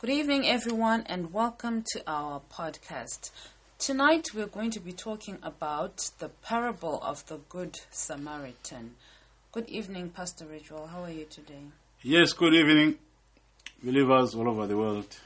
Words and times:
Good 0.00 0.10
evening, 0.10 0.46
everyone, 0.46 1.02
and 1.06 1.32
welcome 1.32 1.82
to 1.90 2.02
our 2.06 2.40
podcast. 2.52 3.32
Tonight, 3.80 4.28
we're 4.32 4.46
going 4.46 4.70
to 4.70 4.78
be 4.78 4.92
talking 4.92 5.38
about 5.42 6.12
the 6.20 6.28
parable 6.28 7.02
of 7.02 7.26
the 7.26 7.38
Good 7.48 7.74
Samaritan. 7.90 8.94
Good 9.50 9.68
evening, 9.68 10.10
Pastor 10.10 10.44
Ritual. 10.46 10.86
How 10.86 11.02
are 11.02 11.10
you 11.10 11.24
today? 11.24 11.64
Yes, 12.00 12.32
good 12.32 12.54
evening, 12.54 12.96
believers 13.82 14.36
all 14.36 14.48
over 14.48 14.68
the 14.68 14.76
world. 14.76 15.16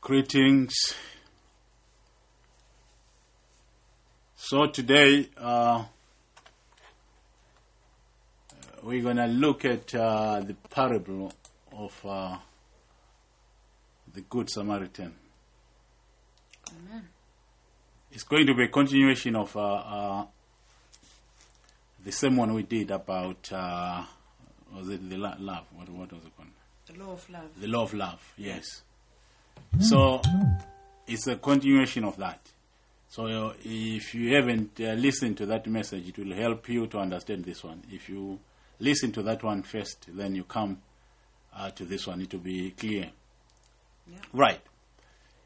Greetings. 0.00 0.74
So, 4.34 4.66
today 4.66 5.28
uh, 5.36 5.84
we're 8.82 9.02
going 9.02 9.18
to 9.18 9.26
look 9.26 9.64
at 9.64 9.94
uh, 9.94 10.40
the 10.40 10.54
parable 10.70 11.32
of 11.78 12.06
uh, 12.06 12.36
the 14.12 14.20
Good 14.22 14.50
Samaritan. 14.50 15.14
Amen. 16.70 17.08
It's 18.10 18.24
going 18.24 18.46
to 18.46 18.54
be 18.54 18.64
a 18.64 18.68
continuation 18.68 19.36
of 19.36 19.56
uh, 19.56 19.60
uh, 19.60 20.26
the 22.04 22.12
same 22.12 22.36
one 22.36 22.52
we 22.52 22.64
did 22.64 22.90
about, 22.90 23.52
uh, 23.52 24.02
was 24.74 24.88
it 24.88 25.08
the 25.08 25.16
lo- 25.16 25.34
love? 25.38 25.64
What, 25.76 25.88
what 25.90 26.12
was 26.12 26.24
it 26.24 26.36
called? 26.36 26.48
The 26.86 27.04
law 27.04 27.12
of 27.12 27.30
love. 27.30 27.60
The 27.60 27.68
law 27.68 27.82
of 27.82 27.94
love, 27.94 28.32
yes. 28.36 28.82
So 29.80 30.20
it's 31.06 31.26
a 31.26 31.36
continuation 31.36 32.04
of 32.04 32.16
that. 32.16 32.40
So 33.10 33.52
if 33.62 34.14
you 34.14 34.34
haven't 34.34 34.80
uh, 34.80 34.94
listened 34.94 35.36
to 35.38 35.46
that 35.46 35.66
message, 35.66 36.08
it 36.08 36.18
will 36.18 36.34
help 36.34 36.68
you 36.68 36.86
to 36.88 36.98
understand 36.98 37.44
this 37.44 37.62
one. 37.62 37.82
If 37.90 38.08
you 38.08 38.38
listen 38.80 39.12
to 39.12 39.22
that 39.22 39.42
one 39.42 39.62
first, 39.62 40.06
then 40.08 40.34
you 40.34 40.44
come 40.44 40.78
uh, 41.58 41.70
to 41.70 41.84
this 41.84 42.06
one, 42.06 42.20
it 42.20 42.32
will 42.32 42.40
be 42.40 42.70
clear. 42.70 43.10
Yeah. 44.06 44.18
Right. 44.32 44.60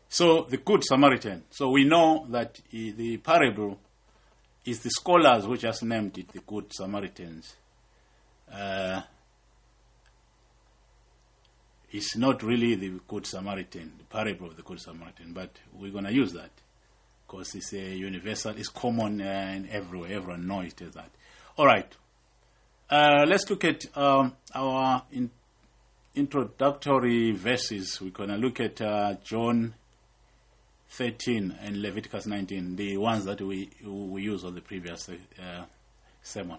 So 0.08 0.42
the 0.42 0.58
Good 0.58 0.84
Samaritan. 0.84 1.44
So 1.50 1.70
we 1.70 1.84
know 1.84 2.26
that 2.28 2.60
uh, 2.66 2.70
the 2.70 3.16
parable 3.16 3.78
is 4.64 4.80
the 4.80 4.90
scholars 4.90 5.44
who 5.44 5.56
just 5.56 5.82
named 5.82 6.18
it 6.18 6.28
the 6.28 6.40
Good 6.40 6.72
Samaritans. 6.72 7.56
Uh, 8.52 9.00
it's 11.90 12.16
not 12.16 12.42
really 12.42 12.74
the 12.74 13.00
Good 13.08 13.26
Samaritan, 13.26 13.92
the 13.98 14.04
parable 14.04 14.48
of 14.48 14.56
the 14.56 14.62
Good 14.62 14.80
Samaritan, 14.80 15.32
but 15.32 15.50
we're 15.72 15.90
going 15.90 16.04
to 16.04 16.12
use 16.12 16.32
that 16.32 16.50
because 17.26 17.54
it's 17.54 17.72
a 17.72 17.94
universal, 17.96 18.54
it's 18.56 18.68
common 18.68 19.20
uh, 19.20 19.24
and 19.24 19.68
everywhere, 19.70 20.12
everyone 20.12 20.46
knows 20.46 20.72
it 20.72 20.82
as 20.82 20.94
that. 20.94 21.10
All 21.56 21.66
right. 21.66 21.90
Uh, 22.90 23.24
let's 23.26 23.48
look 23.48 23.64
at 23.64 23.84
um, 23.96 24.34
our 24.54 25.02
in, 25.10 25.30
introductory 26.14 27.32
verses. 27.32 28.00
We're 28.00 28.10
going 28.10 28.28
to 28.28 28.36
look 28.36 28.60
at 28.60 28.80
uh, 28.80 29.14
John 29.24 29.74
13 30.90 31.56
and 31.62 31.80
Leviticus 31.80 32.26
19, 32.26 32.76
the 32.76 32.96
ones 32.98 33.24
that 33.24 33.40
we, 33.40 33.70
we 33.84 34.22
used 34.22 34.44
on 34.44 34.54
the 34.54 34.60
previous 34.60 35.08
uh, 35.08 35.64
sermon. 36.22 36.58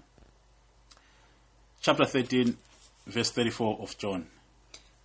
Chapter 1.81 2.05
13, 2.05 2.57
verse 3.07 3.31
34 3.31 3.79
of 3.81 3.97
John. 3.97 4.27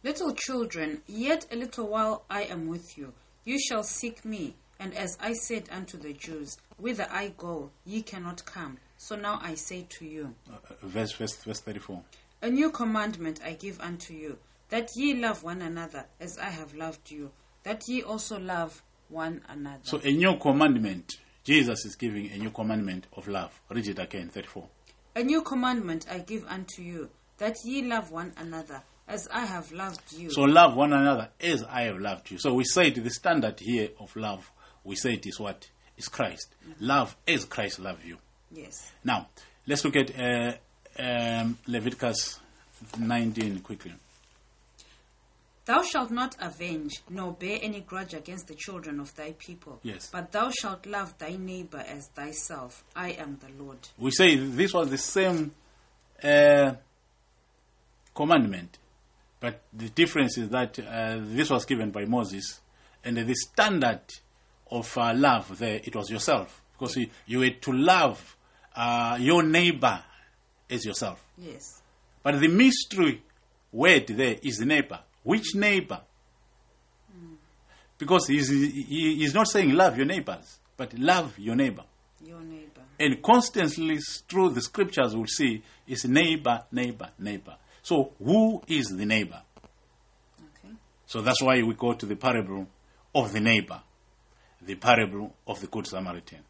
Little 0.03 0.33
children, 0.33 1.03
yet 1.07 1.47
a 1.51 1.57
little 1.57 1.89
while 1.89 2.25
I 2.31 2.45
am 2.45 2.69
with 2.69 2.97
you. 2.97 3.12
You 3.45 3.59
shall 3.59 3.83
seek 3.83 4.25
me. 4.25 4.55
And 4.81 4.95
as 4.97 5.19
I 5.21 5.33
said 5.33 5.65
unto 5.73 5.99
the 5.99 6.12
Jews, 6.12 6.57
Whither 6.77 7.09
I 7.11 7.33
go, 7.37 7.71
ye 7.85 8.03
cannot 8.03 8.45
come. 8.45 8.79
So 8.97 9.17
now 9.17 9.41
I 9.43 9.57
say 9.57 9.87
to 9.99 10.05
you, 10.05 10.35
Uh, 10.51 10.57
verse, 10.83 11.12
verse, 11.12 11.37
verse 11.39 11.61
34. 11.61 12.01
A 12.41 12.50
new 12.50 12.70
commandment 12.70 13.41
I 13.44 13.53
give 13.55 13.81
unto 13.81 14.14
you, 14.14 14.39
that 14.69 14.91
ye 14.94 15.14
love 15.14 15.42
one 15.42 15.61
another 15.62 16.06
as 16.20 16.39
I 16.39 16.50
have 16.50 16.75
loved 16.75 17.11
you, 17.11 17.31
that 17.64 17.89
ye 17.89 18.03
also 18.03 18.39
love 18.39 18.83
one 19.08 19.42
another. 19.48 19.81
So 19.83 20.00
a 20.05 20.12
new 20.12 20.36
commandment, 20.39 21.19
Jesus 21.44 21.84
is 21.84 21.97
giving 21.97 22.31
a 22.31 22.37
new 22.38 22.50
commandment 22.50 23.06
of 23.16 23.27
love. 23.27 23.60
Read 23.71 23.88
it 23.88 23.98
again, 23.98 24.28
34. 24.28 24.69
A 25.16 25.22
new 25.25 25.43
commandment 25.43 26.06
I 26.09 26.19
give 26.19 26.44
unto 26.47 26.82
you, 26.82 27.10
that 27.38 27.56
ye 27.65 27.82
love 27.82 28.10
one 28.12 28.32
another 28.37 28.82
as 29.09 29.27
I 29.32 29.44
have 29.47 29.72
loved 29.72 30.12
you. 30.12 30.31
So 30.31 30.43
love 30.43 30.77
one 30.77 30.93
another 30.93 31.31
as 31.41 31.65
I 31.65 31.82
have 31.82 31.98
loved 31.98 32.31
you. 32.31 32.38
So 32.38 32.54
we 32.54 32.65
say 32.65 32.91
the 32.91 33.10
standard 33.10 33.59
here 33.59 33.88
of 33.98 34.15
love, 34.15 34.50
we 34.84 34.94
say 34.94 35.15
it 35.15 35.27
is 35.27 35.41
what? 35.41 35.69
Is 35.97 36.06
Christ. 36.09 36.54
Love 36.78 37.16
as 37.27 37.44
Christ 37.44 37.81
loved 37.81 38.04
you. 38.04 38.19
yes. 38.53 38.93
Now, 39.03 39.28
let's 39.66 39.84
look 39.84 39.97
at 39.97 40.16
uh, 40.16 40.53
um, 40.98 41.59
Leviticus 41.66 42.41
19 42.98 43.60
quickly. 43.60 43.92
Thou 45.69 45.82
shalt 45.82 46.10
not 46.10 46.34
avenge, 46.41 47.03
nor 47.10 47.32
bear 47.32 47.59
any 47.60 47.81
grudge 47.81 48.14
against 48.14 48.48
the 48.48 48.54
children 48.54 49.00
of 49.00 49.14
thy 49.14 49.32
people. 49.32 49.78
Yes. 49.82 50.09
But 50.10 50.32
thou 50.32 50.50
shalt 50.50 50.86
love 50.86 51.19
thy 51.19 51.36
neighbor 51.36 51.84
as 51.86 52.06
thyself. 52.09 52.82
I 52.97 53.10
am 53.10 53.38
the 53.38 53.62
Lord. 53.62 53.76
We 53.98 54.10
say 54.10 54.36
this 54.36 54.72
was 54.72 54.88
the 54.88 54.97
same 54.97 55.53
uh, 56.25 56.72
commandment, 58.15 58.78
but 59.41 59.60
the 59.75 59.91
difference 59.91 60.38
is 60.38 60.48
that 60.48 60.78
uh, 60.78 61.19
this 61.20 61.50
was 61.50 61.66
given 61.66 61.91
by 61.91 62.06
Moses, 62.06 62.60
and 63.04 63.19
the 63.19 63.34
standard 63.34 64.00
of 64.70 64.97
uh, 64.97 65.12
love 65.15 65.59
there 65.59 65.82
it 65.84 65.94
was 65.94 66.09
yourself, 66.09 66.62
because 66.78 66.97
you, 66.97 67.09
you 67.26 67.41
were 67.41 67.50
to 67.50 67.72
love 67.72 68.36
uh, 68.75 69.19
your 69.20 69.42
neighbor 69.42 70.03
as 70.71 70.84
yourself. 70.84 71.25
Yes. 71.37 71.81
But 72.23 72.41
the 72.41 72.49
mystery 72.49 73.23
word 73.73 74.06
there 74.09 74.37
is 74.43 74.61
neighbor. 74.61 75.01
Which 75.23 75.55
neighbor? 75.55 76.01
Because 77.99 78.29
he's, 78.29 78.49
he, 78.49 79.17
he's 79.17 79.34
not 79.34 79.49
saying 79.49 79.73
love 79.73 79.97
your 79.97 80.07
neighbors, 80.07 80.59
but 80.77 80.97
love 80.97 81.37
your 81.39 81.57
neighbor. 81.57 81.83
Your 82.25 82.41
neighbor. 82.41 82.83
And 83.01 83.23
constantly 83.23 83.99
through 84.28 84.51
the 84.51 84.61
scriptures, 84.61 85.15
we'll 85.15 85.27
see 85.27 85.62
is 85.87 86.05
neighbor, 86.05 86.65
neighbor, 86.71 87.11
neighbor. 87.19 87.57
So, 87.83 88.12
who 88.23 88.62
is 88.69 88.87
the 88.87 89.07
neighbor? 89.07 89.41
Okay. 90.39 90.75
So 91.07 91.21
that's 91.21 91.43
why 91.43 91.62
we 91.62 91.75
go 91.75 91.95
to 91.95 92.07
the 92.07 92.17
parable 92.17 92.67
of 93.15 93.33
the 93.33 93.41
neighbor, 93.41 93.81
the 94.62 94.75
parable 94.75 95.34
of 95.47 95.61
the 95.61 95.69
Good 95.69 95.87
Samaritan. 95.87 96.41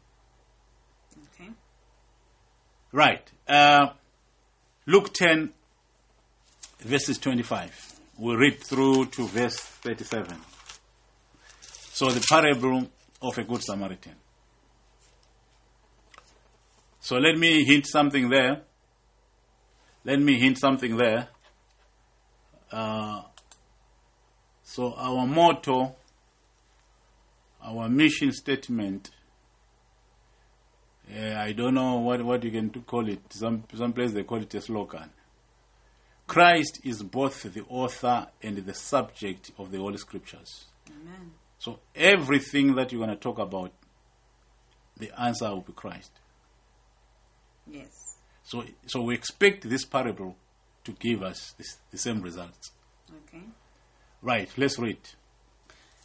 Okay. 1.33 1.49
Right. 2.91 3.31
Uh, 3.47 3.89
Luke 4.89 5.13
10, 5.13 5.53
verses 6.79 7.19
25. 7.19 7.99
We'll 8.17 8.37
read 8.37 8.59
through 8.63 9.05
to 9.05 9.27
verse 9.27 9.55
37. 9.55 10.35
So, 11.61 12.09
the 12.09 12.25
parable 12.27 12.89
of 13.21 13.37
a 13.37 13.43
Good 13.43 13.61
Samaritan. 13.61 14.15
So, 17.01 17.17
let 17.17 17.37
me 17.37 17.63
hint 17.65 17.85
something 17.85 18.29
there. 18.29 18.63
Let 20.05 20.19
me 20.19 20.39
hint 20.39 20.57
something 20.57 20.97
there. 20.97 21.27
Uh, 22.71 23.21
so, 24.63 24.95
our 24.95 25.27
motto, 25.27 25.95
our 27.63 27.87
mission 27.89 28.31
statement, 28.31 29.11
I 31.11 31.53
don't 31.53 31.73
know 31.73 31.97
what, 31.97 32.23
what 32.23 32.43
you 32.43 32.51
can 32.51 32.69
call 32.69 33.07
it. 33.09 33.21
Some 33.33 33.63
some 33.75 33.93
place 33.93 34.11
they 34.11 34.23
call 34.23 34.41
it 34.41 34.53
a 34.53 34.61
slogan. 34.61 35.09
Christ 36.27 36.81
is 36.83 37.01
both 37.01 37.41
the 37.51 37.63
author 37.67 38.27
and 38.43 38.57
the 38.57 38.73
subject 38.73 39.51
of 39.57 39.71
the 39.71 39.79
Holy 39.79 39.97
Scriptures. 39.97 40.65
Amen. 40.87 41.31
So 41.57 41.79
everything 41.95 42.75
that 42.75 42.91
you're 42.91 43.03
going 43.03 43.09
to 43.09 43.21
talk 43.21 43.39
about, 43.39 43.71
the 44.97 45.11
answer 45.19 45.49
will 45.49 45.61
be 45.61 45.73
Christ. 45.73 46.11
Yes. 47.67 48.17
So 48.43 48.63
so 48.85 49.01
we 49.01 49.15
expect 49.15 49.67
this 49.67 49.85
parable 49.85 50.35
to 50.83 50.91
give 50.91 51.23
us 51.23 51.53
this, 51.57 51.77
the 51.91 51.97
same 51.97 52.21
results. 52.21 52.71
Okay. 53.27 53.43
Right. 54.21 54.49
Let's 54.57 54.77
read. 54.77 54.99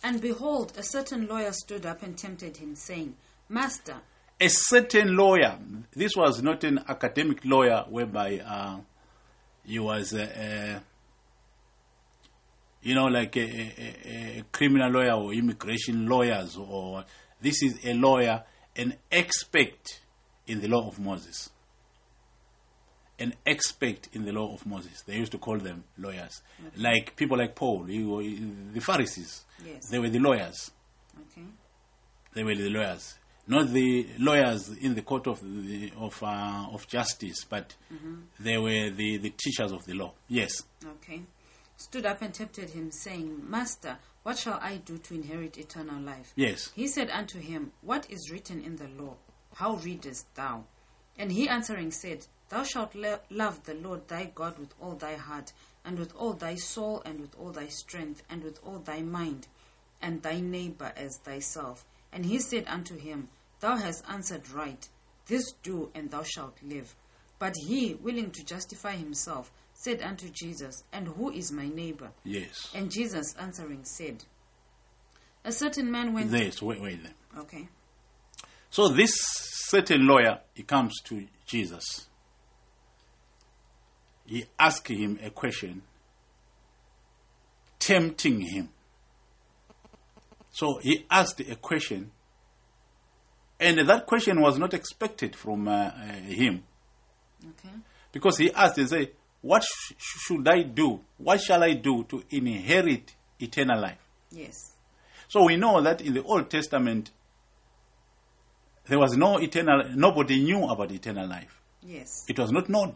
And 0.03 0.21
behold, 0.21 0.73
a 0.77 0.83
certain 0.83 1.27
lawyer 1.27 1.53
stood 1.53 1.87
up 1.87 2.03
and 2.03 2.17
tempted 2.17 2.59
him, 2.59 2.77
saying, 2.77 3.17
Master, 3.49 3.97
A 4.41 4.49
certain 4.49 5.17
lawyer. 5.17 5.59
This 5.93 6.13
was 6.17 6.43
not 6.43 6.65
an 6.65 6.81
academic 6.89 7.45
lawyer 7.45 7.85
whereby 7.89 8.39
uh, 8.41 8.79
he 9.65 9.79
was 9.79 10.13
a, 10.13 10.23
a 10.25 10.83
you 12.83 12.95
know, 12.95 13.05
like 13.07 13.37
a, 13.37 13.41
a, 13.41 14.39
a 14.39 14.43
criminal 14.53 14.91
lawyer 14.91 15.13
or 15.13 15.33
immigration 15.33 16.07
lawyers, 16.07 16.57
or 16.57 17.05
this 17.41 17.63
is 17.63 17.79
a 17.85 17.95
lawyer, 17.95 18.43
an 18.77 18.95
expert 19.11 20.01
in 20.47 20.61
the 20.61 20.69
law 20.69 20.87
of 20.89 20.99
Moses. 20.99 21.51
An 23.19 23.33
expert 23.47 24.09
in 24.13 24.25
the 24.25 24.33
law 24.33 24.53
of 24.53 24.67
Moses. 24.67 25.03
They 25.03 25.17
used 25.17 25.33
to 25.33 25.39
call 25.39 25.59
them 25.59 25.85
lawyers. 25.97 26.43
Like 26.77 27.15
people 27.17 27.39
like 27.39 27.55
Paul, 27.55 27.85
he, 27.85 28.03
wa- 28.05 28.21
the 28.73 28.81
Pharisees, 28.81 29.45
Yes. 29.65 29.89
they 29.89 29.99
were 30.01 30.11
the 30.11 30.19
lawyers. 30.19 30.73
Okay. 31.31 31.47
They 32.35 32.43
were 32.43 32.57
the 32.57 32.69
lawyers, 32.69 33.15
not 33.46 33.69
the 33.70 34.06
lawyers 34.19 34.70
in 34.70 34.94
the 34.94 35.02
court 35.02 35.26
of 35.26 35.41
the, 35.43 35.93
of 35.99 36.23
uh, 36.23 36.67
of 36.73 36.87
justice, 36.88 37.44
but 37.44 37.75
they 38.41 38.56
were 38.58 38.91
the, 38.91 39.19
the 39.19 39.31
teachers 39.31 39.73
of 39.73 39.85
the 39.85 39.94
law. 39.94 40.12
Yes. 40.29 40.62
Okay. 40.85 41.23
stood 41.76 42.06
up 42.06 42.23
and 42.23 42.32
tempted 42.32 42.70
him, 42.70 42.91
saying, 42.91 43.43
Master, 43.49 43.99
what 44.23 44.38
shall 44.38 44.58
I 44.62 44.76
do 44.76 44.96
to 44.99 45.14
inherit 45.14 45.58
eternal 45.58 46.00
life? 46.00 46.32
Yes. 46.37 46.70
He 46.75 46.87
said 46.88 47.11
unto 47.11 47.38
him, 47.38 47.73
What 47.82 48.11
is 48.11 48.31
written 48.31 48.62
in 48.62 48.76
the 48.76 48.88
law? 48.88 49.17
How 49.55 49.75
readest 49.76 50.35
thou? 50.35 50.64
And 51.19 51.31
he 51.31 51.49
answering 51.49 51.90
said, 51.90 52.26
Thou 52.49 52.62
shalt 52.64 52.94
lo- 52.94 53.20
love 53.31 53.64
the 53.64 53.75
Lord 53.75 54.08
thy 54.08 54.31
God 54.35 54.58
with 54.58 54.73
all 54.81 54.94
thy 54.94 55.17
heart, 55.17 55.52
and 55.85 55.99
with 55.99 56.14
all 56.17 56.32
thy 56.32 56.55
soul, 56.55 57.02
and 57.05 57.20
with 57.20 57.35
all 57.38 57.50
thy 57.50 57.67
strength, 57.69 58.23
and 58.31 58.43
with 58.43 58.58
all 58.64 58.79
thy 58.79 59.02
mind, 59.02 59.47
and 60.00 60.23
thy 60.23 60.40
neighbor 60.40 60.93
as 60.97 61.19
thyself. 61.19 61.85
And 62.14 62.25
he 62.25 62.38
said 62.38 62.64
unto 62.69 62.96
him, 62.96 63.28
Thou 63.61 63.76
hast 63.76 64.05
answered 64.08 64.49
right. 64.50 64.88
This 65.26 65.52
do, 65.62 65.90
and 65.94 66.11
thou 66.11 66.22
shalt 66.22 66.56
live. 66.62 66.94
But 67.40 67.55
he, 67.66 67.94
willing 67.94 68.31
to 68.31 68.44
justify 68.44 68.93
himself, 68.93 69.50
said 69.72 70.00
unto 70.00 70.28
Jesus, 70.31 70.84
And 70.93 71.08
who 71.08 71.31
is 71.32 71.50
my 71.50 71.66
neighbor? 71.69 72.12
Yes. 72.22 72.70
And 72.72 72.90
Jesus 72.90 73.34
answering 73.38 73.84
said, 73.84 74.22
A 75.44 75.50
certain 75.50 75.90
man 75.90 76.14
went. 76.14 76.31
Yes, 76.31 76.62
wait, 76.62 76.81
wait 76.81 77.02
there. 77.02 77.43
Okay. 77.43 77.69
So 78.70 78.88
this 78.88 79.12
certain 79.14 80.06
lawyer, 80.06 80.40
he 80.55 80.62
comes 80.62 81.00
to 81.06 81.26
Jesus. 81.46 82.06
He 84.25 84.46
asks 84.58 84.88
him 84.88 85.19
a 85.22 85.31
question, 85.31 85.82
tempting 87.78 88.40
him. 88.40 88.70
So 90.55 90.79
he 90.81 91.05
asked 91.11 91.41
a 91.41 91.56
question, 91.56 92.12
and 93.59 93.89
that 93.89 94.06
question 94.06 94.41
was 94.41 94.56
not 94.56 94.73
expected 94.73 95.35
from 95.35 95.67
uh, 95.67 95.73
uh, 95.89 95.91
him 96.29 96.62
Okay. 97.45 97.75
because 98.12 98.39
he 98.39 98.53
asked 98.53 98.79
and 98.79 98.89
said, 98.89 99.11
"What 99.43 99.65
sh- 99.65 99.93
should 99.99 100.47
I 100.47 100.62
do? 100.62 101.01
What 101.19 101.41
shall 101.41 101.65
I 101.65 101.75
do 101.75 102.05
to 102.05 102.23
inherit 102.31 103.17
eternal 103.41 103.81
life?" 103.81 103.99
Yes. 104.31 104.77
So 105.27 105.45
we 105.45 105.56
know 105.56 105.83
that 105.83 106.01
in 106.01 106.15
the 106.15 106.23
Old 106.23 106.49
Testament 106.51 107.11
there 108.87 108.99
was 109.00 109.17
no 109.17 109.39
eternal. 109.39 109.83
Nobody 109.97 110.41
knew 110.45 110.69
about 110.69 110.93
eternal 110.93 111.27
life. 111.27 111.61
Yes. 111.83 112.25
It 112.29 112.39
was 112.39 112.53
not 112.53 112.69
known. 112.69 112.95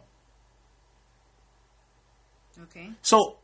Okay. 2.63 2.91
So 3.01 3.38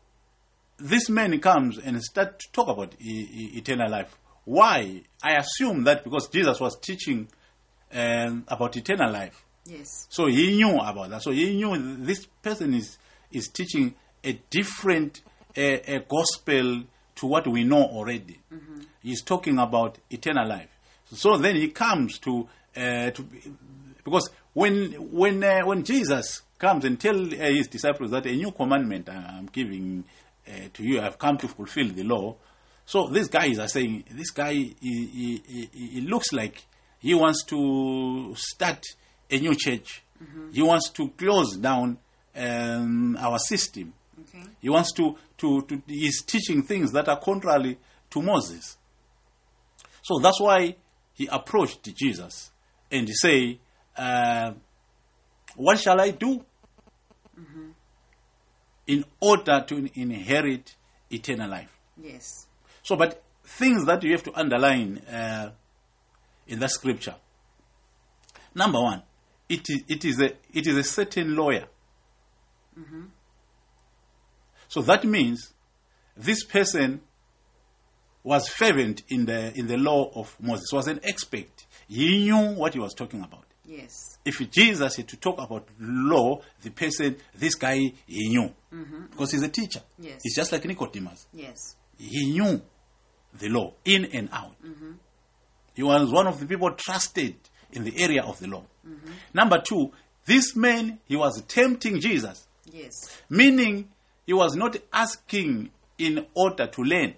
this 0.77 1.09
man 1.09 1.39
comes 1.39 1.77
and 1.77 2.01
start 2.03 2.39
to 2.39 2.51
talk 2.51 2.67
about 2.67 2.93
e- 2.99 3.27
e- 3.31 3.57
eternal 3.57 3.89
life. 3.89 4.15
Why? 4.45 5.01
I 5.23 5.35
assume 5.37 5.83
that 5.85 6.03
because 6.03 6.27
Jesus 6.27 6.59
was 6.59 6.77
teaching 6.79 7.27
um, 7.93 8.43
about 8.47 8.75
eternal 8.77 9.11
life, 9.11 9.43
Yes. 9.65 10.05
so 10.09 10.27
he 10.27 10.55
knew 10.57 10.77
about 10.77 11.09
that. 11.09 11.23
So 11.23 11.31
he 11.31 11.55
knew 11.55 11.95
this 11.97 12.25
person 12.41 12.73
is 12.73 12.97
is 13.31 13.47
teaching 13.47 13.95
a 14.23 14.33
different 14.49 15.21
a, 15.57 15.95
a 15.95 15.99
gospel 16.01 16.83
to 17.15 17.25
what 17.27 17.47
we 17.47 17.63
know 17.63 17.81
already. 17.83 18.39
He's 19.01 19.21
talking 19.23 19.57
about 19.59 19.97
eternal 20.09 20.47
life. 20.47 20.69
So 21.11 21.37
then 21.37 21.55
he 21.55 21.69
comes 21.69 22.19
to 22.19 22.47
uh, 22.75 23.11
to 23.11 23.25
because 24.03 24.29
when 24.53 24.91
when 25.11 25.43
uh, 25.43 25.61
when 25.65 25.83
Jesus 25.83 26.41
comes 26.59 26.85
and 26.85 26.99
tell 26.99 27.15
uh, 27.19 27.29
his 27.49 27.67
disciples 27.67 28.11
that 28.11 28.25
a 28.25 28.35
new 28.35 28.51
commandment 28.51 29.09
I'm 29.09 29.47
giving 29.47 30.03
uh, 30.47 30.51
to 30.73 30.83
you, 30.83 31.01
I've 31.01 31.17
come 31.17 31.37
to 31.37 31.47
fulfill 31.47 31.89
the 31.89 32.03
law. 32.03 32.35
So 32.85 33.07
these 33.07 33.27
guys 33.27 33.57
are 33.59 33.67
saying 33.67 34.03
this 34.11 34.31
guy 34.31 34.53
he, 34.53 34.75
he, 34.79 35.41
he, 35.47 35.69
he 35.73 36.01
looks 36.01 36.31
like 36.31 36.63
he 36.99 37.13
wants 37.13 37.43
to 37.45 38.33
start 38.35 38.83
a 39.29 39.39
new 39.39 39.55
church. 39.55 40.03
He 40.53 40.61
wants 40.61 40.89
to 40.91 41.09
close 41.09 41.57
down 41.57 41.97
um, 42.35 43.17
our 43.19 43.39
system. 43.39 43.93
Okay. 44.19 44.43
He 44.61 44.69
wants 44.69 44.91
to, 44.93 45.15
to, 45.37 45.61
to, 45.63 45.81
he's 45.87 46.21
teaching 46.21 46.63
things 46.63 46.91
that 46.93 47.07
are 47.09 47.19
contrary 47.19 47.77
to 48.11 48.21
Moses. 48.21 48.77
So 50.03 50.19
that's 50.19 50.39
why 50.39 50.75
he 51.13 51.27
approached 51.27 51.83
Jesus 51.95 52.51
and 52.91 53.07
he 53.07 53.13
say, 53.13 53.59
uh, 53.97 54.53
what 55.55 55.79
shall 55.79 55.99
I 55.99 56.11
do 56.11 56.43
in 58.87 59.05
order 59.19 59.63
to 59.67 59.89
inherit 59.99 60.75
eternal 61.09 61.49
life? 61.49 61.75
Yes. 62.01 62.47
So, 62.83 62.95
but 62.95 63.23
things 63.43 63.85
that 63.85 64.03
you 64.03 64.11
have 64.11 64.23
to 64.23 64.33
underline 64.39 64.99
uh, 64.99 65.51
in 66.47 66.59
that 66.59 66.71
scripture. 66.71 67.15
Number 68.53 68.81
one, 68.81 69.03
it 69.49 69.69
is, 69.69 69.83
it 69.87 70.05
is 70.05 70.19
a 70.21 70.33
it 70.53 70.67
is 70.67 70.77
a 70.77 70.83
certain 70.83 71.35
lawyer. 71.35 71.65
So 74.67 74.81
that 74.81 75.03
means 75.03 75.53
this 76.17 76.43
person 76.43 77.01
was 78.23 78.47
fervent 78.49 79.03
in 79.09 79.25
the 79.25 79.57
in 79.57 79.67
the 79.67 79.77
law 79.77 80.11
of 80.15 80.35
Moses. 80.41 80.71
Was 80.73 80.87
an 80.87 80.99
expert. 81.03 81.65
He 81.87 82.25
knew 82.25 82.55
what 82.55 82.73
he 82.73 82.79
was 82.79 82.93
talking 82.93 83.21
about. 83.21 83.45
Yes. 83.67 84.17
If 84.23 84.49
Jesus 84.51 84.95
had 84.95 85.07
to 85.07 85.17
talk 85.17 85.39
about 85.39 85.67
law, 85.79 86.41
the 86.61 86.69
person, 86.71 87.15
this 87.33 87.55
guy, 87.55 87.77
he 88.07 88.29
knew 88.29 88.53
mm-hmm. 88.73 89.05
because 89.11 89.31
he's 89.31 89.43
a 89.43 89.49
teacher. 89.49 89.81
Yes. 89.99 90.21
He's 90.23 90.35
just 90.35 90.51
like 90.51 90.65
Nicodemus 90.65 91.27
Yes. 91.33 91.75
he 91.97 92.31
knew 92.31 92.61
the 93.39 93.49
law 93.49 93.73
in 93.83 94.05
and 94.13 94.29
out. 94.31 94.55
Mm-hmm. 94.63 94.91
He 95.75 95.83
was 95.83 96.11
one 96.11 96.27
of 96.27 96.39
the 96.39 96.45
people 96.45 96.71
trusted 96.71 97.35
in 97.71 97.83
the 97.83 98.01
area 98.01 98.23
of 98.23 98.39
the 98.39 98.47
law. 98.47 98.63
Mm-hmm. 98.87 99.11
Number 99.33 99.61
two, 99.67 99.91
this 100.25 100.55
man, 100.55 100.99
he 101.05 101.15
was 101.15 101.41
tempting 101.47 101.99
Jesus, 101.99 102.47
Yes. 102.71 102.91
meaning 103.29 103.89
he 104.25 104.33
was 104.33 104.55
not 104.55 104.77
asking 104.93 105.71
in 105.97 106.25
order 106.33 106.67
to 106.67 106.81
learn. 106.83 107.15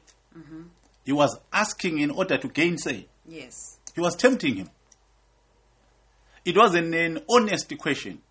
He 1.05 1.13
was 1.13 1.39
asking 1.53 1.99
in 1.99 2.11
order 2.11 2.37
to 2.37 2.47
gainsay. 2.49 3.07
Yes. 3.25 3.79
He 3.95 4.01
was 4.01 4.15
tempting 4.15 4.55
him. 4.57 4.69
It 6.47 6.55
was 6.55 6.75
an, 6.75 7.19
honest 7.29 7.77
question. 7.77 8.21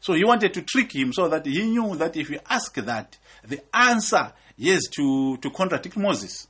So 0.00 0.12
he 0.14 0.24
wanted 0.24 0.54
to 0.54 0.62
trick 0.62 0.94
him 0.94 1.12
so 1.12 1.28
that 1.28 1.44
he 1.44 1.64
knew 1.64 1.96
that 1.96 2.16
if 2.16 2.28
he 2.28 2.38
ask 2.48 2.72
that, 2.76 3.18
the 3.44 3.60
answer 3.74 4.32
yes 4.56 4.82
to, 4.96 5.36
to 5.38 5.50
contradict 5.50 5.96
Moses. 5.96 6.46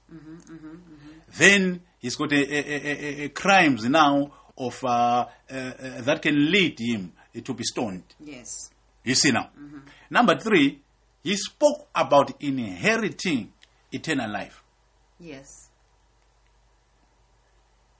Then 1.36 1.80
he's 1.98 2.14
got 2.16 2.32
a, 2.32 2.36
a, 2.36 2.58
a, 2.58 3.22
a- 3.22 3.24
a 3.24 3.28
crimes 3.30 3.84
now 3.88 4.32
of 4.56 4.84
uh, 4.84 4.88
uh, 4.88 5.54
uh, 5.54 6.00
that 6.02 6.20
can 6.20 6.50
lead 6.50 6.78
him 6.78 7.12
to 7.42 7.54
be 7.54 7.64
stoned. 7.64 8.02
Yes. 8.20 8.70
You 9.04 9.14
see 9.14 9.30
now. 9.32 9.48
Number 10.10 10.36
three, 10.38 10.80
he 11.22 11.36
spoke 11.36 11.88
about 11.94 12.42
inheriting 12.42 13.52
eternal 13.92 14.30
life. 14.30 14.62
Yes. 15.20 15.67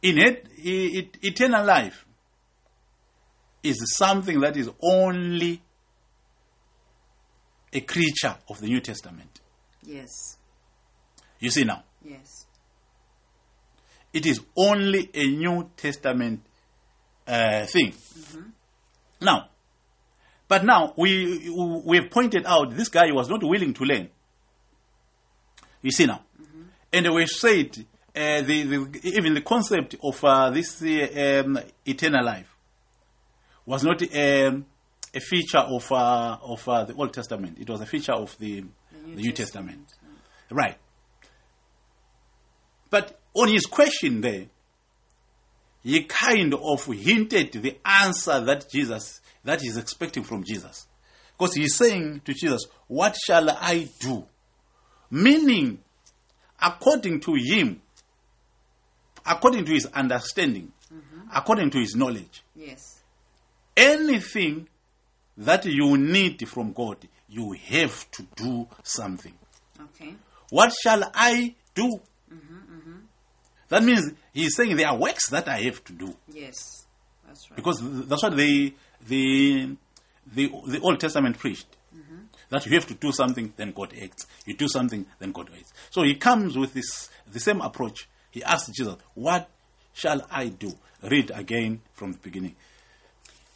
In 0.02 0.18
it, 0.18 0.46
it, 0.56 1.16
eternal 1.22 1.64
life 1.64 2.04
is 3.62 3.76
something 3.96 4.40
that 4.40 4.56
is 4.56 4.70
only 4.82 5.60
a 7.72 7.80
creature 7.80 8.36
of 8.48 8.60
the 8.60 8.66
New 8.66 8.80
Testament. 8.80 9.40
Yes. 9.82 10.36
You 11.40 11.50
see 11.50 11.64
now, 11.64 11.82
Yes. 12.04 12.46
it 14.12 14.26
is 14.26 14.40
only 14.56 15.10
a 15.14 15.26
New 15.26 15.70
Testament 15.76 16.42
uh, 17.26 17.66
thing. 17.66 17.92
Now, 19.20 19.48
but 20.46 20.64
now 20.64 20.94
we 20.96 21.50
we 21.84 21.96
have 21.98 22.10
pointed 22.10 22.46
out 22.46 22.70
this 22.74 22.88
guy 22.88 23.10
was 23.12 23.28
not 23.28 23.42
willing 23.42 23.74
to 23.74 23.84
learn. 23.84 24.08
You 25.82 25.90
see 25.90 26.06
now, 26.06 26.22
and 26.92 27.12
we 27.14 27.26
said 27.26 27.84
the, 28.18 28.62
the 28.62 29.00
even 29.04 29.34
the 29.34 29.40
concept 29.40 29.96
of 30.02 30.24
uh, 30.24 30.50
this 30.50 30.82
uh, 30.82 31.44
um, 31.44 31.58
eternal 31.86 32.24
life 32.24 32.54
was 33.64 33.84
not 33.84 34.02
um, 34.02 34.66
a 35.14 35.20
feature 35.20 35.58
of 35.58 35.90
uh, 35.92 36.38
of 36.42 36.68
uh, 36.68 36.84
the 36.84 36.94
Old 36.94 37.12
Testament. 37.12 37.58
It 37.60 37.68
was 37.68 37.80
a 37.80 37.86
feature 37.86 38.12
of 38.12 38.36
the, 38.38 38.64
the 39.06 39.22
New, 39.22 39.32
Testament. 39.32 39.94
Right. 40.50 40.76
But 42.90 43.20
on 43.34 43.48
his 43.48 43.66
question 43.66 44.20
there, 44.20 44.46
he 45.82 46.04
kind 46.04 46.54
of 46.54 46.84
hinted 46.86 47.52
the 47.52 47.78
answer 47.84 48.40
that 48.40 48.66
Jesus 48.72 49.20
that 49.44 49.60
he's 49.60 49.76
expecting 49.76 50.24
from 50.24 50.44
Jesus. 50.44 50.86
Because 51.38 51.54
he's 51.54 51.76
saying 51.76 52.22
to 52.24 52.34
Jesus, 52.34 52.66
What 52.88 53.16
shall 53.16 53.48
I 53.50 53.88
do? 54.00 54.26
Meaning, 55.10 55.78
according 56.60 57.20
to 57.20 57.34
him, 57.34 57.80
according 59.28 59.64
to 59.66 59.72
his 59.72 59.86
understanding, 59.86 60.72
mm-hmm. 60.92 61.28
according 61.34 61.70
to 61.70 61.78
his 61.78 61.94
knowledge, 61.94 62.42
Yes. 62.56 63.00
anything 63.76 64.68
that 65.36 65.64
you 65.64 65.96
need 65.96 66.46
from 66.48 66.72
God, 66.72 66.96
you 67.28 67.52
have 67.52 68.10
to 68.12 68.22
do 68.36 68.66
something. 68.82 69.34
Okay. 69.80 70.14
What 70.50 70.72
shall 70.82 71.10
I 71.14 71.54
do? 71.74 72.00
Mm-hmm, 72.32 72.54
mm-hmm. 72.56 72.96
That 73.68 73.84
means 73.84 74.12
he's 74.32 74.56
saying 74.56 74.76
there 74.76 74.88
are 74.88 74.96
works 74.96 75.28
that 75.30 75.46
I 75.48 75.58
have 75.62 75.84
to 75.84 75.92
do. 75.92 76.14
Yes. 76.32 76.86
That's 77.26 77.50
right. 77.50 77.56
Because 77.56 77.80
that's 78.08 78.22
what 78.22 78.36
the, 78.36 78.74
the, 79.06 79.76
the, 80.34 80.52
the 80.66 80.80
Old 80.80 80.98
Testament 81.00 81.38
preached. 81.38 81.66
That 82.50 82.64
you 82.64 82.72
have 82.72 82.86
to 82.86 82.94
do 82.94 83.12
something, 83.12 83.52
then 83.58 83.72
God 83.72 83.92
acts. 84.02 84.26
You 84.46 84.56
do 84.56 84.68
something, 84.68 85.04
then 85.18 85.32
God 85.32 85.50
acts. 85.54 85.70
So 85.90 86.02
he 86.02 86.14
comes 86.14 86.56
with 86.56 86.72
this 86.72 87.10
the 87.30 87.40
same 87.40 87.60
approach. 87.60 88.08
He 88.30 88.42
asked 88.42 88.72
Jesus, 88.74 88.96
What 89.14 89.48
shall 89.94 90.26
I 90.30 90.48
do? 90.48 90.72
Read 91.02 91.30
again 91.34 91.80
from 91.92 92.12
the 92.12 92.18
beginning. 92.18 92.56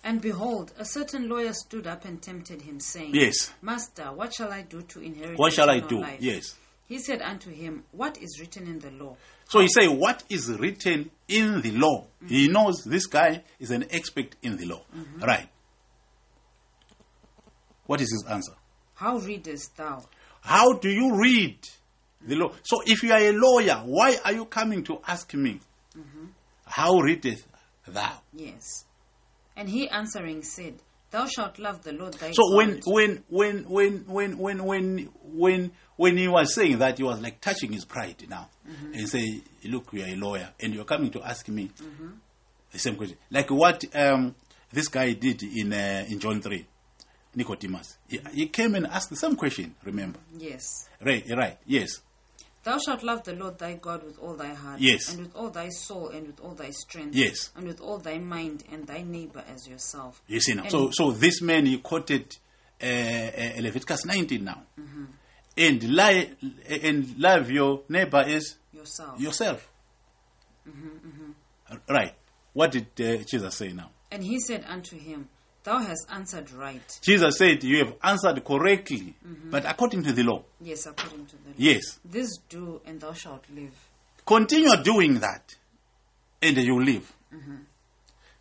And 0.05 0.21
behold, 0.21 0.73
a 0.79 0.85
certain 0.85 1.29
lawyer 1.29 1.53
stood 1.53 1.87
up 1.87 2.05
and 2.05 2.21
tempted 2.21 2.63
him, 2.63 2.81
saying, 2.81 3.15
Yes. 3.15 3.53
Master, 3.63 4.13
what 4.13 4.35
shall 4.35 4.53
I 4.53 4.63
do 4.63 4.83
to 4.83 5.01
inherit 5.01 5.39
What 5.39 5.53
shall 5.53 5.71
I 5.71 5.81
do? 5.81 6.01
life? 6.01 6.21
Yes. 6.21 6.57
He 6.89 6.99
said 6.99 7.23
unto 7.23 7.51
him, 7.51 7.85
What 7.93 8.19
is 8.19 8.39
written 8.41 8.67
in 8.67 8.81
the 8.81 8.91
law? 8.91 9.17
So 9.49 9.61
he 9.61 9.69
say, 9.69 9.87
What 9.89 10.25
is 10.29 10.49
written 10.51 11.11
in 11.29 11.61
the 11.61 11.71
law? 11.73 12.07
Mm-hmm. 12.23 12.27
He 12.27 12.49
knows 12.49 12.83
this 12.85 13.07
guy 13.07 13.45
is 13.61 13.71
an 13.71 13.87
expert 13.91 14.35
in 14.43 14.57
the 14.57 14.67
law. 14.67 14.83
Mm-hmm. 14.97 15.25
Right. 15.25 15.49
What 17.87 18.01
is 18.01 18.11
his 18.11 18.25
answer? 18.29 18.53
How 18.95 19.19
readest 19.19 19.77
thou? 19.77 20.05
How 20.41 20.73
do 20.73 20.89
you 20.91 21.17
read 21.17 21.59
the 22.27 22.37
law? 22.37 22.53
So 22.63 22.83
if 22.87 23.03
you 23.03 23.13
are 23.13 23.19
a 23.21 23.33
lawyer, 23.33 23.83
why 23.85 24.17
are 24.25 24.33
you 24.33 24.45
coming 24.47 24.85
to 24.85 25.01
ask 25.07 25.33
me? 25.35 25.61
How 26.65 26.95
readeth 26.99 27.47
thou? 27.87 28.21
Yes. 28.33 28.85
And 29.57 29.69
he 29.69 29.89
answering 29.89 30.43
said, 30.43 30.75
Thou 31.11 31.27
shalt 31.27 31.59
love 31.59 31.83
the 31.83 31.93
Lord 31.93 32.15
thy 32.15 32.33
So 32.33 32.57
when 32.57 32.81
when 32.87 33.23
when 33.29 33.65
when 33.69 34.05
when 34.07 34.39
when 34.39 34.65
when 34.65 35.09
when 35.23 35.73
when 35.97 36.17
he 36.17 36.27
was 36.27 36.55
saying 36.55 36.79
that 36.79 36.97
he 36.97 37.05
was 37.05 37.21
like 37.21 37.41
touching 37.43 37.73
his 37.73 37.85
pride 37.85 38.25
now 38.31 38.49
and 38.95 39.07
say, 39.09 39.43
Look, 39.65 39.93
you 39.93 40.03
are 40.03 40.09
a 40.09 40.17
lawyer 40.17 40.49
and 40.59 40.73
you're 40.73 40.87
coming 40.87 41.11
to 41.11 41.23
ask 41.23 41.47
me 41.49 41.71
the 42.73 42.79
same 42.79 42.97
question. 42.97 43.19
Like 43.31 43.51
what 43.51 43.85
um, 43.95 44.35
this 44.73 44.89
guy 44.89 45.13
did 45.13 45.43
in 45.43 45.75
uh, 45.75 46.07
in 46.09 46.19
John 46.19 46.41
three, 46.41 46.67
Nicodemus. 47.35 47.99
He, 48.09 48.19
he 48.33 48.47
came 48.47 48.75
and 48.75 48.87
asked 48.87 49.11
the 49.11 49.17
same 49.17 49.37
question, 49.37 49.75
remember? 49.85 50.19
Yes. 50.39 50.89
Right, 51.05 51.25
right, 51.37 51.59
yes. 51.67 52.01
Thou 52.65 52.79
shalt 52.79 53.03
love 53.03 53.25
the 53.25 53.35
Lord 53.35 53.59
thy 53.59 53.75
God 53.75 54.05
with 54.05 54.19
all 54.21 54.35
thy 54.35 54.55
heart, 54.55 54.81
Yes. 54.81 55.13
and 55.13 55.23
with 55.27 55.35
all 55.37 55.51
thy 55.51 55.69
soul, 55.69 56.09
and 56.11 56.29
with 56.29 56.41
all 56.41 56.55
thy 56.55 56.71
strength, 56.71 57.17
Yes. 57.17 57.51
and 57.57 57.67
with 57.67 57.81
all 57.81 57.99
thy 57.99 58.19
mind, 58.19 58.63
and 58.71 58.87
thy 58.87 59.03
neighbor 59.03 59.43
as 59.53 59.67
yourself. 59.67 60.23
You 60.29 60.41
see 60.41 60.55
now. 60.55 60.63
And- 60.63 60.71
So, 60.71 60.91
so 60.93 61.11
this 61.11 61.43
man 61.43 61.67
he 61.67 61.79
quoted 61.79 62.37
uh, 62.81 62.85
uh, 62.87 63.53
Leviticus 63.61 64.05
19 64.05 64.45
now, 64.45 64.63
and 65.57 65.95
lie 65.95 66.31
and 66.69 67.19
love 67.19 67.51
your 67.51 67.83
neighbor 67.89 68.19
as 68.19 68.57
Yourself. 68.73 69.21
yourself. 69.21 69.69
Right. 71.89 72.15
What 72.53 72.73
did 72.73 72.87
uh, 73.01 73.25
Jesus 73.25 73.55
say 73.57 73.73
now? 73.73 73.91
and 74.11 74.23
he 74.23 74.39
said 74.41 74.63
unto 74.69 74.99
him, 74.99 75.29
Thou 75.65 75.79
hast 75.79 76.07
answered 76.11 76.51
right. 76.53 76.99
Jesus 77.03 77.39
said, 77.39 77.63
"You 77.63 77.79
have 77.85 77.95
answered 78.03 78.45
correctly, 78.45 79.15
mm-hmm. 79.27 79.51
but 79.51 79.65
according 79.65 80.03
to 80.05 80.13
the 80.13 80.23
law, 80.25 80.43
Yes, 80.61 80.87
according 80.87 81.27
to 81.27 81.37
the 81.37 81.49
law. 81.51 81.55
yes. 81.57 82.01
This 82.05 82.31
do, 82.49 82.81
and 82.85 83.01
thou 83.01 83.13
shalt 83.13 83.45
live. 83.55 83.73
Continue 84.27 84.77
doing 84.83 85.21
that, 85.21 85.55
and 86.43 86.57
you 86.57 86.83
live." 86.83 87.13
Mm-hmm. 87.33 87.57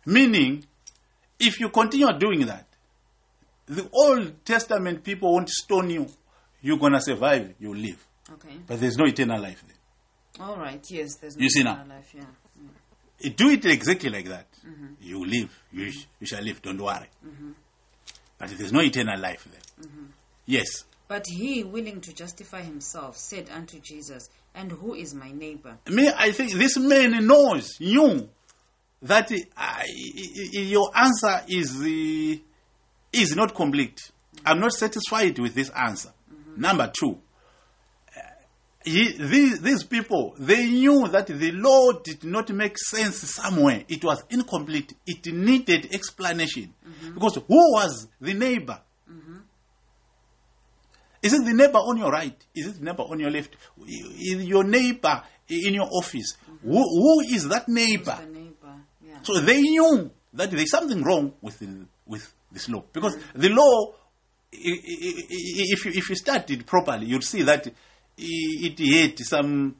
Meaning, 0.06 0.64
if 1.38 1.60
you 1.60 1.68
continue 1.68 2.08
doing 2.18 2.46
that, 2.46 2.66
the 3.66 3.88
Old 3.92 4.44
Testament 4.44 5.04
people 5.04 5.32
won't 5.32 5.48
stone 5.48 5.90
you. 5.90 6.06
You're 6.60 6.78
gonna 6.78 7.00
survive. 7.00 7.54
You 7.60 7.72
live. 7.74 8.04
Okay. 8.32 8.58
But 8.66 8.80
there's 8.80 8.96
no 8.96 9.06
eternal 9.06 9.40
life 9.40 9.62
there. 9.66 10.44
All 10.46 10.56
right. 10.56 10.84
Yes, 10.90 11.16
there's 11.20 11.36
You 11.38 11.48
see 11.48 11.62
now. 11.62 11.74
eternal 11.74 11.96
life. 11.96 12.12
Yeah. 12.14 12.24
Do 13.36 13.50
it 13.50 13.64
exactly 13.64 14.10
like 14.10 14.28
that. 14.28 14.46
You 15.00 15.24
live. 15.24 15.50
You, 15.72 15.90
sh- 15.90 16.06
you 16.20 16.26
shall 16.26 16.42
live. 16.42 16.62
Don't 16.62 16.80
worry. 16.80 17.08
But 18.38 18.50
there's 18.58 18.72
no 18.72 18.80
eternal 18.80 19.18
life 19.20 19.46
there. 19.50 19.88
Yes. 20.46 20.84
But 21.08 21.26
he, 21.28 21.62
willing 21.62 22.00
to 22.00 22.12
justify 22.14 22.62
himself, 22.62 23.16
said 23.16 23.48
unto 23.50 23.78
Jesus, 23.80 24.30
And 24.54 24.72
who 24.72 24.94
is 24.94 25.14
my 25.14 25.30
neighbor? 25.30 25.76
Me, 25.88 26.10
I 26.16 26.32
think 26.32 26.52
this 26.52 26.78
man 26.78 27.26
knows, 27.26 27.78
knew 27.80 28.28
that 29.02 29.30
uh, 29.56 29.82
your 30.52 30.90
answer 30.96 31.42
is 31.48 31.80
uh, 31.80 32.38
is 33.12 33.36
not 33.36 33.54
complete. 33.54 34.00
I'm 34.46 34.60
not 34.60 34.72
satisfied 34.72 35.38
with 35.38 35.54
this 35.54 35.70
answer. 35.70 36.10
Number 36.56 36.90
two, 36.98 37.18
he, 38.84 39.16
these, 39.18 39.60
these 39.60 39.84
people 39.84 40.34
they 40.38 40.66
knew 40.66 41.08
that 41.08 41.26
the 41.26 41.52
law 41.52 41.92
did 41.92 42.24
not 42.24 42.50
make 42.50 42.78
sense 42.78 43.16
somewhere. 43.18 43.84
It 43.88 44.04
was 44.04 44.24
incomplete. 44.30 44.94
It 45.06 45.32
needed 45.32 45.94
explanation 45.94 46.74
because 47.14 47.36
who 47.36 47.72
was 47.72 48.08
the 48.20 48.34
neighbor? 48.34 48.80
Is 51.22 51.32
it 51.32 51.44
the 51.44 51.54
neighbor 51.54 51.78
on 51.78 51.96
your 51.98 52.10
right? 52.10 52.36
Is 52.54 52.66
it 52.66 52.78
the 52.80 52.84
neighbor 52.84 53.04
on 53.04 53.20
your 53.20 53.30
left? 53.30 53.56
Is 53.86 54.44
your 54.44 54.64
neighbor 54.64 55.22
in 55.48 55.74
your 55.74 55.88
office? 55.92 56.36
Who, 56.64 56.72
who 56.72 57.20
is 57.20 57.48
that 57.48 57.68
neighbor? 57.68 58.18
Neighbor. 58.28 58.74
Yeah. 59.06 59.18
So 59.22 59.38
they 59.38 59.60
knew 59.60 60.10
that 60.34 60.50
there's 60.50 60.70
something 60.70 61.02
wrong 61.02 61.34
with 61.40 61.60
the, 61.60 61.86
with 62.06 62.32
this 62.50 62.68
law 62.68 62.82
because 62.92 63.16
the 63.34 63.50
law, 63.50 63.94
if 64.50 65.84
you 65.84 65.92
if 65.94 66.10
you 66.10 66.16
study 66.16 66.54
it 66.54 66.66
properly, 66.66 67.06
you'll 67.06 67.22
see 67.22 67.42
that 67.42 67.68
i- 68.18 68.58
it 68.66 68.78
had 68.78 69.18
some. 69.20 69.76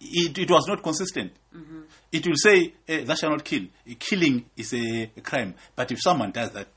It, 0.00 0.38
it 0.38 0.50
was 0.50 0.66
not 0.68 0.82
consistent. 0.82 1.32
It 2.12 2.26
will 2.26 2.36
say, 2.36 2.72
eh, 2.86 3.04
"Thou 3.04 3.14
shalt 3.14 3.32
not 3.32 3.44
kill." 3.44 3.64
Killing 3.98 4.44
is 4.56 4.74
a, 4.74 5.10
a 5.16 5.20
crime, 5.22 5.54
but 5.74 5.90
if 5.90 5.98
someone 6.02 6.30
does 6.32 6.50
that, 6.52 6.68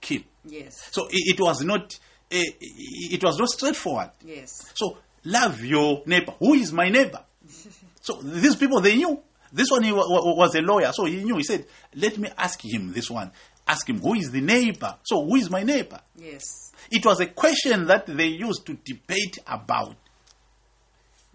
kill. 0.00 0.22
Yes. 0.44 0.76
So 0.92 1.06
it, 1.10 1.34
it 1.34 1.40
was 1.40 1.62
not. 1.62 1.98
eh, 2.30 2.42
it 2.60 3.22
was 3.24 3.38
not 3.38 3.48
straightforward. 3.48 4.10
Yes. 4.24 4.52
So 4.74 4.98
love 5.24 5.64
your 5.64 6.02
neighbor. 6.06 6.34
Who 6.38 6.54
is 6.54 6.72
my 6.72 6.88
neighbor? 6.90 7.22
so 8.00 8.20
these 8.22 8.56
people 8.56 8.80
they 8.80 8.96
knew. 8.96 9.20
This 9.50 9.70
one 9.70 9.82
he 9.82 9.92
wa- 9.92 10.04
wa- 10.06 10.34
was 10.34 10.54
a 10.56 10.60
lawyer, 10.60 10.92
so 10.92 11.06
he 11.06 11.24
knew. 11.24 11.36
He 11.38 11.42
said, 11.44 11.64
"Let 11.94 12.18
me 12.18 12.28
ask 12.36 12.62
him 12.62 12.92
this 12.92 13.08
one. 13.10 13.30
Ask 13.68 13.88
him 13.88 14.00
who 14.00 14.14
is 14.14 14.30
the 14.30 14.40
neighbor. 14.40 14.96
So 15.02 15.24
who 15.24 15.36
is 15.36 15.50
my 15.50 15.62
neighbor?" 15.62 16.00
Yes. 16.16 16.42
It 16.90 17.04
was 17.04 17.20
a 17.20 17.26
question 17.26 17.86
that 17.86 18.06
they 18.06 18.26
used 18.28 18.64
to 18.66 18.74
debate 18.74 19.38
about 19.46 19.96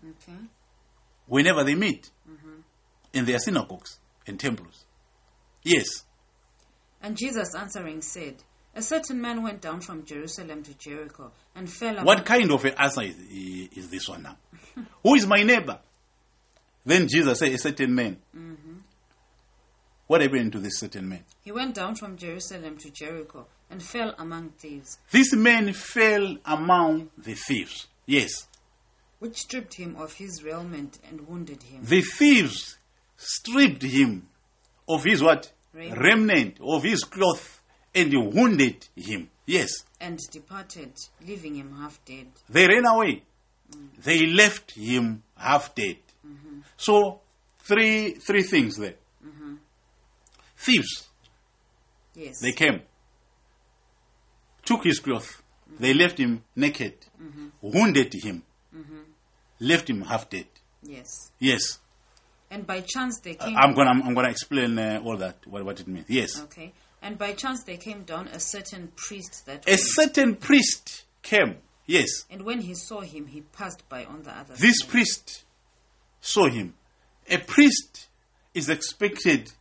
Okay. 0.03 0.37
whenever 1.27 1.63
they 1.63 1.75
meet 1.75 2.09
mm-hmm. 2.29 2.59
in 3.13 3.25
their 3.25 3.39
synagogues 3.39 3.99
and 4.27 4.39
temples. 4.39 4.85
Yes. 5.63 5.85
And 7.01 7.15
Jesus 7.17 7.53
answering 7.55 8.01
said, 8.01 8.35
A 8.75 8.81
certain 8.81 9.21
man 9.21 9.43
went 9.43 9.61
down 9.61 9.81
from 9.81 10.05
Jerusalem 10.05 10.63
to 10.63 10.73
Jericho 10.73 11.31
and 11.55 11.69
fell 11.71 12.03
What 12.03 12.25
kind 12.25 12.51
of 12.51 12.65
an 12.65 12.73
answer 12.77 13.03
is, 13.03 13.15
is 13.77 13.89
this 13.89 14.09
one 14.09 14.23
now? 14.23 14.37
Who 15.03 15.15
is 15.15 15.27
my 15.27 15.43
neighbor? 15.43 15.79
Then 16.85 17.07
Jesus 17.07 17.39
said, 17.39 17.51
A 17.53 17.57
certain 17.57 17.93
man. 17.93 18.17
Mm-hmm. 18.35 18.73
What 20.13 20.21
happened 20.21 20.51
to 20.51 20.59
this 20.59 20.77
certain 20.77 21.09
man? 21.09 21.23
He 21.41 21.51
went 21.51 21.73
down 21.73 21.95
from 21.95 22.17
Jerusalem 22.17 22.77
to 22.77 22.91
Jericho 22.91 23.47
and 23.71 23.81
fell 23.81 24.13
among 24.19 24.49
thieves, 24.59 24.99
This 25.09 25.33
man 25.33 25.73
fell 25.73 26.37
among 26.45 27.09
the 27.17 27.33
thieves. 27.33 27.87
Yes. 28.05 28.47
which 29.17 29.37
stripped 29.37 29.73
him 29.73 29.95
of 29.95 30.13
his 30.13 30.43
raiment 30.43 30.99
and 31.09 31.27
wounded 31.27 31.63
him. 31.63 31.83
The 31.83 32.01
thieves 32.03 32.77
stripped 33.17 33.81
him 33.81 34.27
of 34.87 35.03
his 35.03 35.23
what? 35.23 35.51
Raiment. 35.73 35.99
Remnant, 35.99 36.57
of 36.61 36.83
his 36.83 37.03
cloth, 37.05 37.59
and 37.95 38.13
wounded 38.35 38.87
him. 38.95 39.31
Yes. 39.47 39.71
and 39.99 40.19
departed, 40.31 40.93
leaving 41.25 41.55
him 41.55 41.75
half 41.75 41.99
dead. 42.05 42.27
They 42.47 42.67
ran 42.67 42.85
away. 42.85 43.23
They 44.03 44.27
left 44.27 44.75
him 44.75 45.23
half 45.35 45.73
dead. 45.73 45.97
Mm-hmm. 46.23 46.59
So 46.77 47.21
three 47.61 48.11
three 48.11 48.43
things 48.43 48.77
there. 48.77 48.93
Thieves, 50.63 51.07
Yes. 52.15 52.39
they 52.41 52.51
came, 52.53 52.81
took 54.65 54.83
his 54.83 54.99
cloth, 54.99 55.41
they 55.79 55.93
left 55.93 56.17
him 56.17 56.43
naked, 56.55 56.93
wounded 57.61 58.13
him, 58.13 58.43
left 59.59 59.89
him 59.89 60.01
half 60.01 60.29
dead. 60.29 60.47
yes. 60.83 61.31
Yes, 61.39 61.79
And 62.51 62.65
by 62.67 62.81
chance 62.81 63.19
they 63.21 63.33
came. 63.35 63.55
I'm 63.57 63.73
gonna 63.73 63.89
I'm 64.05 64.13
gonna 64.13 64.29
explain 64.29 64.77
uh, 64.77 65.01
all 65.03 65.17
that 65.17 65.37
what, 65.47 65.65
what 65.65 65.79
it 65.79 65.87
means. 65.87 66.05
Yes, 66.07 66.39
okay. 66.43 66.71
And 67.01 67.17
by 67.17 67.33
chance 67.33 67.63
they 67.63 67.77
came 67.77 68.03
down 68.03 68.27
a 68.27 68.39
certain 68.39 68.91
priest 68.95 69.45
that 69.47 69.67
a 69.67 69.71
way. 69.71 69.77
certain 69.77 70.35
priest 70.35 71.03
came. 71.21 71.57
Yes, 71.85 72.07
And 72.29 72.43
when 72.43 72.61
he 72.61 72.75
saw 72.75 73.01
him, 73.01 73.27
he 73.27 73.41
passed 73.41 73.83
by 73.89 74.05
on 74.05 74.23
the 74.23 74.31
other 74.31 74.53
this 74.55 74.79
side. 74.79 74.89
priest 74.89 75.43
saw 76.21 76.47
him. 76.47 76.75
A 77.29 77.37
priest 77.39 78.07
is 78.53 78.69
expected 78.69 79.51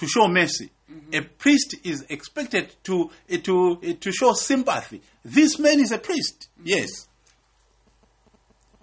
to 0.00 0.06
show 0.08 0.26
mercy. 0.28 0.70
A 1.12 1.20
priest 1.20 1.76
is 1.84 2.04
expected 2.08 2.74
to 2.84 3.10
eh, 3.28 3.38
to 3.44 3.78
eh, 3.82 3.94
to 4.00 4.10
show 4.12 4.32
sympathy. 4.32 5.00
This 5.24 5.58
man 5.58 5.78
is 5.78 5.92
a 5.92 5.98
priest. 5.98 6.48
Yes, 6.64 7.06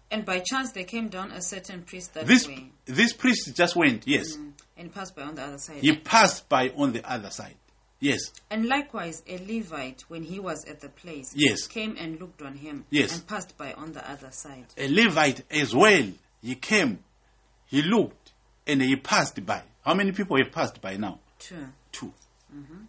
And 0.10 0.24
by 0.26 0.40
chance 0.40 0.72
there 0.72 0.86
came 0.86 1.10
down 1.10 1.32
a 1.32 1.42
certain 1.42 1.82
priest 1.84 2.14
that 2.14 2.26
this 2.28 2.48
way 2.48 2.70
this 2.86 3.12
priest 3.14 3.54
just 3.56 3.76
went. 3.76 4.08
Yes, 4.08 4.38
and 4.78 4.94
passed 4.94 5.16
by 5.16 5.24
on 5.24 5.36
the 5.36 5.44
other 5.44 5.58
side. 5.58 5.82
he 5.82 5.96
passed 5.98 6.48
by 6.48 6.70
on 6.78 6.94
the 6.94 7.04
other 7.10 7.30
side. 7.30 7.56
Yes. 8.00 8.20
And 8.52 8.68
likewise, 8.68 9.24
a 9.28 9.40
Levite, 9.40 10.02
when 10.08 10.22
he 10.22 10.40
was 10.40 10.64
at 10.66 10.82
the 10.82 10.90
place, 10.90 11.34
Yes. 11.36 11.66
came 11.66 11.98
and 12.00 12.20
looked 12.22 12.44
on 12.44 12.54
him, 12.56 12.86
Yes. 12.92 13.12
and 13.16 13.26
passed 13.28 13.58
by 13.58 13.74
on 13.74 13.92
the 13.94 14.08
other 14.10 14.30
side. 14.32 14.68
A 14.78 14.88
Levite 14.88 15.44
as 15.50 15.74
well. 15.74 16.08
He 16.44 16.54
came, 16.54 17.00
he 17.66 17.82
looked, 17.82 18.34
and 18.68 18.84
he 18.84 18.96
passed 18.98 19.44
by. 19.48 19.64
How 19.88 19.94
many 19.94 20.12
people 20.12 20.38
have 20.38 20.52
passed 20.52 20.82
by 20.82 20.98
now? 20.98 21.20
Two. 21.40 21.66
2 21.94 22.14
mm-hmm. 22.54 22.84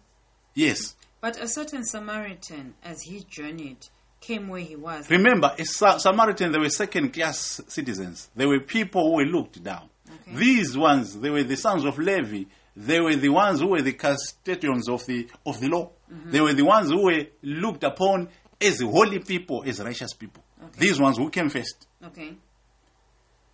Yes. 0.53 0.95
But 1.21 1.41
a 1.41 1.47
certain 1.47 1.85
Samaritan, 1.85 2.73
as 2.83 3.03
he 3.03 3.25
journeyed, 3.29 3.87
came 4.19 4.49
where 4.49 4.59
he 4.59 4.75
was. 4.75 5.09
Remember, 5.09 5.55
a 5.57 5.63
Sa- 5.63 5.97
Samaritan, 5.97 6.51
they 6.51 6.59
were 6.59 6.69
second 6.69 7.13
class 7.13 7.61
citizens. 7.69 8.29
They 8.35 8.45
were 8.45 8.59
people 8.59 9.01
who 9.11 9.15
were 9.15 9.23
looked 9.31 9.63
down. 9.63 9.89
Okay. 10.13 10.35
These 10.35 10.77
ones, 10.77 11.17
they 11.17 11.29
were 11.29 11.43
the 11.43 11.55
sons 11.55 11.85
of 11.85 11.97
Levi. 11.99 12.43
They 12.75 12.99
were 12.99 13.15
the 13.15 13.29
ones 13.29 13.61
who 13.61 13.67
were 13.67 13.81
the 13.81 13.93
custodians 13.93 14.89
of 14.89 15.05
the, 15.05 15.29
of 15.45 15.61
the 15.61 15.69
law. 15.69 15.91
Mm-hmm. 16.13 16.31
They 16.31 16.41
were 16.41 16.53
the 16.53 16.65
ones 16.65 16.89
who 16.89 17.05
were 17.05 17.27
looked 17.43 17.85
upon 17.85 18.27
as 18.59 18.81
holy 18.81 19.19
people, 19.19 19.63
as 19.65 19.79
righteous 19.79 20.11
people. 20.11 20.43
Okay. 20.61 20.79
These 20.79 20.99
ones 20.99 21.15
who 21.17 21.29
came 21.29 21.49
first. 21.49 21.87
Okay. 22.07 22.35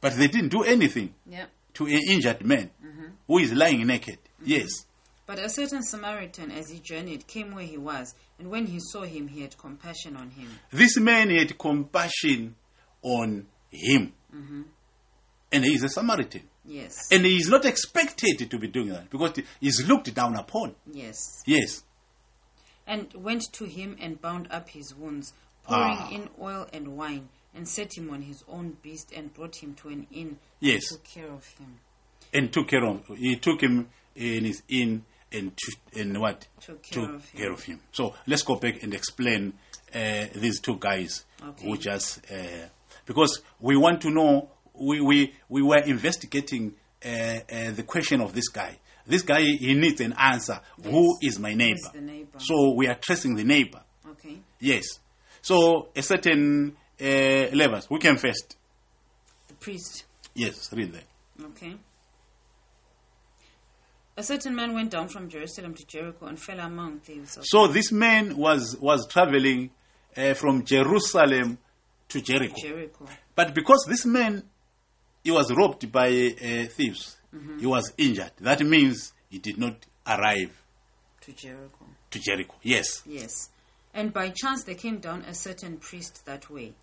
But 0.01 0.15
they 0.15 0.27
didn't 0.27 0.49
do 0.49 0.63
anything 0.63 1.13
Yeah. 1.27 1.45
To 1.75 1.86
an 1.86 2.01
injured 2.10 2.44
man 2.46 2.70
who 3.27 3.38
is 3.39 3.53
lying 3.53 3.86
naked. 3.88 4.17
Yes. 4.44 4.67
But 5.27 5.39
a 5.39 5.50
certain 5.50 5.82
Samaritan, 5.84 6.51
as 6.51 6.70
he 6.70 6.79
journeyed, 6.79 7.25
came 7.25 7.55
where 7.55 7.65
he 7.65 7.77
was, 7.77 8.13
and 8.38 8.50
when 8.51 8.67
he 8.67 8.79
saw 8.79 9.01
him, 9.03 9.27
he 9.27 9.41
had 9.41 9.58
compassion 9.58 10.15
on 10.15 10.29
him. 10.29 10.50
This 10.72 10.98
man 11.00 11.29
had 11.29 11.58
compassion 11.58 12.55
on 13.01 13.48
him. 13.72 14.13
And 15.51 15.63
he 15.63 15.74
is 15.74 15.84
a 15.84 15.89
Samaritan. 15.89 16.44
Yes. 16.65 16.94
And 17.12 17.25
he 17.25 17.38
is 17.38 17.48
not 17.50 17.65
expected 17.65 18.50
to 18.50 18.58
be 18.60 18.67
doing 18.67 18.89
that 18.89 19.10
because 19.10 19.34
he 19.60 19.67
is 19.67 19.88
looked 19.88 20.13
down 20.13 20.36
upon. 20.36 20.75
Yes. 20.91 21.17
Yes. 21.46 21.84
And 22.88 23.12
went 23.15 23.51
to 23.53 23.65
him 23.65 23.98
and 24.00 24.22
bound 24.22 24.48
up 24.51 24.70
his 24.70 24.94
wounds, 24.96 25.34
pouring 25.63 25.98
Ah. 25.98 26.10
in 26.12 26.29
oil 26.39 26.67
and 26.74 26.89
wine, 26.98 27.29
and 27.55 27.67
set 27.67 27.97
him 27.97 28.09
on 28.12 28.21
his 28.21 28.43
own 28.47 28.77
beast, 28.81 29.12
and 29.15 29.33
brought 29.33 29.55
him 29.55 29.74
to 29.75 29.89
an 29.89 30.07
inn, 30.12 30.38
Yes. 30.59 30.91
and 30.91 31.00
took 31.00 31.03
care 31.03 31.31
of 31.31 31.45
him. 31.57 31.79
And 32.33 32.51
took 32.53 32.67
care 32.67 32.83
of 32.83 33.05
him. 33.07 33.15
he 33.17 33.35
took 33.38 33.62
him 33.62 33.89
in 34.15 34.45
his 34.45 34.62
inn 34.67 35.05
and 35.31 35.55
to, 35.57 36.00
and 36.01 36.19
what? 36.19 36.47
Took 36.62 36.83
care 36.83 37.03
of 37.15 37.25
him. 37.29 37.39
care 37.41 37.51
of 37.51 37.63
him. 37.63 37.79
So 37.91 38.13
let's 38.27 38.43
go 38.43 38.55
back 38.55 38.83
and 38.83 38.93
explain 38.93 39.53
uh, 39.93 40.25
these 40.35 40.59
two 40.59 40.77
guys 40.77 41.25
Okay. 41.43 41.65
who 41.65 41.77
just 41.77 42.19
uh, 42.31 42.67
because 43.05 43.41
we 43.59 43.77
want 43.77 44.01
to 44.01 44.09
know 44.09 44.50
we 44.74 45.00
we, 45.01 45.33
we 45.50 45.62
were 45.62 45.77
investigating 45.79 46.74
uh, 47.05 47.07
uh, 47.09 47.71
the 47.71 47.83
question 47.83 48.19
of 48.21 48.33
this 48.33 48.47
guy. 48.50 48.77
This 49.05 49.21
guy 49.21 49.41
he 49.41 49.74
needs 49.75 50.01
an 50.01 50.13
answer. 50.17 50.59
Who 50.83 51.17
is 51.21 51.38
my 51.39 51.53
neighbor? 51.53 51.89
the 51.93 52.01
neighbor? 52.01 52.39
So 52.39 52.71
we 52.74 52.88
are 52.88 52.95
tracing 52.95 53.35
the 53.35 53.43
neighbor. 53.43 53.81
Okay. 54.12 54.39
Yes. 54.59 54.85
So 55.41 55.89
a 55.95 56.01
certain 56.01 56.75
uh, 57.01 57.55
levels. 57.55 57.85
Who 57.87 57.99
came 57.99 58.17
first? 58.17 58.55
The 59.47 59.53
priest. 59.55 60.05
Yes, 60.33 60.71
read 60.73 60.91
there. 60.93 61.03
Okay. 61.47 61.75
A 64.17 64.23
certain 64.23 64.55
man 64.55 64.73
went 64.73 64.91
down 64.91 65.09
from 65.09 65.29
Jerusalem 65.29 65.73
to 65.73 65.85
Jericho 65.85 66.25
and 66.27 66.39
fell 66.39 66.59
among 66.59 66.99
thieves. 66.99 67.37
So 67.43 67.67
this 67.67 67.91
man 67.91 68.37
was 68.37 68.77
was 68.77 69.07
traveling 69.07 69.71
uh, 70.15 70.33
from 70.35 70.63
Jerusalem 70.63 71.57
to 72.09 72.21
Jericho. 72.21 72.55
Jericho. 72.57 73.05
But 73.35 73.53
because 73.53 73.85
this 73.89 74.05
man 74.05 74.43
he 75.23 75.31
was 75.31 75.51
robbed 75.51 75.91
by 75.91 76.07
uh, 76.09 76.65
thieves, 76.67 77.17
he 77.59 77.65
was 77.65 77.91
injured. 77.97 78.31
That 78.39 78.61
means 78.61 79.11
he 79.29 79.39
did 79.39 79.57
not 79.57 79.85
arrive 80.07 80.51
To 81.21 81.33
Jericho. 81.33 81.85
to 82.11 82.19
Jericho. 82.19 82.55
Yes. 82.61 83.01
Yes. 83.05 83.49
And 83.93 84.13
by 84.13 84.29
chance 84.33 84.63
there 84.63 84.75
came 84.75 84.99
down 84.99 85.23
a 85.23 85.33
certain 85.33 85.77
priest 85.77 86.25
that 86.25 86.49
way. 86.49 86.73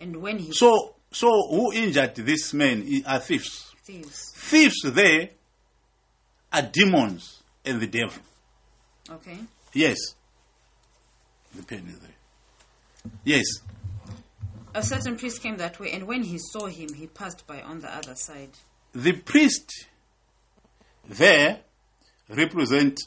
And 0.00 0.16
when 0.16 0.38
he 0.38 0.52
So 0.52 0.94
so 1.10 1.28
who 1.48 1.72
injured 1.72 2.14
this 2.16 2.52
man 2.52 2.86
are 3.06 3.20
thieves. 3.20 3.72
thieves. 3.84 4.32
Thieves 4.34 4.82
there 4.84 5.30
are 6.52 6.62
demons 6.62 7.42
and 7.64 7.80
the 7.80 7.86
devil. 7.86 8.22
Okay. 9.10 9.38
Yes. 9.72 9.96
The 11.54 11.62
pen 11.62 11.86
is 11.88 11.98
there. 12.00 13.12
Yes. 13.24 13.44
A 14.74 14.82
certain 14.82 15.16
priest 15.16 15.42
came 15.42 15.56
that 15.56 15.80
way, 15.80 15.90
and 15.92 16.06
when 16.06 16.22
he 16.22 16.38
saw 16.38 16.66
him, 16.66 16.92
he 16.92 17.06
passed 17.06 17.46
by 17.46 17.62
on 17.62 17.80
the 17.80 17.94
other 17.94 18.14
side. 18.14 18.50
The 18.94 19.12
priest 19.12 19.86
there 21.08 21.60
represent 22.28 23.00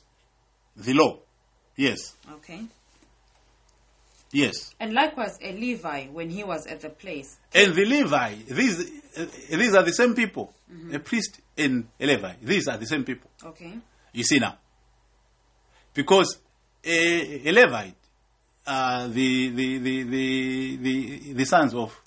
the 0.76 0.94
law. 0.94 1.20
Yes. 1.76 2.16
Okay. 2.32 2.64
Yes. 4.32 4.74
And 4.80 4.94
likewise, 4.94 5.38
a 5.42 5.52
Levi, 5.54 6.08
when 6.08 6.30
he 6.30 6.44
was 6.44 6.68
at 6.68 6.82
the 6.82 6.90
place, 6.90 7.38
And 7.54 7.74
the 7.74 7.86
Levi, 7.86 8.36
these, 8.48 8.80
uh, 9.18 9.26
these 9.50 9.74
are 9.74 9.84
the 9.84 9.94
same 9.94 10.14
people. 10.14 10.54
A 10.94 11.00
priest 11.00 11.40
and 11.58 11.88
a 12.00 12.06
Levi, 12.06 12.34
these 12.44 12.68
are 12.68 12.78
the 12.78 12.86
same 12.86 13.04
people. 13.04 13.30
okay, 13.44 13.74
You 14.14 14.24
see 14.24 14.38
now. 14.40 14.58
Because 15.94 16.38
a, 16.84 17.50
a 17.50 17.52
Levite, 17.52 17.96
uh, 18.68 19.08
the, 19.08 19.50
the, 19.50 19.78
the, 19.80 20.04
the, 20.04 20.76
the, 20.78 21.34
the 21.34 21.46
sons 21.46 21.74
of 21.74 22.00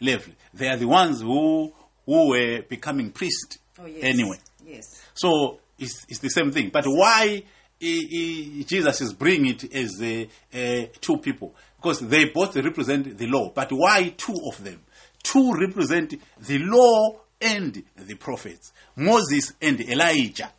Levi, 0.00 0.30
they 0.54 0.68
are 0.68 0.76
the 0.76 0.86
ones 0.86 1.20
who, 1.22 1.72
who 2.06 2.28
were 2.30 2.62
becoming 2.68 3.10
priests 3.10 3.58
oh 3.80 3.86
yes, 3.86 4.04
anyway. 4.04 4.36
yes, 4.64 5.02
So 5.14 5.58
it's, 5.78 6.06
it's 6.08 6.20
the 6.20 6.30
same 6.30 6.52
thing. 6.52 6.70
But 6.72 6.84
why 6.86 7.42
he, 7.82 8.06
he, 8.06 8.64
Jesus 8.64 9.00
is 9.00 9.12
bringing 9.12 9.54
it 9.54 9.74
as 9.74 10.00
uh, 10.00 10.24
uh, 10.56 10.86
two 11.00 11.18
people? 11.18 11.52
Because 11.76 11.98
they 11.98 12.26
both 12.26 12.54
represent 12.56 13.18
the 13.18 13.26
law. 13.26 13.50
But 13.52 13.72
why 13.72 14.14
two 14.16 14.36
of 14.46 14.62
them? 14.62 14.80
Two 15.22 15.52
represent 15.52 16.14
the 16.40 16.58
law 16.58 17.18
and 17.40 17.82
the 17.96 18.14
prophets 18.14 18.72
Moses 18.94 19.52
and 19.60 19.80
Elijah. 19.80 20.52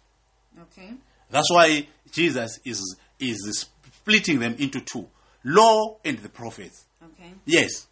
okay, 0.64 0.92
That's 1.32 1.50
why 1.50 1.88
Jesus 2.12 2.60
is, 2.66 2.98
is 3.20 3.68
splitting 3.90 4.40
them 4.40 4.56
into 4.60 4.82
two 4.82 5.08
law 5.46 5.98
and 6.04 6.20
the 6.20 6.30
prophets. 6.30 6.84
okay, 7.02 7.32
Yes. 7.46 7.88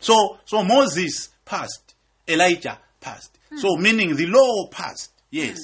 So, 0.00 0.38
so 0.46 0.64
Moses 0.64 1.28
passed, 1.44 1.94
Elijah 2.26 2.78
passed. 3.00 3.38
So, 3.56 3.76
meaning 3.76 4.16
the 4.16 4.26
law 4.26 4.68
passed. 4.68 5.12
Yes. 5.30 5.58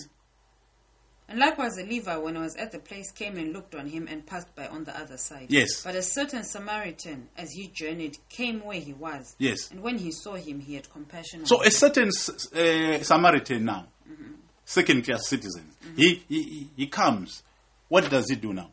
And 1.29 1.41
likewise, 1.41 1.77
a 1.77 1.83
Levi, 1.83 2.17
when 2.19 2.37
he 2.37 2.41
was 2.41 2.55
at 2.55 2.71
the 2.71 2.79
place, 2.79 3.11
came 3.11 3.37
and 3.37 3.53
looked 3.53 3.75
on 3.75 3.89
him 3.89 4.07
and 4.09 4.25
passed 4.25 4.55
by 4.55 4.69
on 4.69 4.85
the 4.85 4.97
other 4.97 5.17
side. 5.17 5.47
Yes. 5.49 5.83
But 5.83 5.97
a 5.97 6.03
certain 6.03 6.45
Samaritan, 6.45 7.29
as 7.37 7.51
he 7.51 7.67
journeyed, 7.67 8.17
came 8.29 8.65
where 8.65 8.79
he 8.79 8.93
was. 8.93 9.35
Yes. 9.39 9.71
And 9.73 9.83
when 9.83 9.99
he 9.99 10.13
saw 10.13 10.35
him, 10.35 10.61
he 10.61 10.75
had 10.75 10.89
compassion 10.89 11.41
on 11.41 11.47
So 11.47 11.61
him. 11.61 11.67
a 11.67 11.71
certain 11.73 12.09
uh, 12.09 13.03
Samaritan 13.03 13.65
now, 13.65 13.89
mm-hmm. 14.09 14.35
second 14.65 15.05
class 15.05 15.27
citizen, 15.27 15.65
mm-hmm. 15.85 15.97
he, 15.97 16.23
he 16.29 16.71
he 16.77 16.87
comes. 16.87 17.43
What 17.89 18.09
does 18.09 18.31
he 18.31 18.37
do 18.37 18.53
now? 18.53 18.71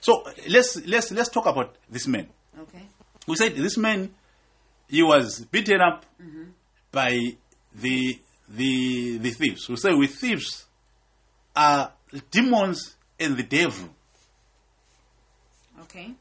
So 0.00 0.24
let's 0.48 0.84
let's 0.86 1.12
let's 1.12 1.28
talk 1.28 1.44
about 1.46 1.76
this 1.90 2.06
man. 2.06 2.28
Okay. 2.58 2.82
We 3.26 3.36
said 3.36 3.54
this 3.54 3.76
man, 3.76 4.14
he 4.88 5.02
was 5.02 5.40
beaten 5.40 5.80
up 5.80 6.06
mm-hmm. 6.20 6.44
by 6.90 7.36
the 7.74 8.18
the 8.48 9.18
the 9.18 9.30
thieves. 9.30 9.68
We 9.68 9.76
say 9.76 9.92
with 9.94 10.14
thieves 10.14 10.66
are 11.54 11.92
demons 12.30 12.96
and 13.18 13.36
the 13.36 13.42
devil. 13.42 13.88
Okay. 15.82 16.12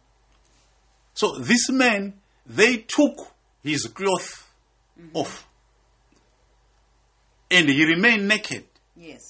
So 1.14 1.38
this 1.40 1.70
man, 1.70 2.14
they 2.46 2.78
took 2.78 3.16
his 3.64 3.86
cloth 3.88 4.50
mm-hmm. 5.00 5.18
off, 5.18 5.48
and 7.50 7.70
he 7.70 7.86
remained 7.86 8.28
naked. 8.28 8.66
Yes. 8.96 9.22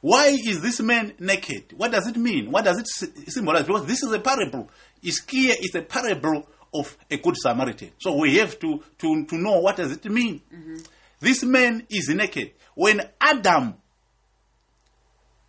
Why 0.00 0.28
is 0.28 0.60
this 0.62 0.80
man 0.80 1.12
naked? 1.18 1.74
What 1.76 1.92
does 1.92 2.06
it 2.06 2.16
mean? 2.16 2.50
What 2.50 2.64
does 2.64 2.78
it 2.78 3.30
symbolize? 3.30 3.64
Because 3.64 3.86
this 3.86 4.02
is 4.02 4.12
a 4.12 4.18
parable. 4.18 4.68
It's 5.02 5.20
clear 5.20 5.54
it's 5.58 5.74
a 5.74 5.82
parable 5.82 6.46
of 6.72 6.96
a 7.10 7.16
good 7.18 7.36
Samaritan. 7.36 7.90
So 7.98 8.16
we 8.16 8.36
have 8.36 8.58
to, 8.60 8.82
to, 8.98 9.26
to 9.26 9.36
know 9.36 9.60
what 9.60 9.76
does 9.76 9.92
it 9.92 10.04
mean. 10.06 10.40
Mm-hmm. 10.52 10.78
This 11.20 11.42
man 11.44 11.86
is 11.90 12.08
naked. 12.08 12.52
When 12.74 13.02
Adam 13.20 13.74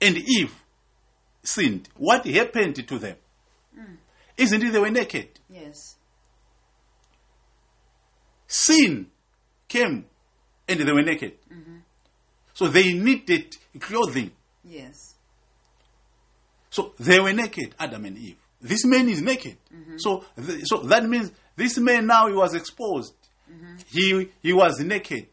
and 0.02 0.18
Eve 0.18 0.54
sinned, 1.44 1.88
what 1.96 2.26
happened 2.26 2.76
to 2.88 3.00
them? 3.00 3.16
Mm. 3.78 3.98
Isn't 4.38 4.64
it 4.64 4.74
they 4.74 4.80
were 4.80 4.90
naked? 4.90 5.40
Yes. 5.50 5.96
Sin 8.48 9.08
came 9.68 10.06
and 10.68 10.80
they 10.80 10.92
were 10.92 11.04
naked. 11.04 11.34
Mm-hmm. 11.52 11.78
So 12.54 12.68
they 12.68 12.94
needed 12.94 13.56
clothing. 13.80 14.32
Yes. 14.64 15.16
So 16.70 16.94
they 17.00 17.20
were 17.20 17.34
naked, 17.34 17.76
Adam 17.80 18.06
and 18.06 18.18
Eve. 18.18 18.38
This 18.62 18.86
man 18.86 19.10
is 19.10 19.22
naked. 19.22 19.58
Mm-hmm. 19.74 19.98
So, 19.98 20.26
th- 20.36 20.62
so 20.66 20.78
that 20.78 21.08
means 21.08 21.32
this 21.56 21.78
man 21.78 22.08
now 22.08 22.28
he 22.28 22.34
was 22.34 22.54
exposed. 22.54 23.14
Mm-hmm. 23.52 23.76
He 23.88 24.30
he 24.42 24.54
was 24.54 24.80
naked. 24.80 25.28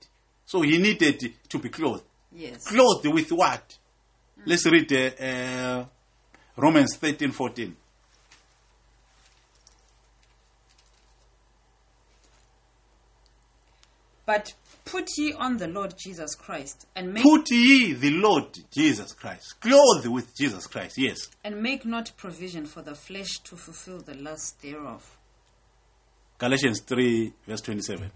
So 0.46 0.62
he 0.62 0.78
needed 0.78 1.34
to 1.48 1.58
be 1.58 1.68
clothed. 1.68 2.04
Yes. 2.32 2.66
Clothed 2.66 3.06
with 3.06 3.30
what? 3.30 3.77
Let's 4.46 4.66
read 4.66 4.92
uh, 4.92 5.22
uh, 5.22 5.84
Romans 6.56 6.96
13 6.96 7.30
14. 7.30 7.76
But 14.26 14.52
put 14.84 15.08
ye 15.16 15.32
on 15.32 15.56
the 15.56 15.68
Lord 15.68 15.94
Jesus 15.96 16.34
Christ, 16.34 16.86
and 16.94 17.14
make 17.14 17.22
Put 17.22 17.50
ye 17.50 17.94
the 17.94 18.10
Lord 18.10 18.44
Jesus 18.70 19.12
Christ. 19.12 19.54
Clothe 19.60 20.06
with 20.06 20.36
Jesus 20.36 20.66
Christ. 20.66 20.98
Yes. 20.98 21.30
and 21.42 21.62
make 21.62 21.86
not 21.86 22.12
provision 22.18 22.66
for 22.66 22.82
the 22.82 22.94
flesh 22.94 23.38
to 23.44 23.56
fulfill 23.56 24.00
the 24.00 24.14
lust 24.14 24.60
thereof. 24.60 25.16
Galatians 26.36 26.80
3, 26.80 27.32
verse 27.46 27.62
27. 27.62 28.10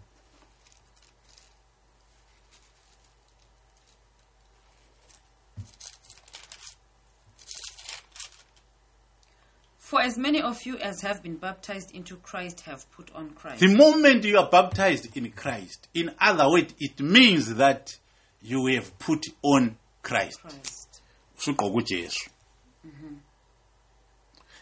For 9.92 10.00
as 10.00 10.16
many 10.16 10.40
of 10.40 10.64
you 10.64 10.78
as 10.78 11.02
have 11.02 11.22
been 11.22 11.36
baptized 11.36 11.94
into 11.94 12.16
Christ 12.16 12.60
have 12.60 12.90
put 12.92 13.14
on 13.14 13.28
Christ. 13.32 13.60
The 13.60 13.76
moment 13.76 14.24
you 14.24 14.38
are 14.38 14.48
baptized 14.48 15.14
in 15.18 15.30
Christ, 15.32 15.86
in 15.92 16.10
other 16.18 16.48
words, 16.48 16.72
it 16.80 16.98
means 16.98 17.56
that 17.56 17.98
you 18.40 18.64
have 18.68 18.98
put 18.98 19.26
on 19.42 19.76
Christ. 20.02 20.40
Christ. 20.40 21.02
UJesu. 21.36 22.30
Mm-hmm. 22.86 23.14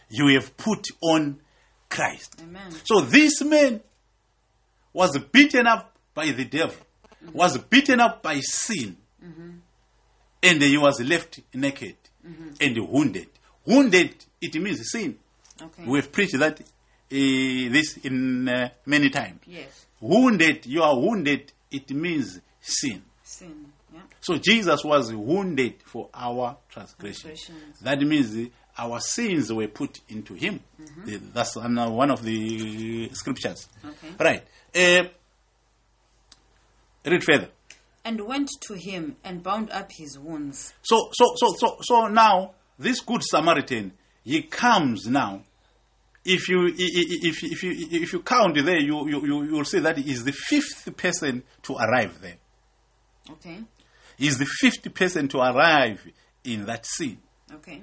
You 0.09 0.27
have 0.37 0.57
put 0.57 0.87
on 1.01 1.39
Christ. 1.87 2.35
Amen. 2.43 2.69
So 2.83 2.99
this 2.99 3.41
man 3.41 3.79
was 4.91 5.17
beaten 5.17 5.65
up 5.65 5.95
by 6.13 6.31
the 6.31 6.43
devil, 6.43 6.75
mm-hmm. 7.23 7.37
was 7.37 7.57
beaten 7.57 8.01
up 8.01 8.21
by 8.21 8.41
sin, 8.41 8.97
mm-hmm. 9.25 9.51
and 10.43 10.61
he 10.61 10.77
was 10.77 10.99
left 10.99 11.39
naked 11.53 11.95
and 12.59 12.77
wounded. 12.89 13.29
Wounded, 13.65 14.25
it 14.41 14.55
means 14.55 14.91
sin. 14.91 15.17
Okay. 15.61 15.83
We 15.85 15.99
have 15.99 16.11
preached 16.11 16.37
that 16.39 16.59
uh, 16.61 16.65
this 17.09 17.97
in 18.03 18.47
uh, 18.49 18.69
many 18.85 19.09
times. 19.09 19.39
yes. 19.45 19.85
Wounded, 19.99 20.65
you 20.65 20.81
are 20.81 20.97
wounded, 20.99 21.51
it 21.69 21.91
means 21.91 22.39
sin. 22.59 23.03
Sin. 23.23 23.67
Yeah. 23.93 23.99
So 24.19 24.37
Jesus 24.37 24.83
was 24.83 25.13
wounded 25.13 25.75
for 25.85 26.09
our 26.11 26.57
transgressions. 26.69 27.43
Transgressions. 27.45 27.79
That 27.81 27.99
means 28.01 28.49
our 28.77 28.99
sins 28.99 29.53
were 29.53 29.67
put 29.67 29.99
into 30.09 30.33
him. 30.33 30.59
Uh, 30.79 31.17
That's 31.33 31.55
one 31.55 32.09
of 32.09 32.23
the 32.23 33.09
scriptures. 33.13 33.67
Okay. 33.85 34.07
Right. 34.19 34.43
Uh, 34.75 35.09
read 37.05 37.23
further. 37.23 37.49
And 38.03 38.21
went 38.25 38.49
to 38.61 38.73
him 38.73 39.17
and 39.23 39.43
bound 39.43 39.69
up 39.69 39.91
his 39.91 40.17
wounds. 40.17 40.73
So, 40.81 41.09
so, 41.13 41.35
so, 41.35 41.53
so, 41.57 41.77
so 41.81 42.07
now 42.07 42.53
this 42.79 43.01
good 43.01 43.21
Samaritan, 43.23 43.91
he 44.23 44.43
comes 44.43 45.07
now. 45.07 45.43
If 46.23 46.49
you, 46.49 46.67
if, 46.67 47.43
if 47.43 47.63
you, 47.63 47.87
if 48.01 48.13
you 48.13 48.19
count 48.21 48.55
there, 48.63 48.79
you, 48.79 49.09
you, 49.09 49.25
you, 49.25 49.43
you'll 49.43 49.65
see 49.65 49.79
that 49.79 49.97
he 49.97 50.11
is 50.11 50.23
the 50.23 50.31
fifth 50.31 50.95
person 50.95 51.43
to 51.63 51.75
arrive 51.75 52.21
there. 52.21 52.37
Okay. 53.29 53.57
He 54.17 54.27
is 54.27 54.37
the 54.37 54.45
fifth 54.45 54.93
person 54.93 55.27
to 55.29 55.39
arrive 55.39 56.05
in 56.43 56.65
that 56.65 56.85
scene. 56.85 57.17
Okay. 57.51 57.81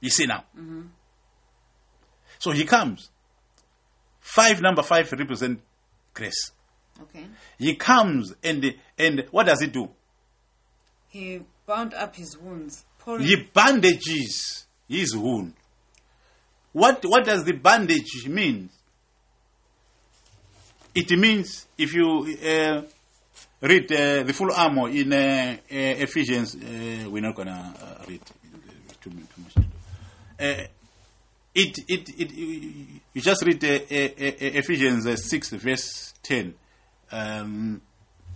You 0.00 0.10
see 0.10 0.26
now. 0.26 0.44
Mm-hmm. 0.58 0.82
So 2.40 2.50
he 2.50 2.64
comes. 2.64 3.10
Five, 4.18 4.60
number 4.60 4.82
five 4.82 5.12
represent 5.12 5.60
grace. 6.12 6.52
Okay. 7.02 7.26
He 7.58 7.76
comes 7.76 8.34
and 8.42 8.74
and 8.98 9.26
what 9.30 9.46
does 9.46 9.60
he 9.60 9.68
do? 9.68 9.90
He 11.08 11.42
bound 11.66 11.94
up 11.94 12.16
his 12.16 12.36
wounds, 12.38 12.84
He 13.18 13.36
bandages 13.36 14.66
his 14.88 15.16
wound. 15.16 15.54
What 16.72 17.04
what 17.04 17.24
does 17.24 17.44
the 17.44 17.52
bandage 17.52 18.26
mean? 18.28 18.70
It 20.94 21.10
means 21.18 21.66
if 21.78 21.94
you 21.94 22.36
uh, 22.42 22.82
read 23.60 23.92
uh, 23.92 24.22
the 24.24 24.32
full 24.32 24.52
armor 24.52 24.88
in 24.88 25.12
uh, 25.12 25.16
uh, 25.16 25.64
Ephesians, 25.68 26.54
uh, 26.56 27.08
we're 27.08 27.22
not 27.22 27.34
gonna 27.34 27.74
uh, 27.80 28.04
read 28.08 28.20
too, 29.00 29.10
much. 29.10 29.66
Uh, 30.38 30.64
it, 31.52 31.78
it, 31.88 32.08
it, 32.16 32.32
you 32.32 33.20
just 33.20 33.44
read 33.44 33.58
Ephesians 33.62 35.04
uh, 35.06 35.16
6, 35.16 35.50
verse 35.50 36.14
10, 36.22 36.54
um, 37.10 37.80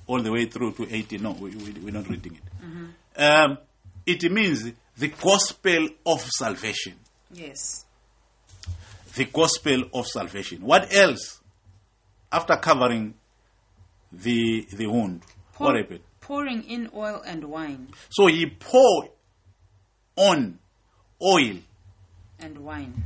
all 0.06 0.20
the 0.20 0.32
way 0.32 0.46
through 0.46 0.72
to 0.72 0.92
18. 0.92 1.22
No, 1.22 1.32
we, 1.32 1.50
we, 1.50 1.70
we're 1.82 1.92
not 1.92 2.08
reading 2.08 2.36
it. 2.36 3.20
Um, 3.22 3.58
it 4.06 4.30
means 4.30 4.70
the 4.96 5.08
gospel 5.08 5.88
of 6.06 6.20
salvation. 6.22 6.94
yes. 7.32 7.84
The 9.16 9.26
gospel 9.26 9.84
of 9.94 10.06
salvation. 10.08 10.60
What 10.62 10.92
else? 10.92 11.40
After 12.32 12.56
covering 12.56 13.14
the 14.12 14.66
the 14.72 14.86
wound, 14.88 15.22
Pour- 15.54 15.68
what 15.68 15.76
happened? 15.76 16.00
Pouring 16.20 16.64
in 16.64 16.90
oil 16.94 17.22
and 17.24 17.44
wine 17.44 17.88
So 18.10 18.26
he 18.26 18.46
poured 18.46 19.10
on 20.16 20.58
oil. 21.22 21.56
and 22.40 22.58
wine. 22.58 23.04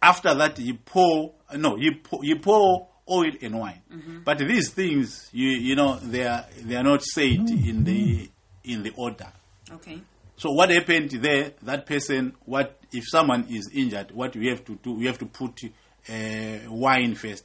After 0.00 0.34
that, 0.34 0.56
he 0.56 0.72
pour 0.72 1.34
no, 1.54 1.76
he 1.76 1.90
pour, 1.90 2.22
he 2.22 2.34
pour 2.36 2.88
oil 3.10 3.32
and 3.42 3.58
wine. 3.58 3.82
Mm-hmm. 3.92 4.18
But 4.24 4.38
these 4.38 4.70
things, 4.70 5.28
you 5.32 5.48
you 5.50 5.76
know, 5.76 5.96
they 5.96 6.26
are 6.26 6.46
they 6.62 6.76
are 6.76 6.82
not 6.84 7.02
said 7.02 7.40
in 7.50 7.84
the 7.84 8.30
in 8.64 8.82
the 8.82 8.92
order. 8.96 9.30
Okay. 9.72 10.00
So 10.36 10.50
what 10.52 10.70
happened 10.70 11.10
there? 11.10 11.52
That 11.62 11.86
person, 11.86 12.34
what 12.46 12.78
if 12.92 13.04
someone 13.08 13.46
is 13.50 13.70
injured? 13.74 14.10
What 14.12 14.34
we 14.36 14.48
have 14.48 14.64
to 14.64 14.76
do? 14.76 14.92
We 14.94 15.06
have 15.06 15.18
to 15.18 15.26
put 15.26 15.60
uh, 16.08 16.70
wine 16.70 17.14
first 17.14 17.44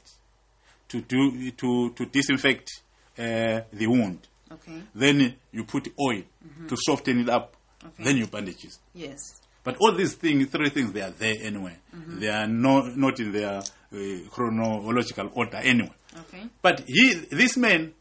to 0.88 1.00
do 1.00 1.50
to 1.52 1.90
to 1.90 2.06
disinfect 2.06 2.70
uh, 3.18 3.60
the 3.72 3.86
wound. 3.86 4.26
Okay. 4.50 4.80
Then 4.94 5.34
you 5.52 5.64
put 5.64 5.88
oil 6.00 6.22
to 6.68 6.76
soften 6.76 7.20
it 7.20 7.28
up. 7.28 7.56
Okay. 7.84 8.04
Then 8.04 8.16
you 8.16 8.26
bandages. 8.26 8.78
Yes. 8.94 9.40
But 9.64 9.78
all 9.80 9.92
these 9.92 10.14
things, 10.14 10.46
three 10.46 10.70
things, 10.70 10.92
they 10.92 11.02
are 11.02 11.10
there 11.10 11.34
anyway. 11.42 11.76
They 11.92 12.28
are 12.28 12.46
no, 12.46 12.82
not 12.82 13.18
in 13.18 13.32
their 13.32 13.58
uh, 13.58 14.28
chronological 14.30 15.28
order 15.34 15.56
anyway. 15.56 15.90
Okay. 16.16 16.44
But 16.62 16.84
he, 16.86 17.14
this 17.32 17.56
man, 17.56 17.92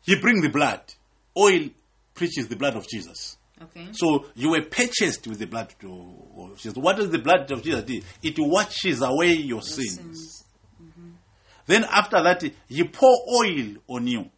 he 0.00 0.18
bring 0.18 0.40
the 0.40 0.48
blood. 0.48 0.80
Oil 1.36 1.68
preaches 2.14 2.48
the 2.48 2.56
blood 2.56 2.76
of 2.76 2.86
Jesus. 2.88 3.36
Okay. 3.62 3.88
So 3.92 4.26
you 4.34 4.50
were 4.50 4.62
purchased 4.62 5.26
with 5.26 5.38
the 5.38 5.46
blood 5.46 5.72
of 5.84 6.56
Jesus. 6.56 6.74
What 6.76 6.96
does 6.96 7.10
the 7.10 7.18
blood 7.18 7.50
of 7.52 7.62
Jesus 7.62 7.84
do? 7.84 8.00
It 8.22 8.34
washes 8.38 9.00
away 9.02 9.32
your 9.34 9.62
sins. 9.62 9.94
Sins. 9.96 10.44
Then 11.66 11.84
after 11.84 12.20
that, 12.22 12.42
he 12.68 12.84
pour 12.84 13.16
oil 13.28 13.76
on 13.88 14.06
you. 14.06 14.28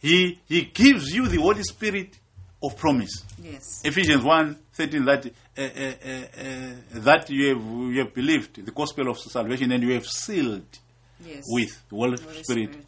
He, 0.00 0.38
he 0.46 0.62
gives 0.62 1.12
you 1.12 1.26
the 1.26 1.40
Holy 1.40 1.64
Spirit 1.64 2.16
of 2.62 2.76
promise. 2.76 3.24
Yes. 3.42 3.82
Ephesians 3.84 4.22
1 4.24 4.56
13, 4.72 5.04
that, 5.06 5.26
uh, 5.26 5.30
uh, 5.60 5.64
uh, 5.64 6.40
uh, 6.40 7.00
that 7.00 7.28
you 7.30 7.48
have, 7.48 7.64
you 7.64 7.98
have 7.98 8.14
believed 8.14 8.64
the 8.64 8.70
gospel 8.70 9.08
of 9.08 9.18
salvation 9.18 9.72
and 9.72 9.82
you 9.82 9.94
have 9.94 10.06
sealed 10.06 10.66
Yes. 11.26 11.42
with 11.48 11.82
the 11.88 11.96
Holy, 11.96 12.16
Holy 12.20 12.42
Spirit, 12.44 12.44
Spirit. 12.70 12.86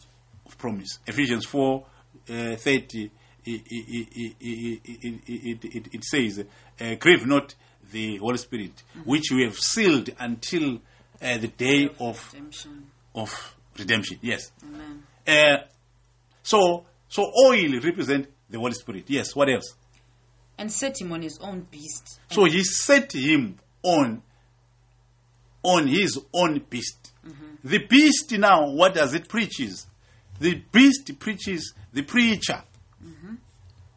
Of 0.50 0.58
promise. 0.58 0.98
Ephesians 1.06 1.46
4 1.46 1.84
uh, 2.28 2.56
30, 2.56 3.10
it, 3.44 3.62
it, 3.66 4.36
it, 4.40 5.94
it, 5.94 6.04
says, 6.04 6.44
uh, 6.80 6.94
Grieve 6.96 7.26
not 7.26 7.54
the 7.92 8.16
Holy 8.18 8.36
Spirit, 8.38 8.82
Mm-hmm. 8.96 9.10
which 9.10 9.30
we 9.30 9.44
have 9.44 9.58
sealed 9.58 10.10
until 10.18 10.80
uh, 11.22 11.38
the 11.38 11.48
day 11.48 11.88
of, 11.98 12.32
redemption. 12.32 12.86
of 13.14 13.56
redemption. 13.78 14.18
Yes. 14.22 14.50
Amen. 14.64 15.02
Uh, 15.26 15.64
so, 16.42 16.84
so 17.08 17.22
oil 17.46 17.80
represent 17.82 18.26
the 18.48 18.58
Holy 18.58 18.72
Spirit. 18.74 19.04
Yes. 19.06 19.34
What 19.36 19.48
else? 19.48 19.74
And 20.58 20.70
set 20.70 21.00
him 21.00 21.12
on 21.12 21.22
his 21.22 21.38
own 21.38 21.66
beast. 21.70 22.20
So 22.30 22.44
he 22.44 22.62
set 22.64 23.12
him 23.14 23.58
on 23.82 24.22
on 25.62 25.86
his 25.86 26.18
own 26.32 26.64
beast. 26.70 27.12
The 27.62 27.78
beast 27.86 28.32
now, 28.32 28.70
what 28.70 28.94
does 28.94 29.12
it 29.12 29.28
preaches? 29.28 29.86
The 30.40 30.56
priest 30.72 31.18
preaches 31.18 31.74
the 31.92 32.02
preacher. 32.02 32.62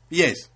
Yes. 0.09 0.49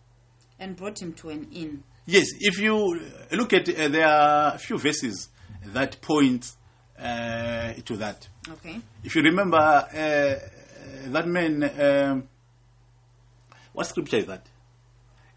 and 0.60 0.76
brought 0.76 1.02
him 1.02 1.14
to 1.14 1.30
an 1.30 1.48
inn. 1.52 1.84
Yes, 2.06 2.28
if 2.40 2.60
you 2.60 3.00
look 3.32 3.54
at, 3.54 3.68
uh, 3.68 3.88
there 3.88 4.08
are 4.08 4.54
a 4.54 4.58
few 4.60 4.78
verses 4.78 5.30
that 5.66 6.00
point 6.02 6.52
uh, 7.00 7.74
to 7.74 7.98
that. 7.98 8.28
Okay. 8.50 8.80
If 9.04 9.16
you 9.16 9.24
remember, 9.24 9.58
uh, 9.58 10.36
that 11.10 11.28
man, 11.28 11.64
um, 11.80 12.28
what 13.74 13.88
scripture 13.88 14.18
is 14.18 14.26
that? 14.28 14.46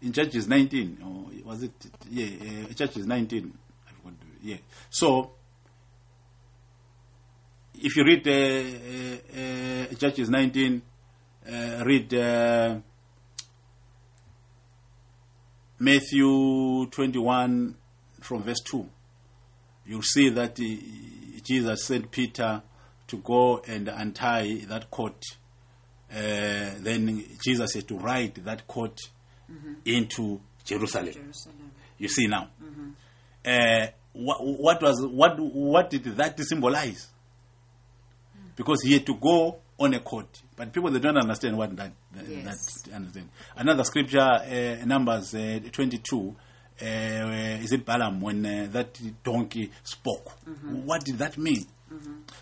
In 0.01 0.11
Judges 0.11 0.47
19, 0.47 0.97
or 1.03 1.49
was 1.49 1.63
it? 1.63 1.73
Yeah, 2.09 2.27
uh, 2.69 2.73
Judges 2.73 3.05
19. 3.07 3.57
Yeah. 4.43 4.57
So, 4.89 5.31
if 7.83 7.95
you 7.95 8.03
read 8.03 8.27
uh, 8.27 8.31
uh, 8.31 9.91
uh, 9.91 9.95
Judges 9.95 10.29
19, 10.29 10.81
uh, 11.47 11.83
read 11.83 12.13
uh, 12.13 12.77
Matthew 15.79 16.85
21 16.91 17.75
from 18.19 18.43
verse 18.43 18.61
2, 18.65 18.87
you'll 19.87 20.01
see 20.03 20.29
that 20.29 20.59
Jesus 21.43 21.85
sent 21.85 22.11
Peter 22.11 22.61
to 23.07 23.17
go 23.17 23.61
and 23.67 23.87
untie 23.87 24.61
that 24.67 24.91
coat. 24.91 25.19
Then 26.09 27.25
Jesus 27.43 27.73
had 27.73 27.87
to 27.87 27.97
ride 27.97 28.35
that 28.45 28.67
coat 28.67 28.99
into 29.85 30.39
Jerusalem. 30.63 31.13
Jerusalem. 31.13 31.71
You 31.97 32.07
see 32.07 32.27
now. 32.27 32.49
Uh, 33.43 33.87
what, 34.13 34.37
what 34.41 34.81
was 34.83 35.03
what 35.09 35.39
what 35.39 35.89
did 35.89 36.03
that 36.03 36.39
symbolize? 36.41 37.10
Because 38.61 38.83
he 38.83 38.93
had 38.93 39.05
to 39.07 39.15
go 39.15 39.57
on 39.79 39.93
a 39.95 39.99
court, 40.01 40.39
but 40.55 40.71
people 40.71 40.91
they 40.91 40.99
don't 40.99 41.17
understand 41.17 41.57
what 41.57 41.75
that 41.75 41.91
that, 42.13 42.27
Yes. 42.27 42.83
that 42.83 42.93
understand. 42.93 43.29
Another 43.55 43.83
scripture, 43.83 44.19
uh, 44.19 44.85
Numbers 44.85 45.33
uh, 45.33 45.59
twenty-two. 45.71 46.35
Uh, 46.79 46.85
is 47.63 47.71
it 47.73 47.83
Balaam 47.85 48.21
when 48.21 48.45
uh, 48.45 48.67
that 48.71 48.99
donkey 49.23 49.71
spoke? 49.83 50.31
What 50.85 51.03
did 51.03 51.17
that 51.17 51.37
mean? 51.39 51.65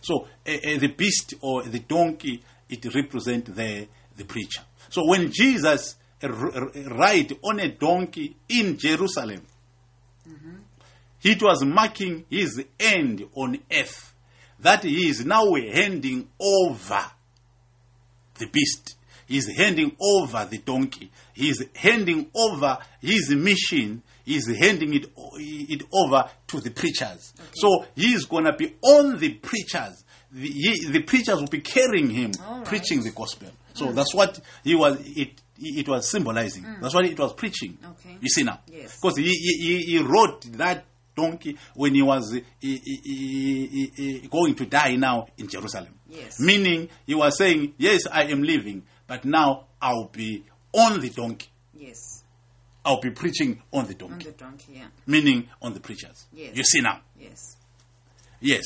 So 0.01 0.27
uh, 0.45 0.51
uh, 0.51 0.77
the 0.79 0.93
beast 0.97 1.35
or 1.41 1.63
the 1.63 1.79
donkey 1.79 2.43
it 2.69 2.85
represent 2.93 3.55
the 3.55 3.87
the 4.17 4.25
preacher. 4.25 4.61
So 4.89 5.05
when 5.07 5.31
Jesus 5.31 5.95
ride 6.21 7.37
on 7.43 7.59
a 7.61 7.69
donkey 7.69 8.35
in 8.49 8.77
Jerusalem, 8.77 9.41
it 11.23 11.41
was 11.41 11.63
marking 11.63 12.25
his 12.29 12.63
end 12.79 13.23
on 13.35 13.57
earth. 13.71 14.08
That 14.61 14.83
he 14.83 15.09
is 15.09 15.25
now 15.25 15.53
handing 15.53 16.27
over 16.39 17.05
the 18.37 18.47
beast. 18.47 18.95
He's 19.27 19.47
handing 19.55 19.95
over 20.01 20.45
the 20.49 20.57
donkey. 20.57 21.11
He's 21.33 21.63
handing 21.75 22.31
over 22.33 22.79
his 22.99 23.29
mission. 23.29 24.01
He's 24.25 24.47
handing 24.47 24.95
it, 24.95 25.05
it 25.37 25.83
over 25.93 26.29
to 26.47 26.59
the 26.59 26.71
preachers. 26.71 27.33
So 27.53 27.85
he's 27.95 28.25
going 28.25 28.45
to 28.45 28.53
be 28.53 28.75
on 28.81 29.17
the 29.17 29.35
preachers. 29.35 30.03
The, 30.31 30.47
he, 30.47 30.87
the 30.87 31.01
preachers 31.03 31.39
will 31.39 31.47
be 31.47 31.61
carrying 31.61 32.09
him, 32.09 32.31
right. 32.39 32.65
preaching 32.65 33.03
the 33.03 33.11
gospel. 33.11 33.49
So 33.73 33.87
hmm. 33.87 33.95
that's 33.95 34.13
what 34.13 34.39
he 34.63 34.75
was. 34.75 34.99
It 35.15 35.41
it 35.61 35.87
was 35.87 36.09
symbolizing. 36.09 36.63
Hmm. 36.63 36.81
That's 36.81 36.93
what 36.93 37.05
it 37.05 37.17
was 37.17 37.33
preaching. 37.33 37.77
Okay. 37.83 38.17
You 38.21 38.29
see 38.29 38.43
now, 38.43 38.59
because 38.65 39.17
he, 39.17 39.23
he, 39.25 39.53
he- 39.57 39.91
he 39.91 39.97
rode 39.99 40.41
that 40.57 40.85
donkey 41.19 41.57
when 41.75 41.93
he 41.95 42.01
was 42.01 42.31
he- 42.59 42.77
he- 42.77 43.91
he- 43.95 44.27
going 44.27 44.55
to 44.55 44.65
die 44.65 44.95
now 44.95 45.27
in 45.37 45.47
Jerusalem. 45.47 45.93
Yes. 46.09 46.39
Meaning 46.39 46.89
he 47.05 47.15
was 47.15 47.37
saying, 47.37 47.73
Yes, 47.77 48.01
I 48.11 48.23
am 48.33 48.41
living, 48.43 48.83
but 49.07 49.25
now 49.25 49.65
I'll 49.81 50.09
be 50.11 50.43
on 50.73 50.99
the 50.99 51.09
donkey. 51.09 51.47
Yes. 51.73 52.23
I'll 52.85 53.01
be 53.01 53.11
preaching 53.11 53.61
on 53.71 53.85
the 53.87 53.93
donkey. 53.93 54.13
On 54.13 54.31
the 54.31 54.37
donkey, 54.45 54.73
yeah. 54.75 54.87
Meaning 55.05 55.49
on 55.61 55.73
the 55.73 55.79
preachers. 55.79 56.25
Yes. 56.33 56.55
You 56.55 56.63
see 56.63 56.81
now. 56.81 57.01
Yes. 57.19 57.57
Yes. 58.39 58.63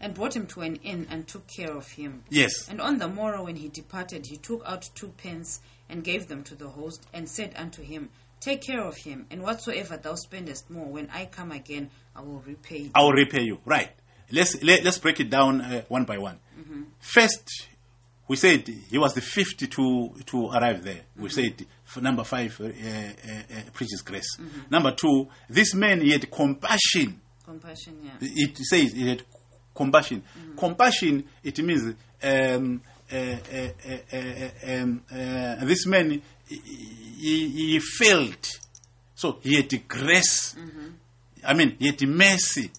And 0.00 0.12
brought 0.14 0.34
him 0.36 0.46
to 0.48 0.60
an 0.62 0.76
inn 0.76 1.06
and 1.10 1.26
took 1.26 1.46
care 1.46 1.74
of 1.76 1.86
him. 1.88 2.24
Yes. 2.30 2.68
And 2.68 2.80
on 2.80 2.98
the 2.98 3.08
morrow 3.08 3.44
when 3.44 3.56
he 3.56 3.68
departed, 3.68 4.26
he 4.26 4.36
took 4.36 4.62
out 4.66 4.88
two 4.94 5.08
pence 5.08 5.60
and 5.88 6.02
gave 6.02 6.28
them 6.28 6.42
to 6.44 6.54
the 6.54 6.68
host, 6.68 7.06
and 7.12 7.28
said 7.28 7.52
unto 7.56 7.82
him, 7.82 8.08
Take 8.44 8.62
care 8.62 8.82
of 8.82 8.96
him, 8.96 9.26
and 9.30 9.42
whatsoever 9.42 9.96
thou 9.96 10.14
spendest 10.16 10.68
more, 10.70 10.84
when 10.86 11.08
I 11.10 11.24
come 11.26 11.50
again, 11.52 11.88
I 12.14 12.20
will 12.20 12.42
repay 12.46 12.78
you. 12.78 12.90
I 12.94 13.02
will 13.02 13.12
repay 13.12 13.42
you. 13.42 13.58
Right. 13.64 13.90
Let's 14.30 14.62
let, 14.62 14.84
let's 14.84 14.98
break 14.98 15.18
it 15.20 15.30
down 15.30 15.60
uh, 15.62 15.82
one 15.88 16.04
by 16.04 16.18
one. 16.18 16.38
Mm-hmm. 16.58 16.82
First, 17.00 17.68
we 18.28 18.36
said 18.36 18.68
he 18.90 18.98
was 18.98 19.14
the 19.14 19.20
fifth 19.22 19.56
to 19.58 20.10
to 20.26 20.48
arrive 20.50 20.82
there. 20.84 21.00
We 21.16 21.28
Mm-hmm. 21.28 21.40
said 21.58 21.66
f- 21.86 22.02
number 22.02 22.24
five 22.24 22.58
uh, 22.60 22.64
uh, 22.64 22.68
uh, 22.68 23.60
preaches 23.72 24.02
grace. 24.02 24.36
Mm-hmm. 24.38 24.60
Number 24.70 24.92
two, 24.92 25.28
this 25.48 25.74
man 25.74 26.00
he 26.02 26.10
had 26.12 26.30
compassion. 26.30 27.20
Compassion, 27.44 27.98
yeah. 28.02 28.12
It 28.20 28.56
says 28.58 28.92
he 28.92 29.08
had 29.08 29.22
compassion. 29.74 30.22
Mm-hmm. 30.38 30.58
Compassion. 30.58 31.24
It 31.42 31.58
means 31.60 31.94
um, 32.22 32.82
uh, 33.12 33.16
uh, 33.16 33.68
uh, 33.86 34.16
uh, 34.16 34.72
um, 34.82 35.02
uh, 35.10 35.64
this 35.66 35.86
man 35.86 36.22
he, 36.46 37.48
he, 37.48 37.80
felt 37.80 38.48
so 39.14 39.38
he 39.42 39.56
had 39.56 39.88
grace. 39.88 40.54
Mm-hmm. 40.54 40.88
I 41.46 41.54
mean, 41.54 41.76
he 41.78 41.86
had 41.86 42.02
mercy 42.08 42.70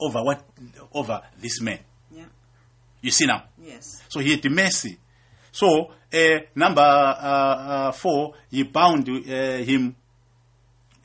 over 0.00 0.22
what 0.22 0.44
over 0.92 1.22
this 1.38 1.60
man. 1.60 1.78
Yeah. 2.10 2.24
You 3.00 3.10
see 3.10 3.26
now. 3.26 3.44
Yes. 3.62 4.02
So 4.08 4.20
he 4.20 4.32
had 4.32 4.50
mercy. 4.50 4.98
So 5.52 5.92
uh, 6.12 6.38
number 6.54 6.80
uh, 6.80 6.84
uh, 6.84 7.92
four, 7.92 8.34
he 8.50 8.62
bound 8.64 9.08
uh, 9.08 9.12
him 9.12 9.96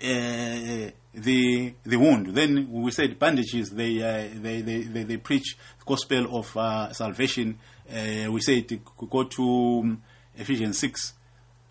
uh, 0.01 0.91
the 1.13 1.73
the 1.83 1.97
wound. 1.97 2.33
Then 2.33 2.67
we 2.71 2.91
said 2.91 3.17
bandages. 3.19 3.69
They 3.69 4.01
uh, 4.01 4.27
they, 4.41 4.61
they, 4.61 4.81
they 4.83 5.03
they 5.03 5.17
preach 5.17 5.57
the 5.79 5.85
gospel 5.85 6.37
of 6.37 6.55
uh, 6.55 6.93
salvation. 6.93 7.59
Uh, 7.89 8.31
we 8.31 8.41
said 8.41 8.65
go 9.09 9.23
to 9.23 9.43
um, 9.83 10.03
Ephesians 10.37 10.77
six, 10.77 11.13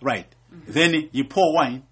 right? 0.01 0.27
Then 0.67 1.09
you 1.13 1.25
pour 1.25 1.55
wine, 1.55 1.83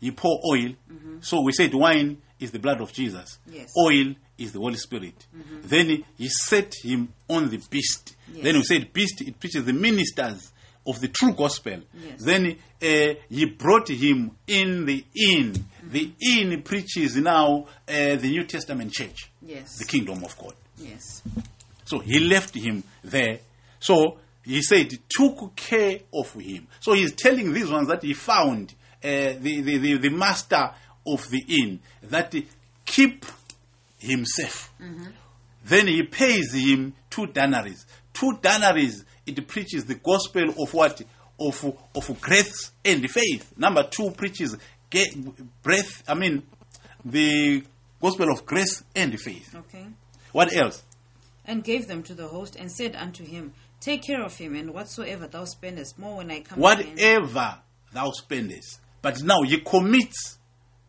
you 0.00 0.12
pour 0.12 0.40
oil. 0.50 0.74
So 1.20 1.42
we 1.42 1.52
said 1.52 1.74
wine 1.74 2.18
is 2.38 2.50
the 2.50 2.58
blood 2.58 2.80
of 2.80 2.92
Jesus. 2.92 3.38
Yes. 3.46 3.70
Oil 3.78 4.14
is 4.38 4.52
the 4.52 4.58
Holy 4.58 4.76
Spirit. 4.76 5.26
Then 5.62 6.04
he 6.16 6.28
set 6.28 6.72
him 6.82 7.12
on 7.28 7.50
the 7.50 7.58
beast. 7.70 8.16
Yes. 8.32 8.44
Then 8.44 8.54
we 8.56 8.62
said 8.62 8.92
beast 8.92 9.20
it 9.20 9.38
preaches 9.38 9.64
the 9.66 9.72
ministers 9.74 10.50
of 10.86 10.98
the 11.00 11.08
true 11.08 11.34
gospel. 11.34 11.80
Yes. 11.92 12.22
Then 12.22 12.56
uh, 12.82 13.14
he 13.28 13.44
brought 13.44 13.90
him 13.90 14.30
in 14.46 14.86
the 14.86 15.04
inn. 15.14 15.66
The 15.82 16.10
inn 16.20 16.62
preaches 16.62 17.16
now 17.16 17.66
uh, 17.86 18.16
the 18.16 18.30
New 18.30 18.44
Testament 18.44 18.92
church, 18.92 19.30
Yes. 19.42 19.76
the 19.78 19.84
kingdom 19.84 20.24
of 20.24 20.36
God. 20.38 20.54
Yes. 20.78 21.22
So 21.84 21.98
he 21.98 22.20
left 22.20 22.54
him 22.54 22.82
there. 23.04 23.40
So 23.78 24.18
he 24.44 24.62
said, 24.62 24.90
took 25.08 25.54
care 25.56 26.00
of 26.14 26.32
him. 26.34 26.66
So 26.80 26.94
he's 26.94 27.12
telling 27.12 27.52
these 27.52 27.70
ones 27.70 27.88
that 27.88 28.02
he 28.02 28.14
found 28.14 28.74
uh, 29.02 29.34
the, 29.38 29.60
the, 29.62 29.78
the, 29.78 29.98
the 29.98 30.10
master 30.10 30.70
of 31.06 31.28
the 31.30 31.42
inn 31.48 31.80
that 32.02 32.34
keep 32.84 33.24
him 33.98 34.24
safe. 34.24 34.70
Then 35.64 35.86
he 35.86 36.02
pays 36.04 36.54
him 36.54 36.94
two 37.10 37.26
denaries. 37.26 37.84
Two 38.12 38.38
denaries, 38.40 39.04
it 39.26 39.46
preaches 39.46 39.84
the 39.84 39.94
gospel 39.94 40.50
of 40.62 40.72
what? 40.74 41.02
Of, 41.38 41.64
of 41.94 42.20
grace 42.20 42.70
and 42.84 43.08
faith. 43.10 43.54
Number 43.56 43.82
two 43.84 44.10
preaches 44.10 44.56
ge- 44.90 45.16
breath, 45.62 46.02
I 46.06 46.14
mean, 46.14 46.42
the 47.04 47.64
gospel 48.00 48.30
of 48.30 48.44
grace 48.44 48.82
and 48.94 49.18
faith. 49.18 49.54
Okay. 49.54 49.86
What 50.32 50.54
else? 50.54 50.82
And 51.46 51.64
gave 51.64 51.88
them 51.88 52.02
to 52.04 52.14
the 52.14 52.28
host, 52.28 52.56
and 52.56 52.70
said 52.70 52.94
unto 52.94 53.24
him, 53.24 53.54
Take 53.80 54.02
care 54.02 54.22
of 54.22 54.36
him, 54.36 54.54
and 54.54 54.74
whatsoever 54.74 55.26
thou 55.26 55.44
spendest 55.44 55.98
more 55.98 56.18
when 56.18 56.30
I 56.30 56.40
come 56.40 56.62
again. 56.62 56.94
whatever 56.94 57.58
thou 57.92 58.10
spendest. 58.10 58.78
But 59.02 59.22
now 59.22 59.42
he 59.42 59.60
commits 59.60 60.38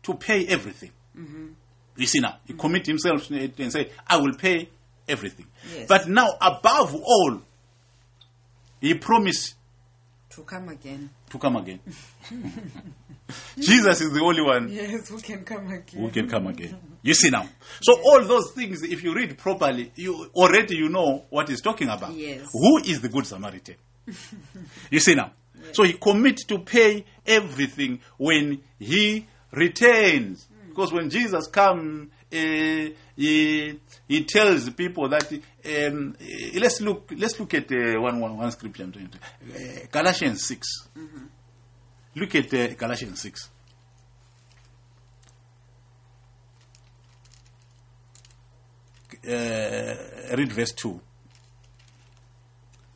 to 0.02 0.14
pay 0.14 0.46
everything. 0.46 0.90
Mm-hmm. 1.16 1.46
You 1.96 2.06
see 2.06 2.20
now, 2.20 2.36
he 2.46 2.52
commit 2.52 2.86
himself 2.86 3.30
and 3.30 3.72
say, 3.72 3.90
I 4.06 4.18
will 4.18 4.34
pay 4.34 4.68
everything. 5.08 5.46
Yes. 5.74 5.86
But 5.88 6.08
now, 6.08 6.28
above 6.40 6.94
all, 6.94 7.40
he 8.80 8.94
promised 8.94 9.54
To 10.30 10.42
come 10.42 10.68
again. 10.68 11.10
To 11.32 11.38
come 11.38 11.56
again. 11.56 11.80
Jesus 13.58 14.00
is 14.02 14.12
the 14.12 14.20
only 14.22 14.42
one 14.42 14.68
Yes, 14.70 15.08
who 15.08 15.18
can 15.18 15.42
come 15.44 15.66
again? 15.68 16.00
who 16.02 16.10
can 16.10 16.28
come 16.28 16.46
again. 16.48 16.76
You 17.02 17.14
see 17.14 17.30
now. 17.30 17.48
So 17.80 17.98
all 18.04 18.22
those 18.24 18.52
things, 18.52 18.82
if 18.82 19.02
you 19.02 19.14
read 19.14 19.36
properly, 19.38 19.90
you 19.96 20.30
already 20.34 20.76
you 20.76 20.88
know 20.90 21.24
what 21.30 21.48
he's 21.48 21.62
talking 21.62 21.88
about. 21.88 22.12
Yes. 22.14 22.48
Who 22.52 22.78
is 22.78 23.00
the 23.00 23.08
good 23.08 23.26
Samaritan? 23.26 23.76
you 24.90 25.00
see 25.00 25.14
now. 25.14 25.32
So 25.72 25.84
he 25.84 25.94
commits 25.94 26.44
to 26.46 26.58
pay 26.58 27.04
everything 27.26 28.00
when 28.18 28.60
he 28.78 29.26
returns. 29.52 30.46
Hmm. 30.46 30.68
Because 30.68 30.92
when 30.92 31.08
Jesus 31.08 31.46
comes, 31.46 32.10
uh, 32.32 32.90
he, 33.16 33.78
he 34.08 34.24
tells 34.24 34.70
people 34.70 35.08
that 35.08 35.30
um, 35.32 36.16
eh, 36.20 36.58
let's 36.60 36.80
look 36.80 37.12
let's 37.16 37.38
look 37.38 37.52
at 37.54 37.70
uh, 37.70 38.00
one, 38.00 38.18
one, 38.20 38.36
one 38.36 38.50
scripture. 38.50 38.84
I'm 38.84 38.92
trying 38.92 39.08
to- 39.10 39.18
Uh, 39.18 39.86
Galatians 39.90 40.46
6 40.46 40.66
Look 42.14 42.34
at 42.34 42.52
uh, 42.52 42.74
Galatians 42.74 43.20
six. 43.22 43.48
Uh, 49.26 49.94
read 50.36 50.52
verse 50.52 50.72
two. 50.72 51.00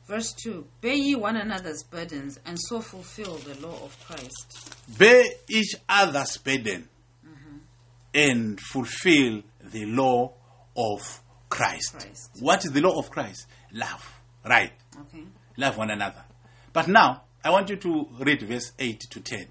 Verse 0.08 0.32
2 0.34 0.64
Bear 0.80 0.94
ye 0.94 1.14
one 1.16 1.36
another's 1.36 1.82
burdens, 1.82 2.38
and 2.46 2.56
so 2.60 2.80
fulfill 2.80 3.36
the 3.38 3.54
law 3.66 3.74
of 3.84 3.96
Christ. 4.06 4.74
bear 4.98 5.24
each 5.48 5.74
other's 5.88 6.36
burden 6.38 6.88
and 8.16 8.58
fulfill 8.58 9.42
the 9.62 9.84
law 9.84 10.32
of 10.76 11.22
Christ. 11.50 11.92
Christ. 11.92 12.30
What 12.40 12.64
is 12.64 12.72
the 12.72 12.80
law 12.80 12.98
of 12.98 13.10
Christ? 13.10 13.46
Love. 13.72 14.20
Right. 14.44 14.72
Okay. 15.02 15.24
Love 15.56 15.76
one 15.76 15.90
another. 15.90 16.24
But 16.72 16.88
now, 16.88 17.22
I 17.44 17.50
want 17.50 17.68
you 17.68 17.76
to 17.76 18.08
read 18.20 18.42
verse 18.42 18.72
8 18.78 19.00
to 19.10 19.20
10. 19.20 19.46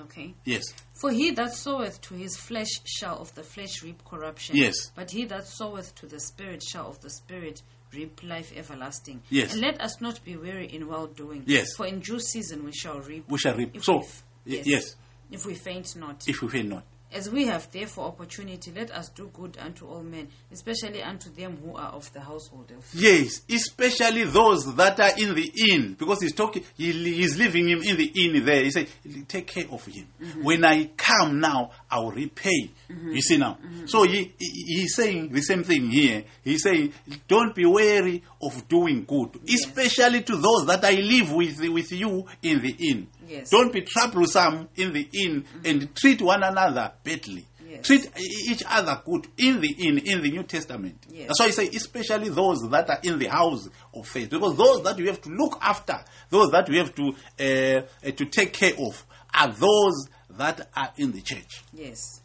Okay. 0.00 0.34
Yes. 0.44 0.64
For 0.94 1.10
he 1.10 1.32
that 1.32 1.52
soweth 1.52 2.00
to 2.02 2.14
his 2.14 2.36
flesh 2.36 2.80
shall 2.84 3.18
of 3.18 3.34
the 3.34 3.42
flesh 3.42 3.82
reap 3.82 4.02
corruption. 4.04 4.56
Yes. 4.56 4.90
But 4.94 5.10
he 5.10 5.26
that 5.26 5.46
soweth 5.46 5.94
to 5.96 6.06
the 6.06 6.18
Spirit 6.18 6.62
shall 6.62 6.88
of 6.88 7.00
the 7.00 7.10
Spirit 7.10 7.60
reap 7.92 8.22
life 8.22 8.52
everlasting. 8.56 9.20
Yes. 9.28 9.52
And 9.52 9.60
let 9.60 9.80
us 9.82 10.00
not 10.00 10.24
be 10.24 10.36
weary 10.36 10.66
in 10.66 10.88
well 10.88 11.08
doing. 11.08 11.42
Yes. 11.46 11.74
For 11.76 11.86
in 11.86 12.00
due 12.00 12.20
season 12.20 12.64
we 12.64 12.72
shall 12.72 13.00
reap. 13.00 13.24
We 13.28 13.36
shall 13.38 13.54
reap. 13.54 13.76
If 13.76 13.84
So, 13.84 13.98
we 13.98 14.04
f- 14.04 14.24
y- 14.46 14.62
yes. 14.64 14.96
If 15.30 15.44
we 15.44 15.54
faint 15.54 15.94
not. 15.96 16.24
If 16.26 16.40
we 16.40 16.48
fail 16.48 16.64
not. 16.64 16.84
As 17.14 17.28
we 17.30 17.46
have 17.46 17.70
therefore 17.70 18.06
opportunity, 18.06 18.72
let 18.74 18.90
us 18.90 19.08
do 19.10 19.30
good 19.34 19.58
unto 19.60 19.86
all 19.86 20.02
men, 20.02 20.28
especially 20.50 21.02
unto 21.02 21.30
them 21.30 21.58
who 21.62 21.76
are 21.76 21.90
of 21.90 22.10
the 22.12 22.20
household 22.20 22.70
of 22.76 22.84
faith. 22.84 23.00
Yes, 23.02 23.42
especially 23.50 24.24
those 24.24 24.74
that 24.76 24.98
are 24.98 25.18
in 25.18 25.34
the 25.34 25.52
inn, 25.70 25.94
because 25.98 26.22
he's 26.22 26.34
talking, 26.34 26.64
he, 26.76 26.92
he's 26.92 27.38
leaving 27.38 27.68
him 27.68 27.82
in 27.82 27.96
the 27.96 28.10
inn 28.24 28.44
there. 28.44 28.62
He 28.64 28.70
said, 28.70 28.88
"Take 29.28 29.46
care 29.48 29.66
of 29.70 29.84
him. 29.84 30.06
Mm-hmm. 30.22 30.42
When 30.42 30.64
I 30.64 30.86
come 30.96 31.38
now, 31.40 31.70
I 31.90 31.98
will 32.00 32.12
repay." 32.12 32.70
Mm-hmm. 32.90 33.10
You 33.12 33.20
see 33.20 33.36
now. 33.36 33.58
Mm-hmm. 33.62 33.86
So 33.86 34.04
he, 34.04 34.32
he- 34.38 34.64
he's 34.80 34.94
saying 34.94 35.32
the 35.32 35.42
same 35.42 35.64
thing 35.64 35.90
here. 35.90 36.24
He's 36.42 36.62
saying, 36.62 36.92
"Don't 37.28 37.54
be 37.54 37.66
weary 37.66 38.22
of 38.40 38.66
doing 38.68 39.04
good, 39.04 39.38
especially 39.48 40.22
to 40.22 40.36
those 40.36 40.66
that 40.66 40.84
I 40.84 40.92
live 40.92 41.32
with 41.32 41.60
with 41.68 41.92
you 41.92 42.26
in 42.42 42.60
the 42.62 42.74
inn. 42.90 43.06
Yes. 43.28 43.50
Don't 43.50 43.72
be 43.72 43.82
troublesome 43.82 44.68
in 44.76 44.92
the 44.92 45.08
inn 45.12 45.44
and 45.64 45.94
treat 45.94 46.20
one 46.22 46.42
another 46.42 46.92
badly." 47.04 47.46
Yes. 47.68 47.86
Treat 47.86 48.10
each 48.50 48.62
other 48.66 49.00
good 49.04 49.26
in 49.38 49.60
the 49.62 49.74
in 49.78 49.98
in 49.98 50.22
the 50.22 50.30
New 50.30 50.42
Testament. 50.42 50.98
Yes. 51.10 51.28
That's 51.28 51.40
why 51.40 51.46
I 51.46 51.50
say, 51.50 51.68
especially 51.68 52.28
those 52.28 52.68
that 52.70 52.90
are 52.90 52.98
in 53.02 53.18
the 53.18 53.28
house 53.28 53.66
of 53.94 54.06
faith, 54.06 54.28
because 54.28 54.56
those 54.56 54.82
that 54.82 54.98
you 54.98 55.06
have 55.06 55.22
to 55.22 55.30
look 55.30 55.56
after, 55.62 55.98
those 56.28 56.50
that 56.50 56.68
you 56.68 56.78
have 56.78 56.94
to 56.94 57.08
uh, 57.08 58.10
to 58.10 58.24
take 58.26 58.52
care 58.52 58.74
of, 58.78 59.06
are 59.32 59.48
those 59.48 60.06
that 60.36 60.68
are 60.76 60.92
in 60.98 61.12
the 61.12 61.22
church. 61.22 61.62
Yes. 61.72 62.20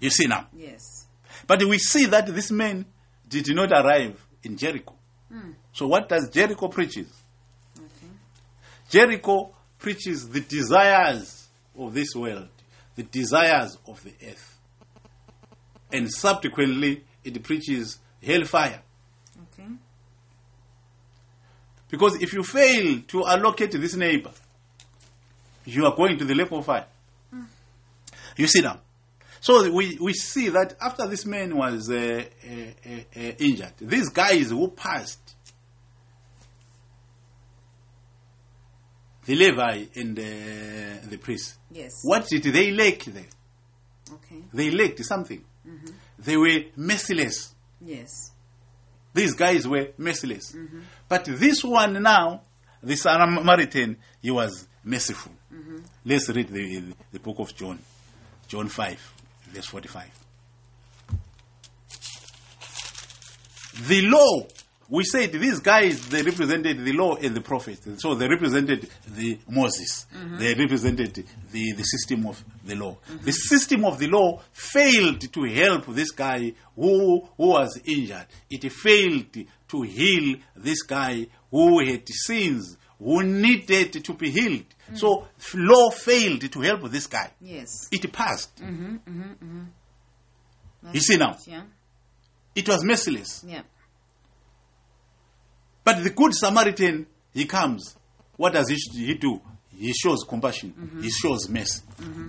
You 0.00 0.10
see 0.10 0.26
now, 0.26 0.48
Yes. 0.52 1.06
but 1.46 1.62
we 1.64 1.78
see 1.78 2.06
that 2.06 2.26
this 2.26 2.50
man 2.50 2.84
did 3.28 3.46
not 3.54 3.70
arrive 3.72 4.20
in 4.42 4.56
Jericho. 4.56 4.94
So 5.72 5.86
what 5.86 6.08
does 6.08 6.30
Jericho 6.30 6.66
preaches? 6.68 7.08
Okay. 7.76 8.06
Jericho 8.88 9.54
preaches 9.78 10.28
the 10.28 10.40
desires 10.40 11.48
of 11.76 11.94
this 11.94 12.14
world, 12.14 12.48
the 12.96 13.02
desires 13.04 13.78
of 13.86 14.02
the 14.02 14.12
earth. 14.26 14.58
And 15.92 16.12
subsequently, 16.12 17.04
it 17.24 17.42
preaches 17.42 17.98
hellfire. 18.22 18.82
Okay. 19.52 19.68
Because 21.88 22.20
if 22.20 22.32
you 22.32 22.42
fail 22.42 23.00
to 23.08 23.26
allocate 23.26 23.72
this 23.72 23.94
neighbor, 23.94 24.32
you 25.64 25.86
are 25.86 25.94
going 25.94 26.18
to 26.18 26.24
the 26.24 26.34
lake 26.34 26.50
of 26.50 26.64
fire. 26.64 26.86
You 28.36 28.46
see 28.46 28.60
now. 28.60 28.80
So 29.40 29.70
we, 29.70 29.98
we 30.00 30.12
see 30.14 30.48
that 30.48 30.74
after 30.80 31.06
this 31.06 31.24
man 31.26 31.56
was 31.56 31.90
uh, 31.90 32.24
uh, 32.44 32.90
uh, 33.16 33.20
injured, 33.38 33.72
these 33.80 34.08
guys 34.08 34.50
who 34.50 34.68
passed, 34.68 35.27
the 39.28 39.34
Levi 39.34 39.84
and 39.96 40.18
uh, 40.18 40.22
the 41.10 41.18
priest, 41.20 41.56
Yes. 41.70 42.00
what 42.02 42.26
did 42.28 42.44
they 42.44 42.70
lack 42.70 43.04
there? 43.04 43.26
Okay. 44.10 44.42
They 44.54 44.70
lacked 44.70 45.04
something. 45.04 45.44
They 46.18 46.36
were 46.38 46.60
merciless. 46.76 47.54
Yes. 47.84 48.30
These 49.12 49.34
guys 49.34 49.68
were 49.68 49.88
merciless. 49.98 50.56
But 51.08 51.26
this 51.26 51.62
one 51.62 52.02
now, 52.02 52.40
the 52.82 52.96
Samaritan, 52.96 53.98
he 54.22 54.30
was 54.30 54.66
merciful. 54.82 55.32
Let's 56.06 56.30
read 56.30 56.48
the, 56.48 56.94
the 57.12 57.20
book 57.20 57.38
of 57.40 57.54
John, 57.54 57.78
John 58.46 58.68
5, 58.68 59.14
verse 59.52 59.66
45. 59.66 60.04
The 63.88 64.02
law, 64.06 64.46
we 64.90 65.04
said 65.04 65.32
these 65.32 65.60
guys, 65.60 66.08
they 66.08 66.22
represented 66.22 66.82
the 66.82 66.92
law 66.92 67.16
and 67.16 67.34
the 67.34 67.42
prophets. 67.42 67.86
So 67.98 68.14
they 68.14 68.26
represented 68.26 68.88
the 69.06 69.38
Moses. 69.48 70.06
Mm-hmm. 70.16 70.38
They 70.38 70.54
represented 70.54 71.24
the, 71.52 71.72
the 71.72 71.82
system 71.82 72.26
of 72.26 72.42
the 72.64 72.74
law. 72.74 72.96
The 73.22 73.32
system 73.32 73.84
of 73.84 73.98
the 73.98 74.06
law 74.06 74.40
failed 74.52 75.20
to 75.32 75.44
help 75.44 75.86
this 75.88 76.10
guy 76.10 76.54
who, 76.74 77.28
who 77.36 77.48
was 77.48 77.78
injured. 77.84 78.26
It 78.48 78.72
failed 78.72 79.26
to 79.68 79.82
heal 79.82 80.36
this 80.56 80.82
guy 80.82 81.26
who 81.50 81.84
had 81.84 82.08
sins, 82.08 82.78
who 82.98 83.22
needed 83.22 83.92
to 84.04 84.14
be 84.14 84.30
healed. 84.30 84.64
Mm. 84.90 84.98
So 84.98 85.28
law 85.54 85.90
failed 85.90 86.50
to 86.50 86.60
help 86.60 86.90
this 86.90 87.06
guy. 87.06 87.30
Yes. 87.42 87.88
It 87.92 88.10
passed. 88.10 88.56
That's 90.82 90.94
You 90.94 91.00
see 91.00 91.16
now? 91.18 91.36
Yeah. 91.46 91.62
It 92.54 92.66
was 92.66 92.82
merciless. 92.84 93.44
Yeah. 93.46 93.62
But 95.88 96.04
the 96.04 96.10
good 96.10 96.34
Samaritan, 96.34 97.06
he 97.32 97.46
comes. 97.46 97.96
What 98.36 98.52
does 98.52 98.68
he, 98.68 98.76
he 98.92 99.14
do? 99.14 99.40
He 99.74 99.94
shows 99.94 100.22
compassion. 100.22 100.74
Mm-hmm. 100.78 101.00
He 101.00 101.08
shows 101.08 101.48
mercy. 101.48 101.80
Mm-hmm. 102.02 102.26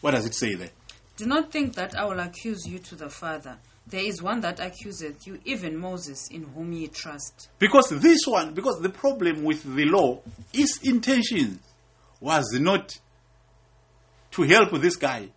What 0.00 0.10
does 0.10 0.26
it 0.26 0.34
say 0.34 0.56
there? 0.56 0.70
Do 1.16 1.26
not 1.26 1.52
think 1.52 1.76
that 1.76 1.96
I 1.96 2.04
will 2.06 2.18
accuse 2.18 2.66
you 2.66 2.80
to 2.80 2.96
the 2.96 3.08
Father. 3.08 3.56
There 3.86 4.02
is 4.02 4.20
one 4.20 4.40
that 4.40 4.58
accuseth 4.58 5.28
you, 5.28 5.38
even 5.44 5.76
Moses, 5.76 6.26
in 6.28 6.42
whom 6.42 6.72
ye 6.72 6.88
trust. 6.88 7.50
Because 7.60 7.88
this 7.90 8.26
one, 8.26 8.52
because 8.52 8.80
the 8.80 8.90
problem 8.90 9.44
with 9.44 9.62
the 9.62 9.84
law, 9.84 10.18
its 10.52 10.78
intention 10.82 11.60
was 12.18 12.52
not 12.54 12.98
to 14.32 14.42
help 14.42 14.72
this 14.80 14.96
guy 14.96 15.28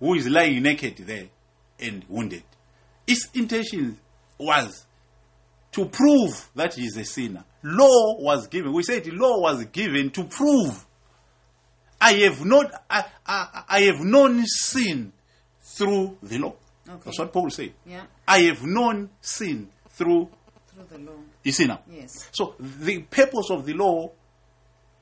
who 0.00 0.14
is 0.14 0.26
lying 0.26 0.62
naked 0.62 0.96
there 0.96 1.26
and 1.78 2.06
wounded. 2.08 2.42
Its 3.06 3.28
intention 3.34 3.98
was 4.38 4.86
to 5.74 5.86
prove 5.86 6.50
that 6.54 6.74
he 6.74 6.82
is 6.82 6.96
a 6.96 7.04
sinner. 7.04 7.44
Law 7.64 8.16
was 8.20 8.46
given. 8.46 8.72
We 8.72 8.84
said 8.84 9.06
law 9.12 9.40
was 9.40 9.64
given 9.66 10.10
to 10.10 10.24
prove. 10.24 10.86
I 12.00 12.12
have 12.12 12.44
not. 12.44 12.70
I, 12.88 13.04
I, 13.26 13.64
I 13.68 13.80
have 13.82 14.00
known 14.00 14.44
sin 14.46 15.12
through 15.60 16.18
the 16.22 16.38
law. 16.38 16.54
Okay. 16.88 17.00
That's 17.06 17.18
what 17.18 17.32
Paul 17.32 17.50
said. 17.50 17.72
Yeah. 17.86 18.02
I 18.28 18.40
have 18.42 18.62
known 18.62 19.10
sin 19.20 19.68
through. 19.88 20.28
Through 20.68 20.84
the 20.90 20.98
law. 20.98 21.16
You 21.42 21.50
see 21.50 21.66
now. 21.66 21.80
Yes. 21.90 22.28
So 22.32 22.54
the 22.60 23.02
purpose 23.02 23.50
of 23.50 23.66
the 23.66 23.72
law 23.72 24.12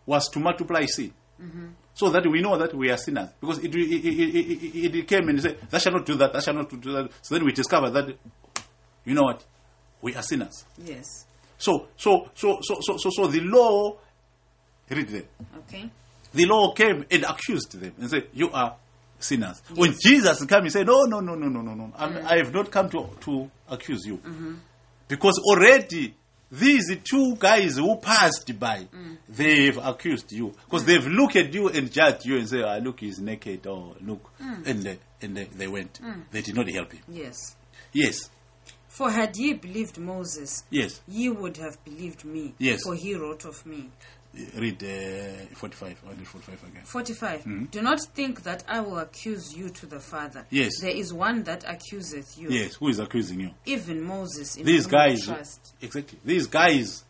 was 0.07 0.29
to 0.31 0.41
multiply 0.41 0.87
sin. 0.87 1.13
Mm-hmm. 1.41 1.67
So 1.95 2.09
that 2.09 2.27
we 2.27 2.41
know 2.41 2.57
that 2.57 2.75
we 2.75 2.91
are 2.91 2.97
sinners. 2.97 3.29
Because 3.39 3.59
it, 3.59 3.75
it, 3.75 3.79
it, 3.79 4.87
it, 4.87 4.95
it 4.95 5.09
came 5.09 5.29
and 5.29 5.43
said, 5.43 5.59
Thou 5.69 5.79
shalt 5.79 5.97
not 5.97 6.07
do 6.07 6.15
that, 6.15 6.33
thou 6.33 6.41
shalt 6.41 6.57
not 6.57 6.81
do 6.81 6.93
that. 6.93 7.11
So 7.21 7.35
then 7.35 7.45
we 7.45 7.53
discover 7.53 7.91
that, 7.91 8.17
you 9.05 9.15
know 9.15 9.25
what? 9.25 9.45
We 10.03 10.15
are 10.17 10.23
sinners. 10.23 10.65
Yes. 10.85 11.27
So, 11.57 11.87
so, 11.97 12.29
so, 12.35 12.59
so, 12.61 12.79
so, 12.81 12.97
so, 12.99 13.11
so 13.11 13.27
the 13.29 13.41
law, 13.41 13.97
read 14.91 15.09
them. 15.09 15.25
Okay. 15.59 15.89
The 16.35 16.47
law 16.47 16.73
came 16.75 17.05
and 17.11 17.25
accused 17.25 17.79
them 17.81 17.95
and 17.99 18.11
said, 18.11 18.27
You 18.33 18.51
are 18.51 18.77
sinners. 19.21 19.63
When 19.75 19.95
Jesus 19.99 20.45
came, 20.45 20.65
he 20.65 20.71
said, 20.71 20.87
No, 20.87 21.05
no, 21.05 21.21
no, 21.21 21.35
no, 21.35 21.49
no, 21.49 21.61
no, 21.61 21.75
no. 21.75 21.93
I'm, 21.97 22.15
mm-hmm. 22.15 22.27
I 22.27 22.39
have 22.39 22.53
not 22.53 22.71
come 22.71 22.91
to, 22.91 23.09
to 23.21 23.51
accuse 23.69 24.05
you. 24.05 24.17
Mm-hmm. 24.19 24.55
Because 25.09 25.39
already 25.39 26.15
these 26.51 26.97
two 27.05 27.37
guys 27.37 27.77
who 27.77 27.97
passed 27.97 28.59
by, 28.59 28.87
mm. 28.93 29.17
they've 29.29 29.79
accused 29.79 30.33
you. 30.33 30.55
Because 30.65 30.83
mm. 30.83 30.87
they've 30.87 31.07
looked 31.07 31.37
at 31.37 31.55
you 31.55 31.69
and 31.69 31.91
judged 31.91 32.27
you 32.27 32.39
and 32.39 32.49
say, 32.49 32.63
ah, 32.63 32.77
Look, 32.77 33.01
he's 33.01 33.19
naked, 33.19 33.67
or 33.67 33.95
look. 34.03 34.31
Mm. 34.39 34.67
And, 34.67 34.83
they, 34.83 34.99
and 35.23 35.37
they, 35.37 35.45
they 35.45 35.69
went. 35.69 35.99
They 36.31 36.43
did 36.43 36.55
not 36.55 36.69
help 36.71 36.93
him. 36.93 37.03
Yes. 37.09 37.57
Yes, 37.93 38.31
For 38.93 39.11
had 39.11 39.39
ye 39.39 39.55
believed 39.55 39.97
Moses, 39.97 40.65
yes. 40.69 41.01
ye 41.09 41.31
would 41.31 41.57
have 41.57 41.83
believed 41.83 42.27
me. 42.27 42.53
Yes. 42.59 42.83
For 42.83 42.95
he 42.95 43.15
wrote 43.15 43.47
of 43.47 43.65
me. 43.65 43.89
Read 44.55 44.83
uh, 44.85 45.55
45. 45.55 46.03
I'll 46.07 46.15
read 46.15 46.27
45 46.27 46.69
again. 46.69 46.83
45. 46.85 47.71
Do 47.71 47.81
not 47.81 48.03
think 48.15 48.43
that 48.43 48.65
I 48.69 48.81
will 48.81 48.99
accuse 48.99 49.57
you 49.57 49.71
to 49.71 49.87
the 49.87 49.99
Father. 49.99 50.45
Yes. 50.51 50.73
There 50.83 50.95
is 50.95 51.11
one 51.11 51.43
that 51.45 51.65
accuseth 51.65 52.37
you, 52.39 52.51
Yes, 52.51 52.75
who 52.75 52.89
is 52.89 52.99
accusing 52.99 53.41
you? 53.41 53.51
even 53.65 54.03
Moses, 54.03 54.57
in 54.57 54.67
these 54.67 54.87
guys 54.87 55.25
trust. 55.25 55.73
exactly 55.81 56.19
these 56.23 56.47
guys 56.47 57.05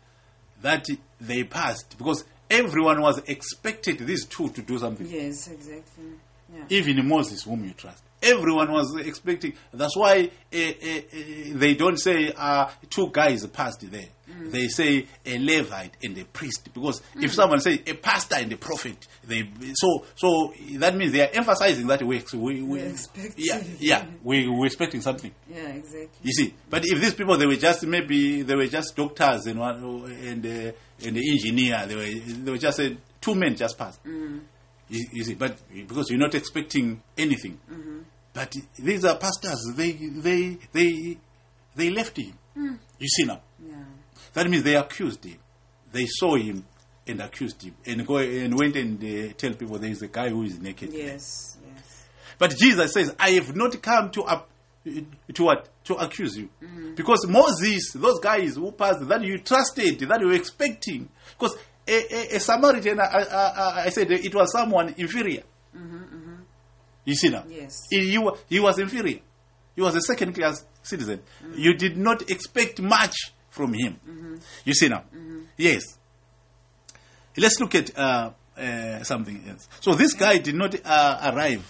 that 0.61 0.87
they 1.19 1.43
passed 1.43 1.97
because 1.97 2.23
everyone 2.49 3.01
was 3.01 3.17
expected 3.27 3.97
these 3.99 4.23
two 4.23 4.47
to 4.51 4.61
do 4.61 4.79
something 4.79 5.05
Yes, 5.05 5.49
exactly. 5.49 6.11
Yeah. 6.53 6.63
even 6.69 7.07
moses 7.07 7.43
whom 7.43 7.63
you 7.65 7.71
trust 7.71 8.03
everyone 8.21 8.71
was 8.71 8.95
expecting 8.95 9.53
that's 9.73 9.97
why 9.97 10.29
uh, 10.53 10.57
uh, 10.57 10.59
uh, 10.59 11.01
they 11.55 11.73
don't 11.73 11.97
say 11.97 12.31
uh, 12.37 12.69
two 12.89 13.09
guys 13.11 13.45
passed 13.47 13.89
there 13.91 14.07
they 14.45 14.67
say 14.67 15.05
a 15.25 15.37
levite 15.37 15.95
and 16.03 16.17
a 16.17 16.23
priest 16.25 16.69
because 16.73 17.01
if 17.21 17.33
someone 17.33 17.59
says 17.59 17.79
a 17.85 17.93
pastor 17.93 18.35
and 18.35 18.51
a 18.53 18.57
prophet 18.57 19.07
they 19.25 19.47
so 19.73 20.05
so 20.15 20.53
that 20.75 20.95
means 20.95 21.11
they 21.11 21.21
are 21.21 21.29
emphasizing 21.33 21.85
that 21.87 22.01
we 22.01 22.23
we, 22.33 22.61
we 22.61 22.79
expecting. 22.79 23.33
yeah 23.37 23.61
yeah 23.79 24.05
we, 24.23 24.47
we're 24.47 24.65
expecting 24.67 25.01
something 25.01 25.31
Yeah, 25.49 25.67
exactly. 25.69 26.09
you 26.23 26.31
see, 26.31 26.53
but 26.69 26.83
if 26.85 26.99
these 27.01 27.13
people 27.13 27.37
they 27.37 27.45
were 27.45 27.57
just 27.57 27.85
maybe 27.85 28.41
they 28.43 28.55
were 28.55 28.67
just 28.67 28.95
doctors 28.95 29.45
and 29.47 29.59
one 29.59 29.75
and 30.23 30.45
uh, 30.45 30.71
and 31.05 31.15
the 31.17 31.31
engineer 31.31 31.85
they 31.85 31.95
were 31.95 32.19
they 32.43 32.51
were 32.51 32.57
just 32.57 32.79
uh, 32.79 32.89
two 33.21 33.35
men 33.35 33.55
just 33.55 33.77
passed. 33.77 33.99
You, 34.89 35.05
you 35.11 35.23
see, 35.23 35.33
but 35.35 35.57
because 35.73 36.09
you're 36.09 36.19
not 36.19 36.35
expecting 36.35 37.01
anything. 37.17 37.59
Mm-hmm. 37.71 37.99
But 38.33 38.55
these 38.77 39.05
are 39.05 39.17
pastors. 39.17 39.73
They 39.75 39.91
they 39.91 40.57
they 40.71 41.17
they 41.75 41.89
left 41.89 42.17
him. 42.17 42.33
Mm. 42.57 42.77
You 42.99 43.07
see 43.07 43.23
now. 43.25 43.41
Yeah. 43.63 43.75
That 44.33 44.49
means 44.49 44.63
they 44.63 44.75
accused 44.75 45.23
him. 45.23 45.37
They 45.91 46.05
saw 46.07 46.35
him 46.35 46.65
and 47.05 47.21
accused 47.21 47.61
him 47.61 47.75
and 47.85 48.05
go 48.05 48.17
and 48.17 48.57
went 48.57 48.75
and 48.75 49.03
uh, 49.03 49.33
tell 49.37 49.53
people 49.53 49.77
there 49.77 49.91
is 49.91 50.01
a 50.01 50.07
guy 50.07 50.29
who 50.29 50.43
is 50.43 50.59
naked. 50.59 50.91
Yes. 50.93 51.57
Yes. 51.65 52.05
But 52.37 52.55
Jesus 52.57 52.93
says, 52.93 53.15
I 53.19 53.31
have 53.31 53.55
not 53.55 53.79
come 53.81 54.09
to 54.11 54.23
up, 54.23 54.49
to 54.85 55.43
what? 55.43 55.69
To 55.85 55.95
accuse 55.95 56.37
you. 56.37 56.49
Mm-hmm. 56.63 56.95
Because 56.95 57.27
Moses, 57.27 57.91
those 57.93 58.19
guys 58.19 58.55
who 58.55 58.71
passed, 58.71 59.07
that 59.07 59.21
you 59.21 59.37
trusted, 59.39 59.99
that 59.99 60.19
you 60.21 60.27
were 60.27 60.33
expecting. 60.33 61.09
Because 61.37 61.57
a, 61.87 61.91
a, 62.33 62.35
a 62.35 62.39
Samaritan, 62.39 62.99
I, 62.99 63.03
I, 63.03 63.21
I- 63.23 63.83
I 63.85 63.89
said 63.89 64.09
it 64.11 64.33
was 64.33 64.51
someone 64.51 64.93
inferior. 64.97 65.43
You 67.05 67.15
see 67.15 67.29
now? 67.29 67.43
Yes. 67.49 67.81
He, 67.89 68.11
he, 68.17 68.29
he 68.47 68.59
was 68.61 68.79
inferior. 68.79 69.19
He 69.75 69.81
was 69.81 69.93
a 69.95 70.01
second 70.01 70.33
class 70.33 70.65
citizen. 70.83 71.21
You 71.55 71.73
did 71.73 71.97
not 71.97 72.29
expect 72.29 72.79
much 72.81 73.15
from 73.49 73.73
him. 73.73 74.39
You 74.63 74.73
see 74.73 74.87
now? 74.87 75.03
Yes. 75.57 75.83
Let's 77.35 77.59
look 77.59 77.75
at 77.75 77.97
uh, 77.97 78.31
uh, 78.57 79.03
something 79.03 79.43
else. 79.49 79.67
So 79.81 79.93
this 79.95 80.13
guy 80.13 80.37
did 80.37 80.55
not 80.55 80.75
uh, 80.85 81.31
arrive 81.33 81.63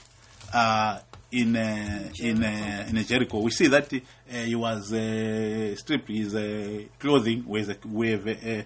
uh, 0.54 1.00
in 1.32 1.56
uh, 1.56 2.10
in 2.20 2.44
uh, 2.44 2.86
in 2.90 3.04
Jericho. 3.06 3.40
We 3.40 3.50
see 3.52 3.68
that 3.68 3.92
uh, 3.94 3.98
he 4.30 4.56
was 4.56 4.92
uh, 4.94 5.76
stripped. 5.78 6.10
His 6.10 6.36
uh, 6.36 6.84
clothing 7.00 7.46
with 7.48 7.70
uh, 7.70 8.64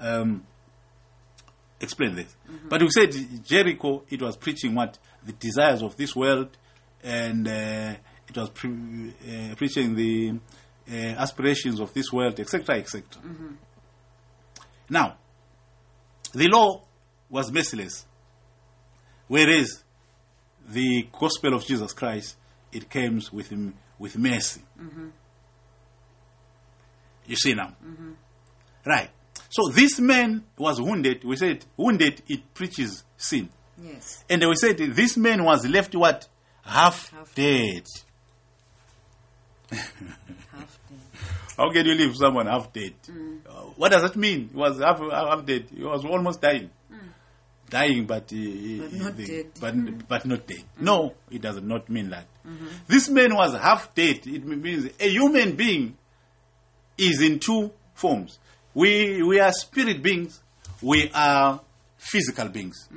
um, 0.00 0.44
explain 1.80 2.14
this. 2.14 2.34
But 2.68 2.80
we 2.82 2.88
said 2.90 3.12
Jericho, 3.44 4.04
it 4.08 4.20
was 4.22 4.36
preaching 4.36 4.74
what? 4.74 4.98
The 5.24 5.32
desires 5.32 5.82
of 5.82 5.96
this 5.96 6.14
world, 6.16 6.56
and 7.02 7.46
uh, 7.46 7.94
it 8.28 8.36
was 8.36 8.50
pre- 8.50 8.70
uh, 8.70 9.54
preaching 9.56 9.94
the 9.94 10.38
uh, 10.90 10.94
aspirations 10.94 11.80
of 11.80 11.92
this 11.94 12.12
world, 12.12 12.38
etc., 12.40 12.76
etc. 12.76 13.04
Now, 14.88 15.16
the 16.32 16.48
law 16.48 16.82
was 17.28 17.50
merciless, 17.52 18.06
whereas 19.28 19.82
the 20.68 21.08
gospel 21.18 21.54
of 21.54 21.64
Jesus 21.66 21.92
Christ, 21.92 22.36
it 22.72 22.88
comes 22.88 23.32
with, 23.32 23.52
with 23.98 24.16
mercy. 24.16 24.62
You 27.26 27.36
see 27.36 27.54
now? 27.54 27.74
Right. 28.86 29.10
So 29.50 29.68
this 29.68 29.98
man 30.00 30.44
was 30.56 30.80
wounded. 30.80 31.24
We 31.24 31.36
said, 31.36 31.64
wounded, 31.76 32.22
it 32.28 32.54
preaches 32.54 33.02
sin. 33.16 33.48
Yes. 33.82 34.24
And 34.30 34.42
we 34.42 34.54
said, 34.54 34.78
this 34.78 35.16
man 35.16 35.42
was 35.44 35.66
left 35.66 35.94
what? 35.94 36.28
Half, 36.62 37.10
Half 37.10 37.34
dead. 37.34 37.82
Half 39.72 40.78
day. 40.88 40.96
How 41.56 41.70
can 41.72 41.84
you 41.84 41.94
leave 41.94 42.16
someone 42.16 42.46
half 42.46 42.72
dead? 42.72 42.94
Mm. 43.08 43.40
Uh, 43.46 43.50
what 43.76 43.90
does 43.92 44.02
that 44.02 44.16
mean? 44.16 44.48
He 44.52 44.56
was 44.56 44.78
half, 44.78 44.98
half 45.00 45.44
dead. 45.44 45.66
He 45.76 45.82
was 45.82 46.04
almost 46.04 46.40
dying. 46.40 46.70
Mm. 46.92 46.98
Dying, 47.68 48.06
but, 48.06 48.32
uh, 48.32 48.36
But 48.36 48.92
uh, 48.92 49.04
not 49.04 49.16
the- 49.16 49.26
dead. 49.26 49.46
But, 49.60 49.74
mm. 49.74 50.02
but 50.08 50.26
not 50.26 50.46
dead. 50.46 50.64
No, 50.78 51.14
it 51.30 51.42
does 51.42 51.60
not 51.60 51.88
mean 51.90 52.10
that. 52.10 52.26
Mm-hmm. 52.46 52.66
This 52.86 53.08
man 53.08 53.34
was 53.34 53.52
half 53.54 53.94
dead. 53.94 54.26
It 54.26 54.44
means 54.44 54.90
a 55.00 55.08
human 55.08 55.56
being 55.56 55.96
is 56.96 57.20
in 57.20 57.38
two 57.40 57.72
forms. 57.94 58.38
We, 58.74 59.22
we 59.22 59.40
are 59.40 59.52
spirit 59.52 60.02
beings. 60.02 60.40
We 60.82 61.10
are 61.14 61.60
physical 61.96 62.48
beings. 62.48 62.88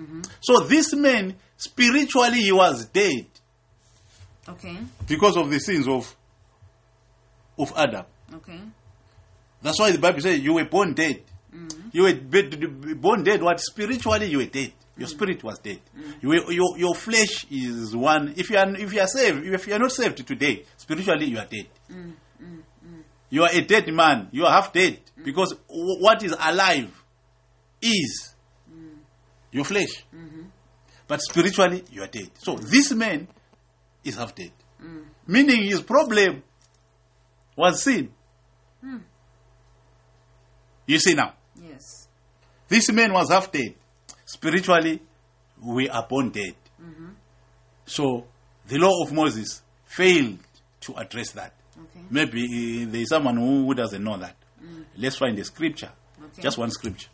So 0.42 0.62
this 0.62 0.94
man, 0.94 1.36
spiritually, 1.58 2.42
he 2.42 2.52
was 2.52 2.86
dead 2.86 3.28
Okay. 4.48 4.78
because 5.08 5.38
of 5.38 5.50
the 5.50 5.60
sins 5.60 5.88
of, 5.88 6.16
of 7.58 7.74
Adam. 7.76 8.06
Okay. 8.34 8.60
That's 9.62 9.80
why 9.80 9.92
the 9.92 10.00
Bible 10.00 10.20
says 10.22 10.40
you 10.40 10.54
were 10.56 10.66
born 10.66 10.94
dead. 10.94 11.24
Mm. 11.56 11.94
You 11.94 12.04
were 12.04 12.96
born 12.96 13.24
dead. 13.24 13.42
What 13.42 13.60
spiritually 13.60 14.28
you 14.28 14.40
were 14.40 14.46
dead. 14.46 14.74
Your 14.98 15.08
mm. 15.08 15.12
spirit 15.12 15.44
was 15.44 15.60
dead. 15.60 15.80
Mm. 15.98 16.14
You 16.22 16.30
were, 16.30 16.52
your 16.52 16.78
your 16.78 16.96
flesh 16.96 17.46
is 17.50 17.96
one. 17.96 18.34
If 18.36 18.50
you 18.50 18.58
are 18.58 18.76
if 18.76 18.94
you 18.94 19.00
are 19.00 19.08
saved, 19.08 19.46
if 19.46 19.68
you 19.68 19.74
are 19.74 19.80
not 19.80 19.92
saved 19.92 20.26
today, 20.28 20.66
spiritually 20.78 21.28
you 21.28 21.38
are 21.38 21.46
dead. 21.46 21.68
You 23.34 23.42
are 23.42 23.50
a 23.52 23.62
dead 23.62 23.92
man. 23.92 24.30
You 24.32 24.46
are 24.46 24.52
half 24.52 24.72
dead 24.72 25.00
mm. 25.20 25.26
because 25.26 25.56
w- 25.68 26.00
what 26.00 26.22
is 26.22 26.36
alive 26.40 27.04
is 27.82 28.36
mm. 28.72 29.00
your 29.52 29.66
flesh. 29.66 30.06
Mm-hmm. 30.16 30.44
But 31.08 31.20
spiritually 31.20 31.84
you 31.92 32.04
are 32.04 32.08
dead. 32.08 32.30
So 32.38 32.56
mm. 32.56 32.70
this 32.70 32.92
man 32.92 33.28
is 34.04 34.18
half 34.18 34.36
dead, 34.36 34.52
meaning 35.26 35.64
his 35.64 35.82
problem 35.82 36.44
was 37.56 37.82
sin. 37.82 38.12
Hmm. 38.82 38.98
You 40.86 41.00
see 41.00 41.16
now, 41.16 41.34
Yes. 41.60 42.08
this 42.68 42.92
man 42.92 43.14
was 43.14 43.32
half 43.32 43.52
dead. 43.52 43.74
Spiritually, 44.26 45.02
we 45.60 45.90
are 45.90 46.06
born 46.08 46.30
dead. 46.30 46.54
Mm-hmm. 46.80 47.10
So 47.86 48.26
the 48.68 48.78
law 48.78 49.02
of 49.04 49.12
Moses 49.12 49.64
failed 49.86 50.38
to 50.82 50.94
address 50.98 51.32
that. 51.32 51.54
Okay. 51.84 52.06
Maybe 52.10 52.84
uh, 52.84 52.92
there 52.92 53.02
is 53.02 53.10
someone 53.10 53.38
who, 53.38 53.66
who 53.66 53.74
doesn't 53.74 54.04
know 54.04 54.18
that. 54.18 54.36
Let's 54.96 55.18
find 55.18 55.38
a 55.40 55.44
scripture. 55.44 55.90
Okay. 56.24 56.42
Just 56.42 56.58
one 56.58 56.70
scripture. 56.72 57.10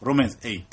Romans 0.00 0.36
8. 0.42 0.64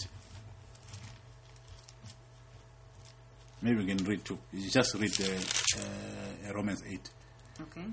Maybe 3.62 3.78
we 3.78 3.86
can 3.86 4.04
read 4.06 4.26
two. 4.26 4.38
Just 4.72 4.96
read 4.96 5.12
uh, 5.22 6.50
uh, 6.50 6.54
Romans 6.54 6.84
8. 6.88 7.10
Okay. 7.62 7.86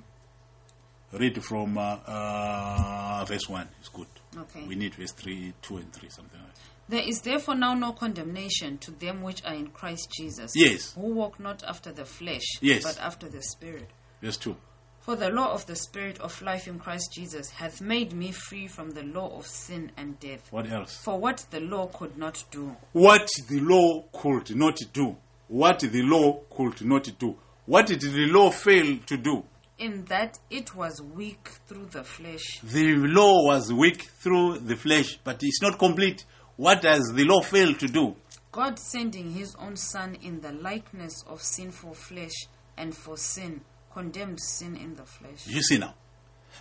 Read 1.12 1.42
from 1.44 1.78
uh, 1.78 1.98
uh, 2.06 3.24
verse 3.26 3.48
1. 3.48 3.68
It's 3.80 3.88
good. 3.88 4.06
Okay. 4.36 4.64
We 4.66 4.74
need 4.74 4.94
verse 4.94 5.12
3, 5.12 5.52
2 5.62 5.76
and 5.76 5.92
3, 5.92 6.08
something 6.08 6.40
like 6.40 6.54
that. 6.54 6.60
There 6.88 7.02
is 7.08 7.20
therefore 7.20 7.54
now 7.54 7.74
no 7.74 7.92
condemnation 7.92 8.78
to 8.78 8.90
them 8.90 9.22
which 9.22 9.44
are 9.44 9.54
in 9.54 9.68
Christ 9.68 10.08
Jesus. 10.16 10.52
Yes. 10.56 10.92
Who 10.94 11.14
walk 11.14 11.38
not 11.38 11.62
after 11.62 11.92
the 11.92 12.04
flesh, 12.04 12.42
Yes. 12.60 12.82
but 12.82 12.98
after 13.00 13.28
the 13.28 13.42
Spirit. 13.42 13.88
Verse 14.20 14.36
2. 14.38 14.56
For 15.00 15.16
the 15.16 15.30
law 15.30 15.52
of 15.52 15.64
the 15.66 15.76
Spirit 15.76 16.20
of 16.20 16.40
life 16.42 16.68
in 16.68 16.78
Christ 16.78 17.12
Jesus 17.14 17.50
hath 17.50 17.80
made 17.80 18.12
me 18.12 18.32
free 18.32 18.68
from 18.68 18.90
the 18.90 19.02
law 19.02 19.36
of 19.38 19.46
sin 19.46 19.90
and 19.96 20.20
death. 20.20 20.52
What 20.52 20.70
else? 20.70 20.96
For 20.96 21.18
what 21.18 21.46
the 21.50 21.60
law 21.60 21.86
could 21.86 22.18
not 22.18 22.44
do, 22.50 22.76
What 22.92 23.28
the 23.48 23.60
law 23.60 24.04
could 24.12 24.54
not 24.54 24.78
do. 24.92 25.16
What 25.48 25.80
the 25.80 26.02
law 26.02 26.40
could 26.54 26.82
not 26.84 27.10
do. 27.18 27.36
What 27.66 27.86
did 27.86 28.02
the 28.02 28.26
law 28.26 28.50
fail 28.50 28.98
to 29.06 29.16
do? 29.16 29.44
in 29.78 30.04
that 30.04 30.38
it 30.50 30.74
was 30.76 31.00
weak 31.00 31.48
through 31.66 31.86
the 31.86 32.04
flesh. 32.04 32.60
The 32.62 32.94
law 32.96 33.46
was 33.46 33.72
weak 33.72 34.02
through 34.02 34.58
the 34.58 34.76
flesh, 34.76 35.18
but 35.24 35.42
it's 35.42 35.62
not 35.62 35.78
complete. 35.78 36.26
What 36.56 36.82
does 36.82 37.14
the 37.14 37.24
law 37.24 37.40
fail 37.40 37.72
to 37.74 37.88
do? 37.88 38.14
God 38.52 38.78
sending 38.78 39.30
his 39.30 39.54
own 39.56 39.76
Son 39.76 40.16
in 40.22 40.42
the 40.42 40.52
likeness 40.52 41.24
of 41.26 41.40
sinful 41.40 41.94
flesh, 41.94 42.46
and 42.76 42.94
for 42.94 43.16
sin, 43.16 43.62
condemned 43.92 44.40
sin 44.40 44.76
in 44.76 44.94
the 44.94 45.04
flesh. 45.04 45.46
You 45.46 45.62
see 45.62 45.78
now. 45.78 45.94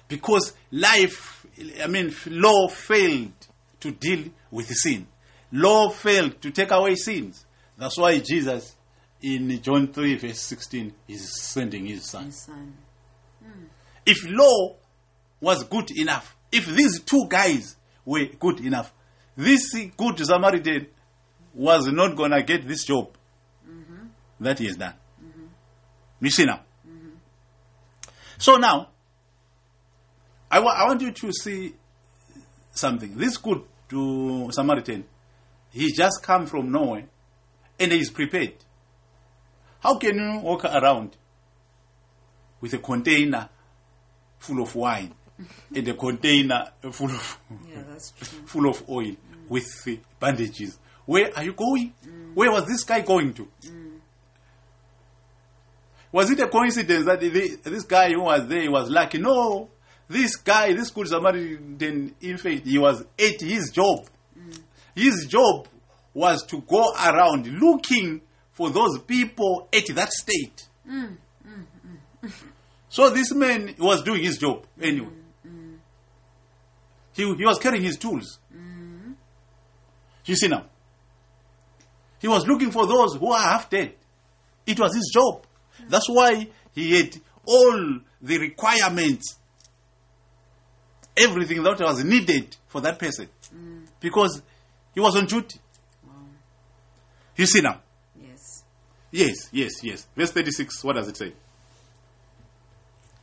Because 0.07 0.53
life, 0.71 1.45
I 1.81 1.87
mean, 1.87 2.13
law 2.27 2.67
failed 2.67 3.33
to 3.79 3.91
deal 3.91 4.25
with 4.51 4.67
sin. 4.67 5.07
Law 5.51 5.89
failed 5.89 6.41
to 6.41 6.51
take 6.51 6.71
away 6.71 6.95
sins. 6.95 7.45
That's 7.77 7.97
why 7.97 8.19
Jesus, 8.19 8.75
in 9.21 9.61
John 9.61 9.87
3, 9.91 10.15
verse 10.15 10.41
16, 10.41 10.93
is 11.07 11.41
sending 11.41 11.85
his 11.85 12.05
son. 12.05 12.25
His 12.25 12.41
Son. 12.41 12.73
Hmm. 13.43 13.65
If 14.05 14.27
law 14.29 14.75
was 15.39 15.63
good 15.63 15.91
enough, 15.91 16.35
if 16.51 16.65
these 16.65 16.99
two 17.01 17.25
guys 17.29 17.75
were 18.05 18.25
good 18.39 18.59
enough, 18.59 18.93
this 19.35 19.73
good 19.95 20.19
Samaritan 20.19 20.87
was 21.53 21.87
not 21.87 22.15
going 22.15 22.31
to 22.31 22.43
get 22.43 22.67
this 22.67 22.83
job 22.83 23.15
mm-hmm. 23.67 24.07
that 24.39 24.59
he 24.59 24.67
has 24.67 24.75
done. 24.75 24.93
Mm-hmm. 25.23 25.45
You 26.21 26.29
see 26.29 26.45
now? 26.45 26.61
So 28.39 28.55
now, 28.55 28.87
I 30.49 30.59
wa- 30.59 30.73
I 30.73 30.85
want 30.87 31.01
you 31.01 31.11
to 31.11 31.31
see 31.33 31.75
something. 32.71 33.15
This 33.17 33.37
good 33.37 33.61
to 33.89 34.49
Samaritan, 34.51 35.03
he 35.71 35.91
just 35.91 36.23
come 36.23 36.45
from 36.47 36.71
nowhere 36.71 37.05
and 37.79 37.91
he 37.91 37.99
is 37.99 38.09
prepared. 38.09 38.53
How 39.81 39.97
can 39.97 40.15
you 40.17 40.39
walk 40.39 40.65
around 40.65 41.15
with 42.61 42.73
a 42.73 42.77
container 42.79 43.49
full 44.39 44.61
of 44.63 44.73
wine 44.75 45.13
and 45.75 45.87
a 45.87 45.93
container 45.93 46.69
full 46.91 47.09
of 47.11 47.39
Yeah, 47.69 47.83
full 48.45 48.69
of 48.69 48.89
oil 48.89 49.15
with 49.47 49.83
the 49.83 49.99
bandages. 50.19 50.77
Where 51.05 51.35
are 51.35 51.43
you 51.43 51.53
going? 51.53 51.93
Mm. 52.05 52.35
Where 52.35 52.51
was 52.51 52.65
this 52.67 52.83
guy 52.83 53.01
going 53.01 53.33
to? 53.33 53.47
Mm. 53.63 53.88
Was 56.11 56.31
it 56.31 56.39
a 56.39 56.47
coincidence 56.47 57.05
that 57.05 57.19
the, 57.19 57.57
this 57.63 57.83
guy 57.83 58.11
who 58.11 58.21
was 58.21 58.47
there 58.47 58.69
was 58.71 58.89
lucky? 58.89 59.19
No. 59.19 59.69
This 60.07 60.35
guy, 60.37 60.73
this 60.73 60.89
good 60.89 61.07
Samaritan, 61.07 62.15
in 62.19 62.37
fact, 62.37 62.65
he 62.65 62.79
was 62.79 63.01
at 63.01 63.41
his 63.41 63.69
job. 63.71 64.07
Mm. 64.37 64.59
His 64.95 65.27
job 65.27 65.67
was 66.13 66.43
to 66.47 66.61
go 66.61 66.91
around 66.93 67.47
looking 67.47 68.21
for 68.51 68.69
those 68.71 68.99
people 68.99 69.69
at 69.71 69.85
that 69.95 70.11
state. 70.11 70.67
Mm, 70.89 71.15
mm, 71.47 72.31
so 72.89 73.09
this 73.11 73.33
man 73.33 73.75
was 73.77 74.01
doing 74.01 74.23
his 74.23 74.37
job 74.37 74.65
anyway. 74.81 75.13
He, 77.13 77.23
he 77.23 77.45
was 77.45 77.59
carrying 77.59 77.83
his 77.83 77.97
tools. 77.97 78.39
You 80.25 80.35
see 80.35 80.47
now? 80.47 80.65
He 82.19 82.27
was 82.27 82.45
looking 82.45 82.71
for 82.71 82.85
those 82.85 83.15
who 83.15 83.31
are 83.31 83.39
half 83.41 83.69
dead. 83.69 83.95
It 84.65 84.79
was 84.79 84.93
his 84.93 85.09
job. 85.13 85.43
That's 85.87 86.09
why 86.09 86.47
he 86.73 86.97
had 86.97 87.15
all 87.45 87.99
the 88.21 88.37
requirements, 88.37 89.37
everything 91.15 91.63
that 91.63 91.79
was 91.79 92.03
needed 92.03 92.55
for 92.67 92.81
that 92.81 92.99
person. 92.99 93.27
Mm. 93.53 93.87
Because 93.99 94.41
he 94.93 94.99
was 94.99 95.15
on 95.15 95.25
duty. 95.25 95.59
You 97.35 97.45
see 97.45 97.61
now? 97.61 97.79
Yes. 98.21 98.63
Yes, 99.11 99.35
yes, 99.51 99.71
yes. 99.81 100.07
Verse 100.15 100.31
36, 100.31 100.83
what 100.83 100.97
does 100.97 101.07
it 101.07 101.15
say? 101.15 101.33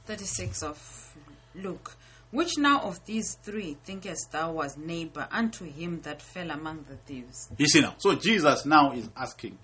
36 0.07 0.63
of 0.63 1.17
Luke. 1.55 1.97
Which 2.31 2.59
now 2.59 2.81
of 2.81 3.05
these 3.05 3.35
three 3.43 3.77
thinkest 3.85 4.33
thou 4.33 4.53
was 4.53 4.77
neighbor 4.77 5.29
unto 5.31 5.65
him 5.65 6.01
that 6.03 6.23
fell 6.23 6.51
among 6.51 6.87
the 6.89 6.97
thieves? 6.97 7.49
You 7.57 7.67
see 7.67 7.81
now. 7.81 7.95
So 7.99 8.15
Jesus 8.15 8.67
now 8.67 8.93
is 8.93 9.09
asking 9.17 9.59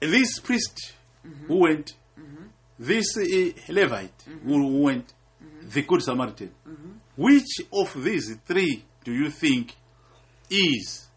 this 0.00 0.38
priest 0.40 0.94
who 1.46 1.56
went, 1.62 1.92
this 2.78 3.16
uh, 3.16 3.72
Levite 3.72 4.24
who 4.44 4.82
went, 4.82 5.12
the 5.62 5.82
Good 5.82 6.02
Samaritan, 6.02 6.52
which 7.16 7.60
of 7.72 8.02
these 8.02 8.36
three 8.46 8.84
do 9.04 9.12
you 9.12 9.30
think 9.30 9.76
is 10.50 11.08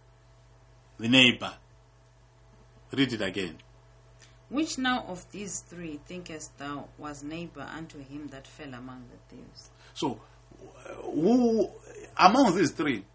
the 0.98 1.08
neighbor? 1.08 1.54
Read 2.92 3.14
it 3.14 3.22
again. 3.22 3.58
Which 4.50 4.78
now 4.78 5.06
of 5.08 5.32
these 5.32 5.62
three 5.62 6.00
thinkest 6.06 6.58
thou 6.58 6.90
was 6.98 7.24
neighbor 7.24 7.62
unto 7.62 8.00
him 8.00 8.28
that 8.32 8.46
fell 8.46 8.74
among 8.74 9.06
the 9.10 9.36
thieves? 9.36 9.70
So, 9.94 10.20
who 11.04 11.70
among 12.18 12.58
these 12.58 12.72
three, 12.72 13.06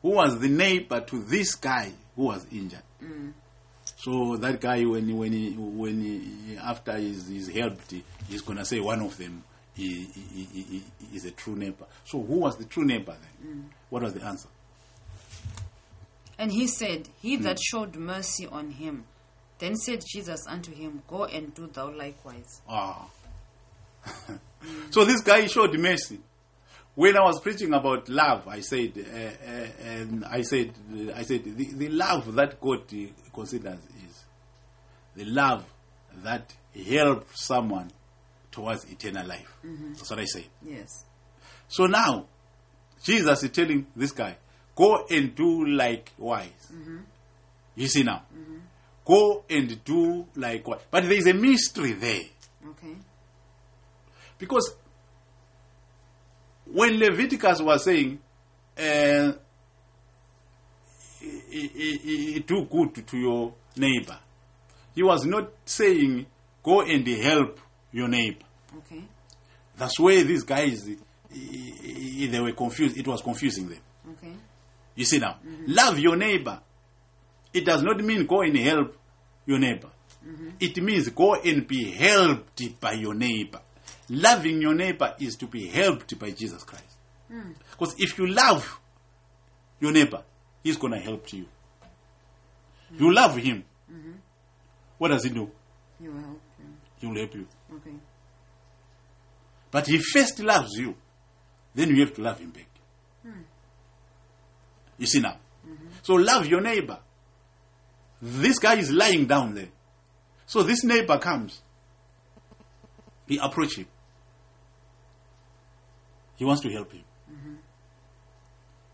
who 0.00 0.10
was 0.12 0.38
the 0.40 0.48
neighbor 0.48 1.00
to 1.02 1.22
this 1.24 1.54
guy 1.56 1.92
who 2.16 2.22
was 2.24 2.46
injured? 2.50 2.82
So 3.98 4.36
that 4.36 4.60
guy, 4.60 4.84
when 4.84 5.16
when 5.16 5.32
he, 5.32 5.50
when 5.56 6.00
he, 6.00 6.56
after 6.56 6.96
he's, 6.96 7.26
he's 7.26 7.48
helped, 7.48 7.92
he's 8.28 8.42
gonna 8.42 8.64
say 8.64 8.78
one 8.78 9.02
of 9.02 9.16
them 9.18 9.42
he, 9.74 10.04
he, 10.04 10.82
is 11.14 11.24
a 11.24 11.32
true 11.32 11.56
neighbor. 11.56 11.86
So 12.04 12.22
who 12.22 12.38
was 12.38 12.56
the 12.56 12.64
true 12.64 12.84
neighbor 12.84 13.16
then? 13.42 13.70
What 13.90 14.02
was 14.02 14.14
the 14.14 14.24
answer? 14.24 14.48
And 16.38 16.52
he 16.52 16.68
said, 16.68 17.08
He 17.20 17.36
that 17.38 17.58
showed 17.60 17.96
mercy 17.96 18.46
on 18.46 18.70
him. 18.70 19.04
Then 19.58 19.74
said 19.74 20.04
Jesus 20.06 20.46
unto 20.46 20.72
him, 20.72 21.02
Go 21.08 21.24
and 21.24 21.52
do 21.52 21.66
thou 21.66 21.90
likewise. 21.90 22.62
Ah. 22.68 23.08
so 24.90 25.04
this 25.04 25.22
guy 25.22 25.46
showed 25.46 25.76
mercy. 25.78 26.20
When 26.94 27.16
I 27.16 27.20
was 27.20 27.40
preaching 27.40 27.72
about 27.74 28.08
love, 28.08 28.48
I 28.48 28.60
said, 28.60 28.92
uh, 28.96 29.50
uh, 29.50 29.66
and 29.84 30.24
I 30.24 30.42
said, 30.42 30.72
I 31.14 31.22
said, 31.22 31.44
the, 31.44 31.72
the 31.72 31.88
love 31.90 32.34
that 32.34 32.60
God 32.60 32.88
considers 33.38 33.78
is 34.08 34.24
the 35.14 35.24
love 35.24 35.64
that 36.24 36.52
helps 36.86 37.46
someone 37.46 37.88
towards 38.50 38.84
eternal 38.90 39.26
life. 39.26 39.56
Mm-hmm. 39.64 39.92
That's 39.92 40.10
what 40.10 40.18
I 40.18 40.24
say. 40.24 40.46
Yes. 40.62 41.04
So 41.68 41.86
now, 41.86 42.26
Jesus 43.04 43.44
is 43.44 43.50
telling 43.50 43.86
this 43.94 44.10
guy, 44.10 44.36
go 44.74 45.06
and 45.08 45.34
do 45.36 45.66
likewise. 45.66 46.72
Mm-hmm. 46.72 46.98
You 47.76 47.86
see 47.86 48.02
now, 48.02 48.22
mm-hmm. 48.36 48.58
go 49.04 49.44
and 49.48 49.84
do 49.84 50.26
likewise. 50.34 50.80
But 50.90 51.04
there 51.04 51.12
is 51.12 51.26
a 51.28 51.34
mystery 51.34 51.92
there. 51.92 52.22
Okay. 52.70 52.96
Because 54.36 54.74
when 56.66 56.98
Leviticus 56.98 57.62
was 57.62 57.84
saying, 57.84 58.18
uh, 58.76 59.32
do 62.46 62.64
good 62.70 63.06
to 63.06 63.16
your 63.18 63.54
neighbor, 63.76 64.18
he 64.94 65.02
was 65.02 65.24
not 65.24 65.50
saying, 65.64 66.26
go 66.62 66.82
and 66.82 67.06
help 67.06 67.60
your 67.92 68.08
neighbor. 68.08 68.44
Okay. 68.78 69.02
That's 69.76 69.98
where 69.98 70.24
these 70.24 70.42
guys, 70.42 70.88
they 71.30 72.40
were 72.40 72.52
confused. 72.52 72.96
It 72.96 73.06
was 73.06 73.22
confusing 73.22 73.68
them. 73.68 73.80
Okay. 74.12 74.32
You 74.94 75.04
see 75.04 75.18
now, 75.18 75.36
mm-hmm. 75.46 75.64
love 75.68 75.98
your 75.98 76.16
neighbor. 76.16 76.60
It 77.52 77.64
does 77.64 77.82
not 77.82 78.00
mean 78.00 78.26
go 78.26 78.42
and 78.42 78.56
help 78.56 78.96
your 79.46 79.58
neighbor. 79.58 79.90
Mm-hmm. 80.26 80.48
It 80.60 80.82
means 80.82 81.08
go 81.10 81.34
and 81.36 81.66
be 81.66 81.90
helped 81.92 82.80
by 82.80 82.92
your 82.92 83.14
neighbor. 83.14 83.60
Loving 84.10 84.60
your 84.60 84.74
neighbor 84.74 85.14
is 85.20 85.36
to 85.36 85.46
be 85.46 85.66
helped 85.66 86.18
by 86.18 86.30
Jesus 86.30 86.64
Christ. 86.64 86.84
Hmm. 87.30 87.52
Because 87.70 87.94
if 87.98 88.18
you 88.18 88.26
love 88.26 88.80
your 89.80 89.92
neighbor, 89.92 90.22
he's 90.62 90.76
going 90.76 90.92
to 90.92 90.98
help 90.98 91.32
you. 91.32 91.46
You 92.96 93.12
love 93.12 93.36
him. 93.36 93.64
Mm-hmm. 93.90 94.12
What 94.98 95.08
does 95.08 95.24
he 95.24 95.30
do? 95.30 95.50
He 96.00 96.08
will 96.08 96.20
help 96.20 96.40
you. 96.58 96.64
He 97.00 97.06
will 97.06 97.16
help 97.16 97.34
you. 97.34 97.46
Okay. 97.74 97.94
But 99.70 99.86
he 99.86 99.98
first 99.98 100.40
loves 100.40 100.72
you, 100.76 100.94
then 101.74 101.90
you 101.90 102.00
have 102.00 102.14
to 102.14 102.22
love 102.22 102.38
him 102.38 102.50
back. 102.50 102.68
Hmm. 103.22 103.42
You 104.96 105.06
see 105.06 105.20
now? 105.20 105.36
Mm-hmm. 105.66 105.86
So 106.02 106.14
love 106.14 106.46
your 106.46 106.60
neighbor. 106.60 106.98
This 108.20 108.58
guy 108.58 108.76
is 108.76 108.90
lying 108.90 109.26
down 109.26 109.54
there. 109.54 109.68
So 110.46 110.62
this 110.62 110.82
neighbor 110.82 111.18
comes. 111.18 111.60
He 113.26 113.38
approaches 113.38 113.78
him. 113.78 113.86
He 116.36 116.44
wants 116.44 116.62
to 116.62 116.70
help 116.70 116.92
him. 116.92 117.04
Mm-hmm. 117.30 117.54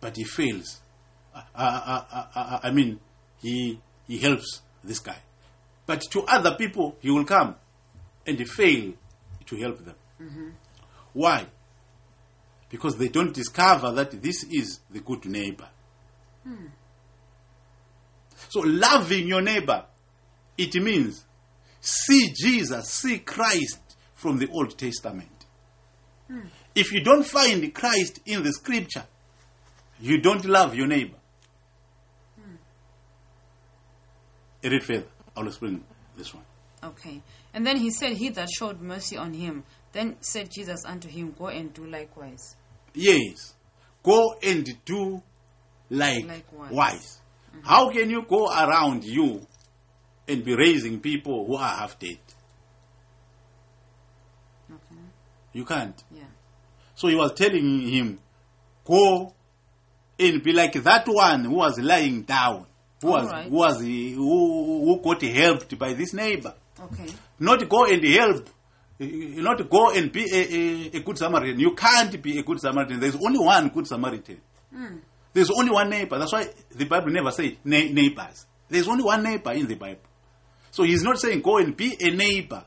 But 0.00 0.16
he 0.16 0.24
fails. 0.24 0.80
Uh, 1.54 2.60
I 2.62 2.70
mean, 2.70 3.00
he, 3.40 3.80
he 4.06 4.18
helps 4.18 4.62
this 4.82 4.98
guy. 5.00 5.16
But 5.86 6.02
to 6.12 6.22
other 6.22 6.54
people, 6.56 6.96
he 7.00 7.10
will 7.10 7.24
come 7.24 7.56
and 8.26 8.48
fail 8.48 8.92
to 9.46 9.56
help 9.56 9.84
them. 9.84 9.96
Why? 11.12 11.46
Because 12.70 12.96
they 12.96 13.08
don't 13.08 13.34
discover 13.34 13.92
that 13.92 14.22
this 14.22 14.44
is 14.44 14.80
the 14.90 15.00
good 15.00 15.26
neighbor. 15.26 15.68
So, 18.48 18.60
loving 18.60 19.26
your 19.28 19.42
neighbor, 19.42 19.84
it 20.56 20.74
means 20.76 21.24
see 21.80 22.32
Jesus, 22.34 22.88
see 22.88 23.18
Christ 23.18 23.80
from 24.14 24.38
the 24.38 24.48
Old 24.48 24.76
Testament. 24.78 25.28
If 26.74 26.92
you 26.92 27.02
don't 27.04 27.24
find 27.24 27.72
Christ 27.74 28.20
in 28.26 28.42
the 28.42 28.52
scripture, 28.52 29.04
you 30.00 30.20
don't 30.20 30.44
love 30.44 30.74
your 30.74 30.86
neighbor. 30.86 31.16
Read 34.64 34.82
further. 34.82 35.04
I'll 35.36 35.46
explain 35.46 35.84
this 36.16 36.32
one. 36.34 36.44
Okay. 36.82 37.22
And 37.52 37.66
then 37.66 37.76
he 37.76 37.90
said, 37.90 38.12
He 38.12 38.28
that 38.30 38.48
showed 38.50 38.80
mercy 38.80 39.16
on 39.16 39.32
him. 39.32 39.64
Then 39.92 40.16
said 40.20 40.50
Jesus 40.50 40.84
unto 40.84 41.08
him, 41.08 41.34
Go 41.38 41.48
and 41.48 41.72
do 41.72 41.86
likewise. 41.86 42.56
Yes. 42.94 43.54
Go 44.02 44.34
and 44.42 44.68
do 44.84 45.22
like 45.90 46.26
Likewise. 46.26 46.72
wise. 46.72 47.20
Mm-hmm. 47.54 47.66
How 47.66 47.90
can 47.90 48.10
you 48.10 48.22
go 48.28 48.46
around 48.48 49.04
you 49.04 49.46
and 50.28 50.44
be 50.44 50.54
raising 50.56 51.00
people 51.00 51.46
who 51.46 51.56
are 51.56 51.76
half 51.76 51.98
dead? 51.98 52.18
Okay. 54.70 55.00
You 55.52 55.64
can't. 55.64 56.02
Yeah. 56.10 56.22
So 56.94 57.08
he 57.08 57.14
was 57.14 57.32
telling 57.34 57.80
him, 57.88 58.18
go 58.84 59.34
and 60.18 60.42
be 60.42 60.52
like 60.52 60.72
that 60.74 61.06
one 61.08 61.44
who 61.44 61.54
was 61.54 61.78
lying 61.78 62.22
down, 62.22 62.66
who 63.04 63.10
was 63.10 63.26
Alright. 63.26 63.48
who 63.50 63.54
was 63.56 63.80
who, 63.80 64.84
who 64.86 65.00
got 65.02 65.22
helped 65.22 65.78
by 65.78 65.92
this 65.92 66.14
neighbor. 66.14 66.54
Okay. 66.80 67.06
Not 67.38 67.68
go 67.68 67.84
and 67.84 68.02
help. 68.04 68.48
Not 68.98 69.68
go 69.68 69.90
and 69.90 70.10
be 70.10 70.24
a, 70.32 70.96
a, 70.96 70.98
a 70.98 71.00
good 71.02 71.18
Samaritan. 71.18 71.60
You 71.60 71.74
can't 71.74 72.20
be 72.22 72.38
a 72.38 72.42
good 72.42 72.60
Samaritan. 72.60 73.00
There's 73.00 73.16
only 73.16 73.38
one 73.38 73.68
good 73.68 73.86
Samaritan. 73.86 74.40
There's 75.32 75.50
only 75.50 75.70
one 75.70 75.90
neighbor. 75.90 76.18
That's 76.18 76.32
why 76.32 76.48
the 76.74 76.84
Bible 76.86 77.10
never 77.10 77.30
says 77.30 77.52
neighbors. 77.64 78.46
There's 78.68 78.88
only 78.88 79.04
one 79.04 79.22
neighbor 79.22 79.52
in 79.52 79.66
the 79.66 79.74
Bible. 79.74 80.00
So 80.70 80.82
he's 80.84 81.02
not 81.02 81.18
saying 81.18 81.42
go 81.42 81.58
and 81.58 81.76
be 81.76 81.94
a 82.00 82.10
neighbor. 82.10 82.64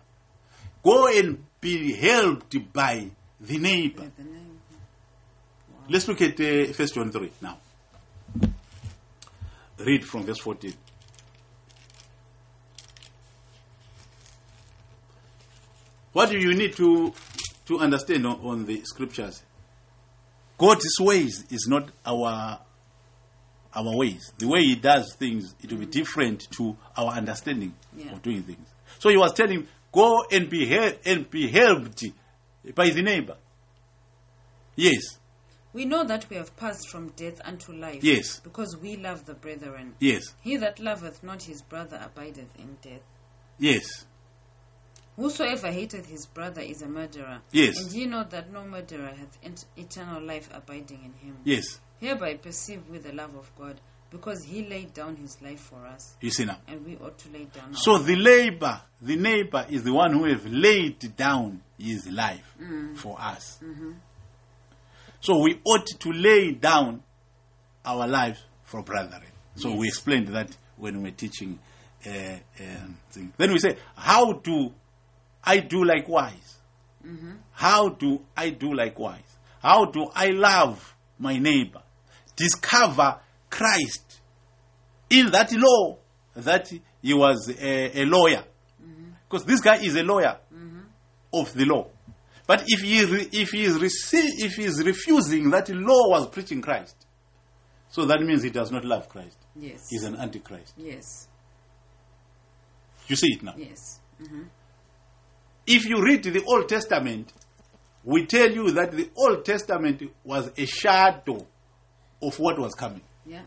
Go 0.83 1.07
and 1.07 1.43
be 1.59 1.93
helped 1.93 2.55
by 2.71 3.09
the 3.41 3.57
neighbor. 3.57 4.03
Yeah, 4.03 4.09
the 4.17 4.23
name. 4.23 4.59
Let's 5.89 6.07
look 6.07 6.21
at 6.21 6.39
uh, 6.39 6.73
First 6.73 6.93
John 6.95 7.11
3 7.11 7.31
now. 7.41 7.57
Read 9.79 10.05
from 10.05 10.23
verse 10.23 10.39
14. 10.39 10.73
What 16.13 16.29
do 16.29 16.37
you 16.39 16.55
need 16.55 16.75
to, 16.77 17.13
to 17.67 17.79
understand 17.79 18.25
on, 18.25 18.39
on 18.41 18.65
the 18.65 18.81
scriptures? 18.83 19.43
God's 20.57 20.87
ways 20.99 21.45
is 21.51 21.67
not 21.67 21.89
our 22.05 22.59
our 23.75 23.95
ways. 23.95 24.31
The 24.39 24.47
way 24.47 24.61
he 24.63 24.75
does 24.75 25.13
things, 25.19 25.53
it 25.61 25.71
will 25.71 25.79
be 25.79 25.85
different 25.85 26.47
to 26.51 26.75
our 26.95 27.11
understanding 27.11 27.75
Yeah. 27.95 28.13
of 28.13 28.23
doing 28.23 28.41
things. 28.41 28.67
So 28.97 29.09
he 29.09 29.17
was 29.17 29.33
telling 29.33 29.67
go 29.91 30.25
and 30.31 30.49
be 30.49 30.65
helped 30.65 31.05
and 31.05 31.29
be 31.29 31.47
helped 31.47 32.03
by 32.73 32.89
the 32.89 33.03
neighbor. 33.03 33.35
Yes, 34.75 35.19
We 35.77 35.85
know 35.85 36.03
that 36.05 36.27
we 36.31 36.37
have 36.37 36.57
passed 36.57 36.89
from 36.89 37.09
death 37.09 37.39
unto 37.45 37.71
life. 37.71 38.03
Yes. 38.03 38.39
Because 38.39 38.75
we 38.75 38.97
love 38.97 39.25
the 39.27 39.35
brethren. 39.35 39.93
yes, 39.99 40.23
He 40.41 40.57
that 40.57 40.79
loveth 40.79 41.21
not 41.21 41.43
his 41.43 41.61
brother 41.61 42.01
abideth 42.03 42.49
in 42.57 42.77
death. 42.81 43.03
yes, 43.59 43.85
Whosoever 45.17 45.71
hateth 45.71 46.07
his 46.07 46.25
brother 46.25 46.61
is 46.61 46.81
a 46.81 46.87
murderer. 46.87 47.41
Yes. 47.51 47.77
And 47.79 47.91
ye 47.91 48.07
know 48.07 48.23
that 48.23 48.51
no 48.51 48.63
murderer 48.63 49.13
hath 49.19 49.37
eternal 49.77 50.19
life 50.23 50.49
abiding 50.51 51.03
in 51.05 51.13
him. 51.27 51.37
yes. 51.43 51.79
Hereby 51.99 52.37
perceive 52.37 52.81
we 52.89 52.97
the 52.97 53.13
love 53.13 53.35
of 53.35 53.51
God, 53.55 53.79
because 54.09 54.43
he 54.45 54.67
laid 54.67 54.95
down 54.95 55.15
his 55.15 55.39
life 55.43 55.59
for 55.59 55.85
us, 55.85 56.15
You 56.21 56.31
see 56.31 56.45
now. 56.45 56.57
and 56.67 56.83
we 56.87 56.95
ought 56.97 57.19
to 57.19 57.29
lay 57.31 57.45
down 57.45 57.69
our 57.69 57.75
So 57.75 57.99
the 57.99 58.15
labor, 58.15 58.81
the 58.99 59.15
neighbor 59.15 59.63
is 59.69 59.83
the 59.83 59.93
one 59.93 60.11
who 60.13 60.23
have 60.25 60.45
laid 60.47 61.15
down 61.15 61.61
his 61.77 62.07
life 62.07 62.55
mm. 62.59 62.97
for 62.97 63.19
us. 63.21 63.59
Mm-hmm. 63.63 63.91
So 65.19 65.39
we 65.39 65.59
ought 65.63 65.85
to 65.87 66.11
lay 66.11 66.51
down 66.51 67.03
our 67.85 68.07
lives 68.07 68.39
for 68.63 68.83
brethren. 68.83 69.21
So 69.55 69.73
we 69.75 69.87
explained 69.87 70.27
that 70.29 70.55
when 70.77 70.97
we 70.97 71.09
were 71.09 71.15
teaching. 71.15 71.59
Uh, 72.05 72.37
um. 72.59 72.97
Then 73.37 73.51
we 73.51 73.59
say, 73.59 73.77
how 73.95 74.33
do 74.33 74.73
I 75.43 75.59
do 75.59 75.83
likewise? 75.83 76.57
How 77.51 77.89
do 77.89 78.21
I 78.35 78.49
do 78.51 78.73
likewise? 78.73 79.23
How 79.61 79.85
do 79.85 80.07
I 80.13 80.27
love 80.27 80.95
my 81.17 81.37
neighbor? 81.39 81.81
Discover 82.35 83.19
Christ 83.49 84.19
in 85.09 85.31
that 85.31 85.51
law 85.53 85.97
that 86.35 86.71
he 87.01 87.13
was 87.13 87.49
a, 87.49 88.01
a 88.01 88.05
lawyer. 88.05 88.43
Because 89.27 89.45
this 89.45 89.61
guy 89.61 89.77
is 89.77 89.95
a 89.95 90.03
lawyer 90.03 90.37
of 91.33 91.53
the 91.53 91.65
law. 91.65 91.87
But 92.47 92.63
if 92.67 92.81
he, 92.81 93.03
re- 93.05 93.29
if, 93.31 93.51
he 93.51 93.63
is 93.63 93.77
rece- 93.77 94.39
if 94.39 94.55
he 94.55 94.63
is 94.63 94.83
refusing 94.83 95.49
that 95.51 95.69
law 95.69 96.09
was 96.09 96.27
preaching 96.29 96.61
Christ, 96.61 96.95
so 97.89 98.05
that 98.05 98.21
means 98.21 98.41
he 98.41 98.49
does 98.49 98.71
not 98.71 98.85
love 98.85 99.09
Christ. 99.09 99.37
Yes. 99.55 99.87
He's 99.89 100.03
an 100.03 100.15
antichrist. 100.15 100.73
Yes. 100.77 101.27
You 103.07 103.15
see 103.15 103.33
it 103.33 103.43
now. 103.43 103.53
Yes. 103.57 103.99
Mm-hmm. 104.21 104.43
If 105.67 105.85
you 105.85 106.01
read 106.03 106.23
the 106.23 106.43
Old 106.45 106.69
Testament, 106.69 107.33
we 108.03 108.25
tell 108.25 108.49
you 108.49 108.71
that 108.71 108.91
the 108.93 109.09
Old 109.15 109.43
Testament 109.43 110.01
was 110.23 110.49
a 110.57 110.65
shadow 110.65 111.45
of 112.21 112.39
what 112.39 112.57
was 112.57 112.73
coming. 112.73 113.01
Yeah. 113.25 113.41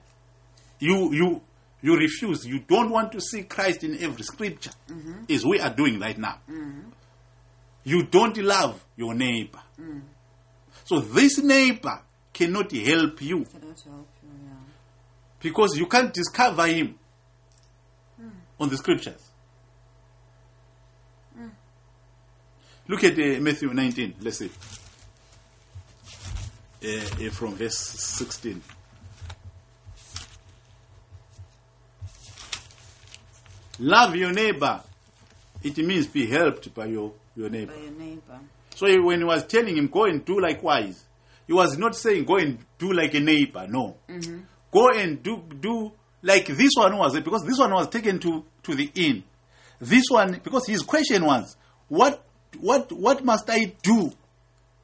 you 0.79 1.13
you 1.15 1.41
you 1.83 1.97
refuse 1.97 2.45
you 2.45 2.61
don't 2.61 2.91
want 2.91 3.13
to 3.13 3.21
see 3.21 3.45
christ 3.45 3.83
in 3.85 3.99
every 4.03 4.23
scripture 4.23 4.73
mm-hmm. 4.89 5.25
as 5.31 5.45
we 5.45 5.59
are 5.59 5.73
doing 5.75 5.99
right 5.99 6.19
now 6.19 6.39
mm-hmm. 6.51 6.81
You 7.85 8.05
don't 8.05 8.37
love 8.39 8.85
your 8.97 9.15
neighbor. 9.15 9.61
So 10.85 11.01
this 11.01 11.39
neighbor 11.39 12.01
cannot 12.33 12.73
help 12.73 13.23
you. 13.23 13.45
Cannot 13.45 13.81
help 13.81 14.09
you, 14.23 14.31
yeah. 14.45 14.53
because 15.41 15.77
you 15.77 15.87
can't 15.87 16.13
discover 16.13 16.67
him 16.67 16.99
on 18.59 18.69
the 18.69 18.77
scriptures. 18.77 19.27
Look 22.89 23.05
at 23.05 23.13
uh, 23.13 23.41
matthew 23.41 23.73
19 23.73 24.17
let's 24.21 24.39
see. 24.39 24.51
Uh, 26.85 27.27
uh, 27.27 27.31
from 27.31 27.55
verse 27.55 27.79
16 27.79 28.61
love 33.81 34.15
your 34.17 34.33
neighbor. 34.33 34.81
It 35.63 35.77
means 35.79 36.07
be 36.07 36.27
helped 36.27 36.73
by 36.75 36.87
your, 36.87 37.13
your 37.37 37.51
neighbor 37.51 37.73
By 37.73 37.81
your 37.81 37.93
neighbor. 37.93 38.41
so 38.75 38.87
he- 38.87 38.99
when 38.99 39.19
he 39.21 39.25
was 39.25 39.47
telling 39.47 39.77
him, 39.77 39.87
go 39.89 40.05
and 40.05 40.25
do 40.25 40.41
likewise, 40.41 41.05
he 41.47 41.53
was 41.53 41.77
not 41.79 41.95
saying 41.97 42.25
go 42.25 42.37
and 42.37 42.59
do 42.79 42.93
like 42.93 43.15
a 43.15 43.21
neighbor. 43.21 43.67
No. 43.69 43.97
Mm-hmm. 44.09 44.39
Go 44.73 44.89
and 44.91 45.23
do 45.23 45.43
do 45.61 45.93
like 46.23 46.47
this 46.47 46.71
one 46.77 46.97
was 46.97 47.15
because 47.15 47.43
this 47.45 47.59
one 47.59 47.73
was 47.73 47.89
taken 47.89 48.19
to, 48.21 48.45
to 48.63 48.75
the 48.75 48.91
inn. 48.95 49.25
This 49.81 50.05
one 50.11 50.41
because 50.45 50.67
his 50.67 50.83
question 50.83 51.25
was, 51.25 51.57
what 51.89 52.23
what 52.61 52.93
what 52.93 53.25
must 53.25 53.49
I 53.51 53.73
do 53.83 54.13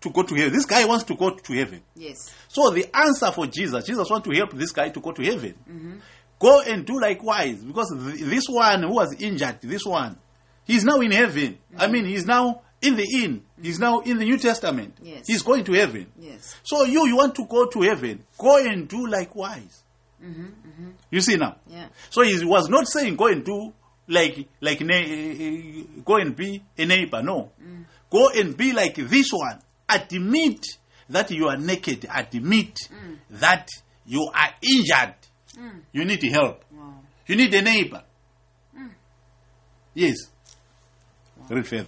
to 0.01 0.11
go 0.11 0.23
to 0.23 0.35
heaven? 0.35 0.53
This 0.53 0.65
guy 0.67 0.85
wants 0.87 1.05
to 1.05 1.15
go 1.15 1.31
to 1.31 1.53
heaven. 1.53 1.83
Yes. 1.95 2.33
So 2.49 2.71
the 2.71 2.87
answer 2.97 3.31
for 3.33 3.47
Jesus, 3.47 3.85
Jesus 3.85 4.09
wants 4.11 4.29
to 4.29 4.35
help 4.35 4.53
this 4.55 4.73
guy 4.73 4.89
to 4.89 5.01
go 5.01 5.13
to 5.13 5.23
heaven. 5.23 5.55
Mm-hmm. 5.71 5.93
Go 6.39 6.61
and 6.63 6.85
do 6.85 7.01
likewise, 7.01 7.63
because 7.65 7.95
th- 7.97 8.21
this 8.29 8.45
one 8.49 8.83
who 8.83 8.95
was 8.95 9.15
injured, 9.21 9.59
this 9.63 9.85
one, 9.85 10.19
he's 10.67 10.85
now 10.85 11.01
in 11.01 11.11
heaven. 11.11 11.59
I 11.77 11.85
mm-hmm. 11.85 11.93
mean, 11.93 12.05
he's 12.05 12.27
now 12.27 12.63
in 12.83 12.97
the 12.97 13.07
inn. 13.23 13.41
Mm-hmm. 13.41 13.63
He's 13.63 13.79
now 13.79 14.01
in 14.01 14.19
the 14.19 14.25
New 14.25 14.39
Testament. 14.39 14.97
Yes. 15.03 15.25
He's 15.27 15.43
going 15.43 15.65
to 15.65 15.73
heaven. 15.73 16.07
Yes. 16.19 16.57
So 16.63 16.85
you, 16.85 17.07
you 17.07 17.17
want 17.17 17.35
to 17.37 17.47
go 17.47 17.67
to 17.67 17.83
heaven, 17.83 18.25
go 18.39 18.59
and 18.59 18.89
do 18.89 19.07
likewise. 19.07 19.83
Mm-hmm, 20.23 20.91
you 21.11 21.21
see 21.21 21.37
now. 21.37 21.57
Yeah. 21.69 21.89
So 22.11 22.23
he 22.23 22.43
was 22.45 22.69
not 22.69 22.89
saying 22.89 23.17
go 23.17 23.27
and 23.27 23.45
do 23.45 23.73
like 24.09 24.49
like 24.61 24.79
go 24.79 26.17
and 26.17 26.35
be 26.35 26.63
a 26.79 26.87
neighbor. 26.87 27.23
No, 27.23 27.53
mm. 27.63 27.85
go 28.11 28.31
and 28.31 28.57
be 28.57 28.73
like 28.73 28.95
this 28.95 29.29
one. 29.31 29.61
Admit 29.89 30.65
that 31.11 31.31
you 31.31 31.49
are 31.49 31.59
naked. 31.59 32.07
Admit 32.13 32.79
mm. 32.91 33.19
that 33.31 33.69
you 34.07 34.31
are 34.35 34.51
injured. 34.63 35.17
Mm. 35.57 35.81
You 35.93 36.05
need 36.05 36.23
help. 36.33 36.65
Wow. 36.73 36.95
You 37.27 37.37
need 37.37 37.53
a 37.55 37.63
neighbor. 37.63 38.03
Yes. 39.95 40.17
Read 41.49 41.67
further. 41.67 41.87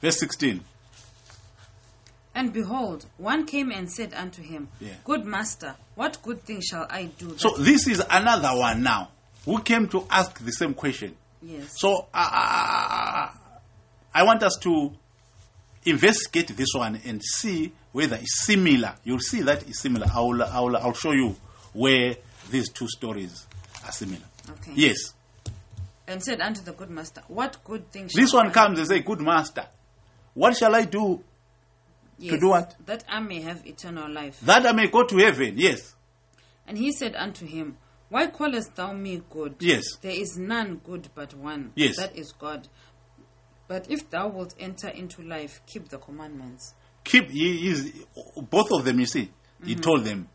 Verse 0.00 0.18
16. 0.20 0.60
And 2.34 2.52
behold, 2.52 3.06
one 3.16 3.46
came 3.46 3.70
and 3.70 3.90
said 3.90 4.12
unto 4.12 4.42
him, 4.42 4.68
Yeah. 4.80 4.94
Good 5.04 5.24
master, 5.24 5.76
what 5.94 6.18
good 6.22 6.42
thing 6.42 6.60
shall 6.60 6.86
I 6.90 7.04
do? 7.04 7.38
So 7.38 7.50
this 7.56 7.86
is 7.86 8.02
another 8.10 8.58
one 8.58 8.82
now 8.82 9.10
who 9.44 9.62
came 9.62 9.88
to 9.88 10.04
ask 10.10 10.44
the 10.44 10.50
same 10.50 10.74
question. 10.74 11.16
yes. 11.42 11.72
So 11.76 12.08
uh, 12.12 12.30
uh, 12.32 13.28
I 14.12 14.22
want 14.24 14.42
us 14.42 14.58
to 14.62 14.92
investigate 15.86 16.48
this 16.56 16.68
one 16.74 17.00
and 17.04 17.22
see 17.22 17.72
whether 17.92 18.16
it's 18.16 18.44
similar. 18.44 18.94
You'll 19.04 19.20
see 19.20 19.42
that 19.42 19.62
it's 19.68 19.80
similar. 19.80 20.06
I 20.12 20.20
will, 20.20 20.42
I 20.42 20.60
will, 20.60 20.76
I'll 20.76 20.92
show 20.92 21.12
you 21.12 21.36
where 21.72 22.16
these 22.50 22.68
two 22.70 22.88
stories 22.88 23.46
are 23.84 23.92
similar. 23.92 24.24
Okay. 24.50 24.72
Yes. 24.74 25.14
And 26.06 26.22
said 26.22 26.40
unto 26.40 26.60
the 26.62 26.72
good 26.72 26.90
master, 26.90 27.22
What 27.28 27.62
good 27.64 27.90
thing 27.90 28.08
shall 28.08 28.20
This 28.22 28.32
one 28.32 28.48
I 28.48 28.50
comes 28.50 28.78
and 28.78 28.88
say, 28.88 29.00
Good 29.00 29.20
master, 29.20 29.66
what 30.34 30.56
shall 30.56 30.74
I 30.74 30.84
do 30.84 31.22
Yes, 32.18 32.38
do 32.40 32.48
what? 32.50 32.74
That 32.86 33.04
I 33.08 33.20
may 33.20 33.40
have 33.40 33.66
eternal 33.66 34.10
life. 34.12 34.38
that 34.42 34.66
I 34.66 34.72
may 34.72 34.88
go 34.88 35.04
to 35.04 35.16
heaven? 35.18 35.54
Yes. 35.56 35.94
And 36.66 36.78
he 36.78 36.92
said 36.92 37.14
unto 37.16 37.46
him, 37.46 37.76
Why 38.10 38.26
callest 38.28 38.76
thou 38.76 38.92
me 38.92 39.22
good? 39.30 39.56
Yes. 39.60 39.96
There 40.02 40.12
is 40.12 40.36
none 40.38 40.80
good 40.84 41.08
but 41.14 41.34
one. 41.34 41.72
Yes. 41.74 41.96
That 41.96 42.14
is 42.16 42.32
God. 42.32 42.68
But 43.66 43.90
if 43.90 44.10
thou 44.10 44.28
wilt 44.28 44.54
enter 44.60 44.88
into 44.88 45.22
life, 45.22 45.62
keep 45.66 45.88
the 45.88 45.96
commandments. 45.98 46.74
Keep, 47.02 47.30
he 47.30 47.68
is, 47.68 47.92
both 48.50 48.70
of 48.72 48.84
them, 48.84 49.00
you 49.00 49.06
see, 49.06 49.30
Mm-hmm. 49.60 49.66
he 49.68 49.74
told 49.76 50.04
them 50.04 50.28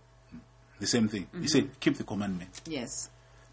the 0.79 0.87
same 0.87 1.07
thing. 1.09 1.27
He 1.41 1.47
said, 1.47 1.69
Keep 1.79 1.97
the 1.97 2.03
commandment. 2.05 2.61
Yes. 2.67 3.09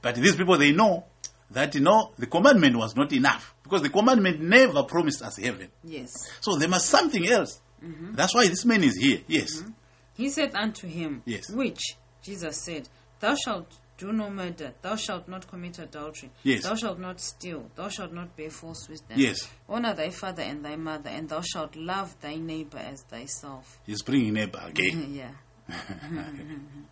But 0.06 0.14
these 0.14 0.36
people, 0.36 0.56
they 0.56 0.70
know 0.70 1.04
that, 1.50 1.74
you 1.74 1.80
know, 1.80 2.12
the 2.16 2.28
commandment 2.28 2.76
was 2.76 2.94
not 2.94 3.12
enough. 3.12 3.56
Because 3.60 3.82
the 3.82 3.88
commandment 3.88 4.40
never 4.40 4.84
promised 4.84 5.20
us 5.20 5.36
heaven. 5.36 5.68
Yes. 5.82 6.12
So 6.40 6.54
there 6.54 6.68
must 6.68 6.88
something 6.88 7.26
else. 7.26 7.60
Mm-hmm. 7.84 8.14
That's 8.14 8.32
why 8.32 8.46
this 8.46 8.64
man 8.64 8.84
is 8.84 8.96
here. 8.96 9.22
Yes. 9.26 9.56
Mm-hmm. 9.56 9.70
He 10.14 10.28
said 10.30 10.54
unto 10.54 10.86
him, 10.86 11.22
Yes. 11.24 11.50
Which? 11.50 11.96
Jesus 12.22 12.62
said, 12.62 12.88
Thou 13.18 13.34
shalt 13.34 13.66
do 13.98 14.12
no 14.12 14.30
murder, 14.30 14.74
thou 14.80 14.94
shalt 14.94 15.26
not 15.26 15.48
commit 15.48 15.80
adultery, 15.80 16.30
Yes. 16.44 16.62
thou 16.62 16.76
shalt 16.76 17.00
not 17.00 17.18
steal, 17.20 17.68
thou 17.74 17.88
shalt 17.88 18.12
not 18.12 18.36
bear 18.36 18.50
false 18.50 18.88
witness. 18.88 19.18
Yes. 19.18 19.50
Honor 19.68 19.92
thy 19.94 20.10
father 20.10 20.42
and 20.42 20.64
thy 20.64 20.76
mother, 20.76 21.10
and 21.10 21.28
thou 21.28 21.40
shalt 21.40 21.74
love 21.74 22.14
thy 22.20 22.36
neighbor 22.36 22.78
as 22.78 23.02
thyself. 23.02 23.80
He's 23.84 24.02
bringing 24.02 24.34
neighbor 24.34 24.62
again. 24.64 25.24
Mm-hmm, 25.68 26.14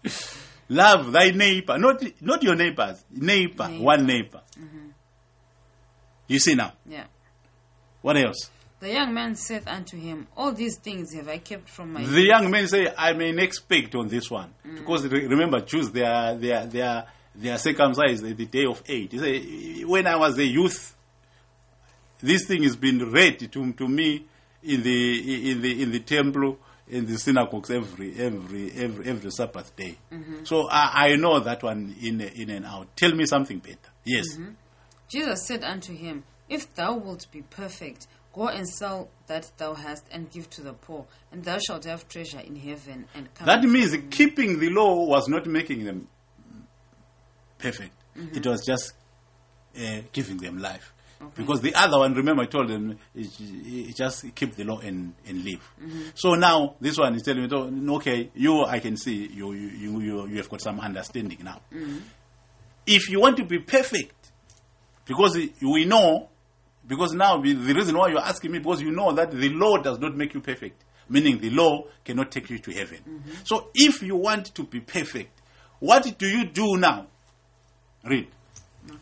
yeah. 0.03 0.11
Love 0.69 1.13
thy 1.13 1.31
neighbor. 1.31 1.79
Not, 1.79 2.03
not 2.21 2.43
your 2.43 2.55
neighbors. 2.55 3.05
Neighbor. 3.11 3.69
Neighbor. 3.69 3.85
One 3.85 4.07
neighbor. 4.07 4.41
Mm-hmm. 4.59 4.89
You 6.29 6.39
see 6.39 6.55
now. 6.55 6.73
Yeah. 6.87 7.05
What 8.01 8.17
else? 8.17 8.51
The 8.81 8.93
young 8.93 9.15
man 9.15 9.35
said 9.35 9.63
unto 9.67 9.97
him, 9.97 10.27
All 10.37 10.53
these 10.53 10.77
things 10.77 11.15
have 11.15 11.29
I 11.29 11.39
kept 11.39 11.71
from 11.71 11.95
my 11.95 12.05
The 12.05 12.23
young 12.23 12.51
men 12.51 12.69
say, 12.69 12.93
I 12.97 13.15
may 13.15 13.31
expect 13.43 13.95
on 13.95 14.09
this 14.09 14.31
one. 14.31 14.53
Mm. 14.67 14.79
Because 14.79 15.07
remember, 15.07 15.61
Jews, 15.61 15.91
they 15.91 16.03
are, 16.03 16.35
they 16.35 16.53
are, 16.53 16.67
they 16.67 16.83
are, 16.83 17.07
they 17.35 17.51
are 17.51 17.59
circumcised 17.59 18.25
at 18.27 18.37
the 18.37 18.45
day 18.45 18.67
of 18.67 18.83
eight. 18.87 19.13
He 19.13 19.19
say, 19.19 19.85
when 19.85 20.07
I 20.07 20.17
was 20.17 20.37
a 20.39 20.45
youth, 20.45 20.95
this 22.21 22.47
thing 22.47 22.63
has 22.65 22.77
been 22.77 23.11
read 23.11 23.39
to, 23.39 23.73
to 23.73 23.89
me 23.89 24.27
in 24.63 24.83
the, 24.83 25.51
in 25.51 25.63
the, 25.63 25.83
in 25.83 25.91
the 25.91 26.01
temple. 26.01 26.59
In 26.89 27.07
the 27.07 27.19
synagogues 27.19 27.71
every 27.71 28.15
every 28.19 28.71
every 28.73 29.07
every 29.07 29.31
Sabbath 29.31 29.75
day. 29.77 29.97
Mm-hmm. 30.13 30.45
So 30.45 30.69
I, 30.69 31.09
I 31.09 31.17
know 31.17 31.41
that 31.41 31.63
one 31.63 31.95
in 32.01 32.21
in 32.21 32.51
and 32.51 32.67
out. 32.67 32.95
Tell 32.97 33.13
me 33.15 33.27
something 33.27 33.59
better. 33.59 33.79
Yes. 34.05 34.35
Mm-hmm. 34.35 34.53
Jesus 35.09 35.47
said 35.47 35.65
unto 35.65 35.95
him, 35.95 36.25
If 36.49 36.75
thou 36.75 36.97
wilt 36.97 37.27
be 37.31 37.43
perfect, 37.43 38.07
go 38.33 38.49
and 38.49 38.69
sell 38.69 39.09
that 39.27 39.51
thou 39.57 39.75
hast 39.75 40.05
and 40.11 40.31
give 40.31 40.51
to 40.51 40.63
the 40.63 40.73
poor, 40.73 41.07
and 41.33 41.45
thou 41.45 41.59
shalt 41.59 41.85
have 41.85 42.09
treasure 42.09 42.41
in 42.41 42.57
heaven. 42.57 43.07
And 43.15 43.33
come 43.35 43.47
That 43.47 43.63
means 43.63 43.93
me." 43.93 44.03
keeping 44.11 44.59
the 44.59 44.71
law 44.71 45.05
was 45.07 45.29
not 45.29 45.47
making 45.47 45.85
them 45.85 46.09
perfect. 47.59 47.95
Mm-hmm. 48.17 48.37
It 48.37 48.47
was 48.47 48.65
just 48.65 48.93
uh, 49.79 50.03
giving 50.13 50.39
them 50.39 50.59
life. 50.59 50.94
Because 51.35 51.61
the 51.61 51.75
other 51.75 51.99
one, 51.99 52.15
remember, 52.15 52.43
I 52.43 52.47
told 52.47 52.69
them, 52.69 52.99
is- 53.15 53.41
is 53.41 53.95
just 53.95 54.35
keep 54.35 54.55
the 54.57 54.65
law 54.65 54.79
and, 54.81 55.15
and 55.27 55.45
live. 55.45 55.61
Mm-hmm. 55.83 56.03
So 56.15 56.35
now 56.35 56.77
this 56.81 56.99
one 56.99 57.15
is 57.15 57.23
telling 57.23 57.43
me, 57.43 57.49
"Oh, 57.53 57.97
okay, 57.97 58.31
you, 58.35 58.65
I 58.65 58.79
can 58.79 58.97
see 58.97 59.27
you, 59.27 59.53
you, 59.53 60.01
you, 60.01 60.27
you, 60.27 60.37
have 60.37 60.49
got 60.49 60.61
some 60.61 60.81
understanding 60.81 61.39
now. 61.43 61.61
Mm-hmm. 61.73 61.99
If 62.87 63.09
you 63.09 63.21
want 63.21 63.37
to 63.39 63.45
be 63.45 63.59
perfect, 63.61 64.31
because 65.07 65.37
we 65.63 65.85
know, 65.87 66.29
because 66.87 67.15
now 67.15 67.41
the 67.41 67.55
reason 67.55 67.97
why 67.97 68.09
you're 68.09 68.21
asking 68.21 68.53
me, 68.53 68.59
because 68.59 68.83
you 68.83 68.91
know 68.91 69.13
that 69.13 69.31
the 69.31 69.49
law 69.51 69.79
does 69.79 69.99
not 69.99 70.15
make 70.17 70.35
you 70.35 70.41
perfect, 70.41 70.85
meaning 71.09 71.39
the 71.39 71.51
law 71.51 71.85
cannot 72.05 72.31
take 72.31 72.51
you 72.51 72.59
to 72.59 72.71
heaven. 72.73 72.99
Mm-hmm. 72.99 73.31
So 73.45 73.71
if 73.75 74.03
you 74.03 74.17
want 74.17 74.55
to 74.55 74.65
be 74.65 74.81
perfect, 74.81 75.41
what 75.79 76.19
do 76.19 76.27
you 76.27 76.47
do 76.47 76.77
now? 76.77 77.07
Read. 78.05 78.29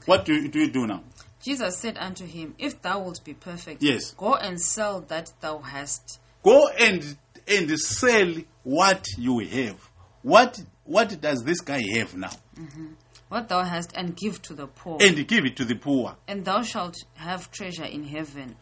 What 0.06 0.24
do 0.24 0.34
you, 0.34 0.48
do 0.48 0.60
you 0.60 0.70
do 0.70 0.86
now? 0.86 1.02
Jesus 1.44 1.78
said 1.78 1.98
unto 1.98 2.24
him, 2.26 2.54
If 2.58 2.80
thou 2.82 3.00
wilt 3.02 3.24
be 3.24 3.34
perfect, 3.34 3.82
Yes. 3.82 4.12
go 4.12 4.34
and 4.34 4.60
sell 4.60 5.00
that 5.08 5.32
thou 5.40 5.58
hast. 5.58 6.20
Go 6.42 6.68
and 6.68 7.16
and 7.48 7.78
sell 7.78 8.34
what 8.62 9.04
you 9.18 9.40
have. 9.40 9.76
What 10.22 10.62
what 10.84 11.20
does 11.20 11.42
this 11.44 11.60
guy 11.60 11.82
have 11.96 12.16
now? 12.16 12.30
Mm-hmm. 12.58 12.86
What 13.28 13.48
thou 13.48 13.62
hast, 13.64 13.92
and 13.96 14.14
give 14.16 14.40
to 14.42 14.54
the 14.54 14.66
poor. 14.66 14.98
And 15.00 15.26
give 15.26 15.44
it 15.46 15.56
to 15.56 15.64
the 15.64 15.74
poor. 15.74 16.16
and 16.28 16.44
thou 16.44 16.62
shalt 16.62 16.96
have 17.14 17.50
treasure 17.50 17.84
in 17.84 18.04
heaven. 18.04 18.56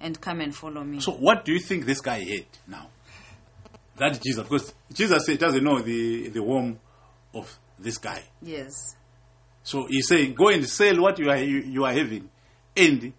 And 0.00 0.20
come 0.20 0.40
and 0.40 0.54
follow 0.54 0.82
me. 0.84 1.00
So 1.00 1.12
what 1.12 1.44
do 1.44 1.52
you 1.52 1.60
think 1.60 1.86
this 1.86 2.00
guy 2.00 2.18
had 2.24 2.46
now? 2.66 2.88
That 3.96 4.20
Jesus, 4.22 4.42
because 4.42 4.74
Jesus 4.92 5.26
doesn't 5.38 5.62
know 5.64 5.80
the 5.80 6.28
the 6.28 6.42
home 6.42 6.78
of 7.34 7.58
this 7.78 7.98
guy. 7.98 8.22
yes. 8.42 8.95
So 9.66 9.86
he's 9.86 10.06
saying, 10.06 10.34
go 10.34 10.48
and 10.48 10.64
sell 10.64 11.00
what 11.02 11.18
you 11.18 11.28
are 11.28 11.38
you, 11.38 11.58
you 11.58 11.84
are 11.84 11.92
having, 11.92 12.30
and 12.76 13.12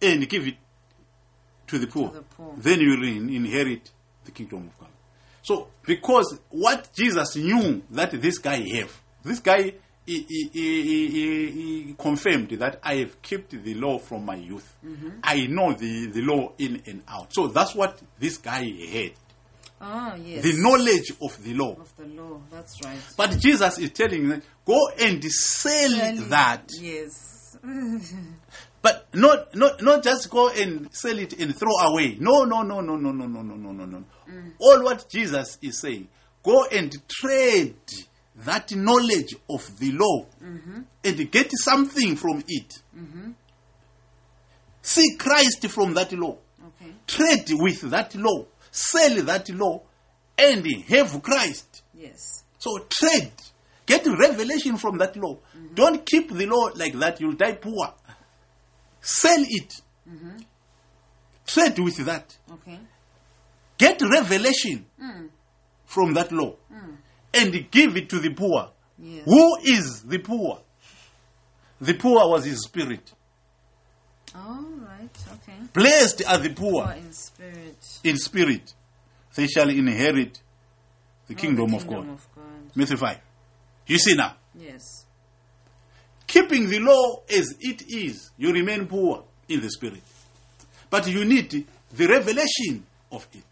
and 0.00 0.28
give 0.28 0.46
it 0.46 0.54
to 1.66 1.78
the 1.78 1.88
poor. 1.88 2.10
the 2.10 2.22
poor. 2.22 2.54
Then 2.56 2.80
you 2.80 2.90
will 2.90 3.04
inherit 3.04 3.90
the 4.24 4.30
kingdom 4.30 4.68
of 4.68 4.78
God. 4.78 4.90
So 5.42 5.70
because 5.84 6.38
what 6.50 6.88
Jesus 6.94 7.34
knew 7.34 7.82
that 7.90 8.12
this 8.12 8.38
guy 8.38 8.60
have, 8.76 8.96
this 9.24 9.40
guy 9.40 9.72
he, 10.06 10.24
he, 10.28 10.50
he, 10.52 11.08
he, 11.08 11.50
he 11.50 11.94
confirmed 11.98 12.50
that 12.50 12.78
I 12.82 12.96
have 12.96 13.20
kept 13.20 13.50
the 13.50 13.74
law 13.74 13.98
from 13.98 14.24
my 14.24 14.36
youth. 14.36 14.76
Mm-hmm. 14.84 15.08
I 15.22 15.46
know 15.46 15.72
the, 15.72 16.06
the 16.06 16.22
law 16.22 16.52
in 16.58 16.82
and 16.86 17.02
out. 17.08 17.32
So 17.32 17.48
that's 17.48 17.74
what 17.74 18.00
this 18.20 18.38
guy 18.38 18.64
had. 18.64 19.12
Ah, 19.84 20.14
yes. 20.14 20.44
The 20.44 20.54
knowledge 20.58 21.12
of 21.20 21.42
the 21.42 21.54
law. 21.54 21.72
of 21.72 21.96
the 21.96 22.06
law. 22.06 22.40
That's 22.52 22.80
right. 22.84 22.98
But 23.16 23.38
Jesus 23.40 23.78
is 23.78 23.90
telling 23.90 24.28
them, 24.28 24.42
go 24.64 24.78
and 25.00 25.22
sell 25.24 25.90
Clearly, 25.90 26.18
that. 26.28 26.70
Yes. 26.80 27.56
But 28.82 29.06
not, 29.14 29.54
not, 29.54 29.80
not 29.80 30.02
just 30.02 30.28
go 30.28 30.48
and 30.48 30.92
sell 30.92 31.16
it 31.16 31.38
and 31.38 31.56
throw 31.56 31.76
away. 31.78 32.16
No, 32.18 32.42
no, 32.42 32.62
no, 32.62 32.80
no, 32.80 32.96
no, 32.96 33.12
no, 33.12 33.26
no, 33.26 33.42
no, 33.42 33.54
no, 33.54 33.72
no, 33.72 33.84
no. 33.84 34.04
Mm. 34.28 34.52
All 34.58 34.82
what 34.82 35.08
Jesus 35.08 35.56
is 35.62 35.78
saying, 35.78 36.08
go 36.42 36.64
and 36.64 36.92
trade 37.08 37.76
that 38.38 38.74
knowledge 38.74 39.36
of 39.48 39.78
the 39.78 39.92
law 39.92 40.26
mm-hmm. 40.42 40.80
and 41.04 41.30
get 41.30 41.52
something 41.54 42.16
from 42.16 42.42
it. 42.48 42.82
Mm-hmm. 42.96 43.30
See 44.82 45.16
Christ 45.16 45.64
from 45.68 45.94
that 45.94 46.12
law. 46.12 46.38
Okay. 46.66 46.92
Trade 47.06 47.50
with 47.52 47.82
that 47.90 48.16
law. 48.16 48.46
Sell 48.72 49.22
that 49.24 49.48
law 49.50 49.82
and 50.36 50.66
have 50.88 51.22
Christ. 51.22 51.82
Yes. 51.94 52.42
So 52.58 52.78
trade. 52.88 53.32
Get 53.84 54.06
revelation 54.06 54.78
from 54.78 54.98
that 54.98 55.16
law. 55.16 55.34
Mm-hmm. 55.34 55.74
Don't 55.74 56.06
keep 56.06 56.32
the 56.32 56.46
law 56.46 56.70
like 56.74 56.94
that. 56.94 57.20
You'll 57.20 57.34
die 57.34 57.52
poor. 57.52 57.92
Sell 59.00 59.44
it. 59.46 59.74
Mm-hmm. 60.08 60.38
Trade 61.46 61.78
with 61.80 61.96
that. 62.06 62.36
Okay. 62.50 62.78
Get 63.76 64.00
revelation 64.00 64.86
mm. 65.00 65.28
from 65.84 66.14
that 66.14 66.32
law. 66.32 66.54
Mm. 66.72 66.96
And 67.34 67.70
give 67.70 67.96
it 67.96 68.08
to 68.10 68.20
the 68.20 68.30
poor. 68.30 68.70
Yes. 68.98 69.24
Who 69.26 69.56
is 69.64 70.02
the 70.02 70.18
poor? 70.18 70.60
The 71.80 71.94
poor 71.94 72.28
was 72.28 72.44
his 72.44 72.62
spirit. 72.62 73.12
All 74.34 74.64
right. 74.88 75.18
Okay. 75.34 75.58
Blessed 75.74 76.22
are 76.26 76.38
the 76.38 76.50
poor 76.54 76.84
Poor 76.84 76.92
in 76.92 77.12
spirit. 77.12 77.98
in 78.04 78.16
spirit. 78.16 78.74
They 79.34 79.46
shall 79.46 79.68
inherit 79.68 80.40
the 81.26 81.34
Oh, 81.34 81.38
kingdom, 81.38 81.70
the 81.70 81.76
of 81.76 81.86
God. 81.86 81.94
kingdom 81.96 82.10
of 82.14 82.26
God. 82.34 82.44
Matthew 82.76 82.96
5. 82.96 83.18
You 83.86 83.98
see 83.98 84.14
now. 84.14 84.36
Yes. 84.54 85.06
keeping 86.26 86.68
the 86.68 86.78
law 86.78 87.22
as 87.28 87.54
it 87.60 87.82
is, 87.88 88.30
you 88.38 88.52
remain 88.52 88.86
poor 88.86 89.24
in 89.48 89.60
the 89.60 89.68
spirit. 89.70 90.02
But 90.88 91.06
you 91.08 91.24
need 91.26 91.66
the 91.92 92.06
revelation 92.06 92.84
of 93.10 93.26
it. 93.34 93.42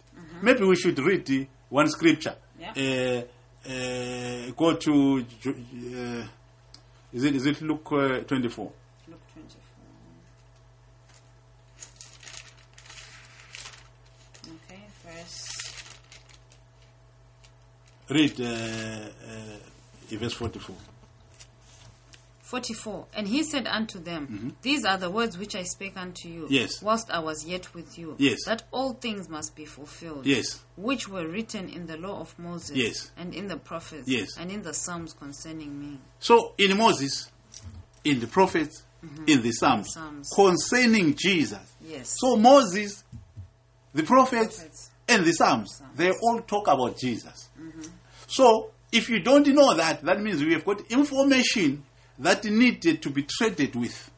Maybe 0.43 0.65
we 0.65 0.77
should 0.77 0.99
read 0.99 1.27
the 1.27 1.47
one 1.69 1.89
scripture. 1.91 2.37
Yeah. 2.59 2.73
Uh, 2.77 3.69
uh, 3.71 4.51
go 4.57 4.77
to, 4.77 5.25
uh, 5.47 6.27
is 7.13 7.25
it, 7.25 7.35
is 7.35 7.45
it 7.47 7.61
Luke 7.61 7.87
uh, 7.93 8.21
24? 8.21 8.73
Luke 9.09 9.21
24. 9.35 9.61
Okay, 14.65 14.83
verse. 15.05 15.47
Read 18.11 18.41
uh, 18.41 18.45
uh, 18.45 20.17
verse 20.19 20.33
44. 20.35 20.75
44. 22.43 23.07
And 23.15 23.29
he 23.29 23.45
said 23.45 23.69
unto 23.69 24.01
them, 24.01 24.57
These 24.63 24.85
are 24.85 24.99
the 24.99 25.09
words 25.09 25.39
which 25.39 25.55
I 25.55 25.63
spake 25.63 25.97
unto 25.97 26.29
you, 26.29 26.43
Mm-hmm. 26.45 26.53
Yes. 26.55 26.83
whilst 26.83 27.09
I 27.11 27.21
was 27.21 27.45
yet 27.47 27.73
with 27.75 27.97
you, 27.97 28.17
Yes. 28.19 28.39
that 28.47 28.65
all 28.73 28.95
things 28.95 29.29
must 29.29 29.55
be 29.55 29.65
fulfilled, 29.65 30.27
Yes. 30.27 30.61
which 30.77 31.09
were 31.09 31.29
written 31.29 31.69
in 31.69 31.87
the 31.87 31.97
law 31.97 32.19
of 32.21 32.37
Moses, 32.41 32.77
Yes. 32.77 33.11
and 33.17 33.33
in 33.33 33.47
the 33.47 33.57
prophets, 33.57 34.09
Yes. 34.09 34.37
and 34.37 34.51
in 34.51 34.63
the 34.63 34.75
Psalms 34.75 35.13
concerning 35.13 35.79
me. 35.79 35.99
So 36.19 36.55
in 36.59 36.77
Moses, 36.77 37.31
in 38.03 38.19
the 38.19 38.27
prophets, 38.27 38.83
in 39.29 39.43
the 39.43 39.53
Psalms, 39.53 39.93
Psalms. 39.95 40.29
concerning 40.35 41.15
Jesus, 41.15 41.61
Yes. 41.81 42.17
So 42.19 42.37
Moses, 42.37 43.05
the 43.95 44.03
prophets, 44.03 44.57
Prophets. 44.59 44.91
and 45.09 45.25
the 45.25 45.33
Psalms, 45.33 45.77
Psalms. 45.77 45.97
they 45.97 46.11
all 46.11 46.41
talk 46.41 46.67
about 46.67 46.99
Jesus. 46.99 47.49
So 48.31 48.71
if 48.93 49.09
you 49.09 49.19
don't 49.21 49.47
know 49.49 49.75
that, 49.75 50.03
that 50.05 50.21
means 50.23 50.43
we 50.43 50.53
have 50.53 50.65
got 50.65 50.81
information 50.91 51.83
that 52.21 52.45
needed 52.45 53.03
to 53.03 53.11
be 53.11 53.25
traded 53.25 53.75
with. 53.75 54.09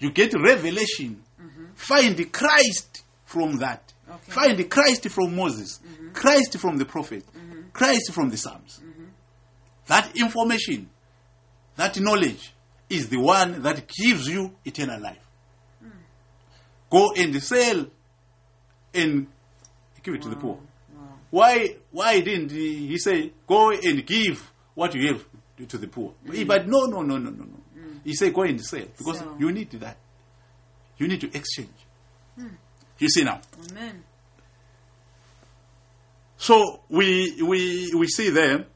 You 0.00 0.10
get 0.10 0.34
revelation. 0.34 1.22
Mm-hmm. 1.40 1.64
Find 1.76 2.32
Christ 2.32 3.04
from 3.24 3.58
that. 3.58 3.92
Okay. 4.08 4.32
Find 4.32 4.70
Christ 4.70 5.08
from 5.10 5.36
Moses. 5.36 5.78
Mm-hmm. 5.78 6.08
Christ 6.12 6.58
from 6.58 6.76
the 6.76 6.84
prophet. 6.84 7.24
Mm-hmm. 7.26 7.68
Christ 7.72 8.12
from 8.12 8.30
the 8.30 8.36
Psalms. 8.36 8.80
That 9.86 10.16
information, 10.16 10.90
that 11.76 12.00
knowledge, 12.00 12.52
is 12.90 13.08
the 13.08 13.18
one 13.18 13.62
that 13.62 13.88
gives 13.88 14.28
you 14.28 14.54
eternal 14.64 15.00
life. 15.00 15.24
Mm. 15.82 15.90
Go 16.90 17.12
and 17.16 17.42
sell 17.42 17.86
and 18.92 19.28
give 20.02 20.14
it 20.14 20.22
to 20.22 20.28
the 20.28 20.36
poor. 20.36 20.58
Why 21.30 21.76
why 21.90 22.20
didn't 22.20 22.50
he, 22.50 22.86
he 22.88 22.98
say 22.98 23.32
go 23.46 23.70
and 23.70 24.06
give 24.06 24.50
what 24.74 24.94
you 24.94 25.08
have 25.08 25.24
to, 25.68 25.78
the 25.78 25.88
poor? 25.88 26.14
But 26.46 26.66
no 26.68 26.86
no 26.86 27.02
no 27.02 27.18
no 27.18 27.30
no 27.30 27.44
no. 27.44 27.60
He 28.04 28.14
said 28.14 28.32
go 28.32 28.42
and 28.42 28.60
sell 28.64 28.86
because 28.96 29.18
Sell. 29.18 29.36
you 29.38 29.52
need 29.52 29.70
that. 29.72 29.96
You 30.96 31.08
need 31.08 31.20
to 31.20 31.26
exchange. 31.36 31.68
You 32.98 33.08
see 33.08 33.24
now. 33.24 33.40
Amen. 33.70 34.02
So 36.36 36.80
we 36.88 37.42
we 37.42 37.92
we 37.96 38.06
see 38.06 38.30
there. 38.30 38.66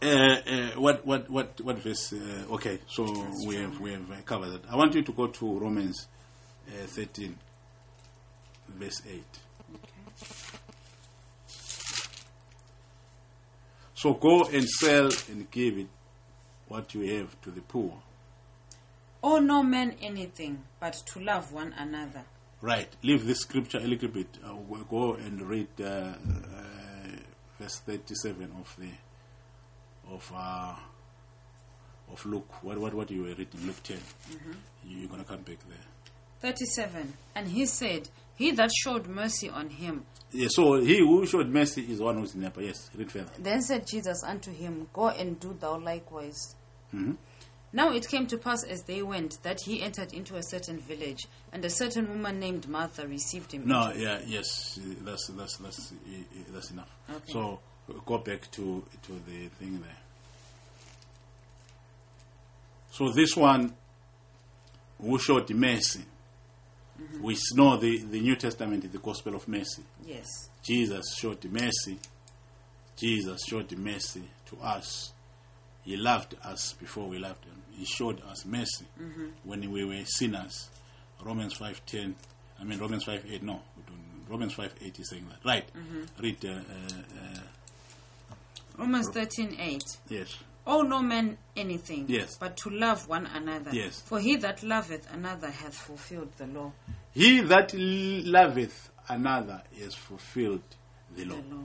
Uh, 0.00 0.06
uh, 0.06 0.70
what 0.80 1.04
what 1.06 1.28
what 1.30 1.60
what 1.60 1.78
verse? 1.78 2.12
Uh, 2.12 2.54
okay, 2.54 2.78
so 2.88 3.04
we 3.46 3.56
have 3.56 3.78
we 3.78 3.92
have 3.92 4.24
covered 4.24 4.50
that. 4.50 4.62
I 4.70 4.76
want 4.76 4.94
you 4.94 5.02
to 5.02 5.12
go 5.12 5.26
to 5.28 5.58
Romans 5.58 6.08
uh, 6.68 6.86
thirteen, 6.86 7.36
verse 8.68 9.02
eight. 9.08 9.38
So 14.02 14.14
go 14.14 14.42
and 14.46 14.68
sell 14.68 15.10
and 15.30 15.48
give 15.52 15.78
it 15.78 15.86
what 16.66 16.92
you 16.92 17.18
have 17.18 17.40
to 17.42 17.52
the 17.52 17.60
poor. 17.60 18.02
Owe 19.22 19.38
no 19.38 19.62
man 19.62 19.94
anything 20.02 20.64
but 20.80 20.94
to 21.12 21.20
love 21.20 21.52
one 21.52 21.72
another. 21.78 22.24
Right. 22.60 22.88
Leave 23.04 23.24
this 23.28 23.42
scripture 23.42 23.78
a 23.78 23.86
little 23.86 24.08
bit. 24.08 24.26
Uh, 24.44 24.56
we'll 24.56 24.82
go 24.82 25.14
and 25.14 25.40
read 25.42 25.68
uh, 25.80 25.84
uh, 25.84 26.14
verse 27.60 27.78
37 27.78 28.50
of 28.58 28.76
the 28.76 28.88
of 30.12 30.32
uh, 30.34 30.74
of 32.10 32.26
Luke. 32.26 32.52
What 32.64 32.78
what 32.78 32.94
what 32.94 33.08
you 33.08 33.22
were 33.22 33.28
reading? 33.28 33.64
Luke 33.64 33.84
10. 33.84 33.98
You, 34.84 34.98
you're 34.98 35.08
gonna 35.08 35.22
come 35.22 35.42
back 35.42 35.58
there. 35.68 35.86
37. 36.40 37.12
And 37.36 37.46
he 37.46 37.66
said, 37.66 38.08
He 38.42 38.50
that 38.50 38.72
showed 38.72 39.06
mercy 39.06 39.48
on 39.48 39.70
him. 39.70 40.04
Yeah. 40.32 40.48
So 40.50 40.80
he 40.80 40.98
who 40.98 41.24
showed 41.26 41.48
mercy 41.48 41.82
is 41.88 42.00
one 42.00 42.18
who's 42.18 42.34
in 42.34 42.40
neighbor. 42.40 42.60
Yes. 42.60 42.90
Read 42.92 43.12
further. 43.12 43.30
Then 43.38 43.62
said 43.62 43.86
Jesus 43.86 44.24
unto 44.24 44.50
him, 44.52 44.88
Go 44.92 45.10
and 45.10 45.38
do 45.38 45.56
thou 45.60 45.78
likewise. 45.78 46.56
Mhm. 46.92 47.18
Now 47.72 47.92
it 47.92 48.08
came 48.08 48.26
to 48.26 48.36
pass 48.38 48.64
as 48.64 48.82
they 48.82 49.00
went 49.00 49.40
that 49.44 49.60
he 49.64 49.80
entered 49.80 50.12
into 50.12 50.34
a 50.34 50.42
certain 50.42 50.80
village, 50.80 51.20
and 51.52 51.64
a 51.64 51.70
certain 51.70 52.08
woman 52.08 52.40
named 52.40 52.68
Martha 52.68 53.06
received 53.06 53.52
him. 53.52 53.68
No. 53.68 53.92
Yeah. 53.92 54.20
Yes. 54.26 54.76
That's 55.02 55.28
that's 55.28 55.58
that's 55.58 55.92
that's 56.48 56.70
enough. 56.72 56.90
Okay. 57.08 57.32
So 57.32 57.60
go 58.04 58.18
back 58.18 58.50
to 58.50 58.84
to 59.04 59.12
the 59.28 59.46
thing 59.60 59.80
there. 59.80 59.98
So 62.90 63.08
this 63.12 63.36
one 63.36 63.72
who 65.00 65.16
showed 65.20 65.48
mercy. 65.50 66.02
We 67.20 67.36
know 67.54 67.76
the, 67.76 67.98
the 67.98 68.20
New 68.20 68.36
Testament 68.36 68.84
is 68.84 68.90
the 68.90 68.98
gospel 68.98 69.34
of 69.34 69.46
mercy. 69.48 69.82
Yes. 70.06 70.28
Jesus 70.62 71.14
showed 71.16 71.44
mercy. 71.44 71.98
Jesus 72.96 73.40
showed 73.48 73.70
mercy 73.76 74.22
to 74.46 74.56
us. 74.60 75.12
He 75.84 75.96
loved 75.96 76.36
us 76.44 76.74
before 76.74 77.08
we 77.08 77.18
loved 77.18 77.44
him. 77.44 77.62
He 77.76 77.84
showed 77.84 78.22
us 78.30 78.44
mercy 78.44 78.84
when 79.44 79.70
we 79.72 79.84
were 79.84 80.04
sinners. 80.04 80.68
Romans 81.24 81.54
5.10, 81.58 82.14
I 82.60 82.64
mean 82.64 82.78
Romans 82.78 83.04
5.8, 83.04 83.42
no. 83.42 83.60
Romans 84.28 84.54
5.8 84.54 85.00
is 85.00 85.08
saying 85.10 85.26
that. 85.28 85.44
Right. 85.48 85.68
Read, 86.20 86.44
uh, 86.44 86.48
uh, 86.48 86.54
uh, 86.58 88.34
Romans 88.78 89.08
13.8. 89.10 89.80
yes. 90.08 90.36
Owe 90.66 90.82
no 90.82 91.02
man 91.02 91.36
anything, 91.56 92.04
Yes. 92.08 92.36
but 92.38 92.56
to 92.58 92.70
love 92.70 93.08
one 93.08 93.26
another. 93.26 93.70
Yes. 93.72 94.00
For 94.02 94.20
he 94.20 94.36
that 94.36 94.62
loveth 94.62 95.12
another 95.12 95.50
hath 95.50 95.74
fulfilled 95.74 96.30
the 96.38 96.46
law. 96.46 96.72
He 97.12 97.40
that 97.40 97.72
loveth 97.74 98.90
another 99.08 99.62
has 99.80 99.94
fulfilled 99.94 100.62
the 101.16 101.24
law. 101.24 101.36
The 101.36 101.54
law. 101.54 101.62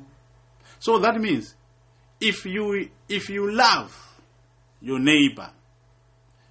So 0.80 1.00
that 1.00 1.20
means 1.22 1.56
if 2.20 2.46
you 2.46 2.90
if 3.08 3.30
you 3.30 3.52
love 3.52 3.96
your 4.82 5.00
neighbor, 5.00 5.52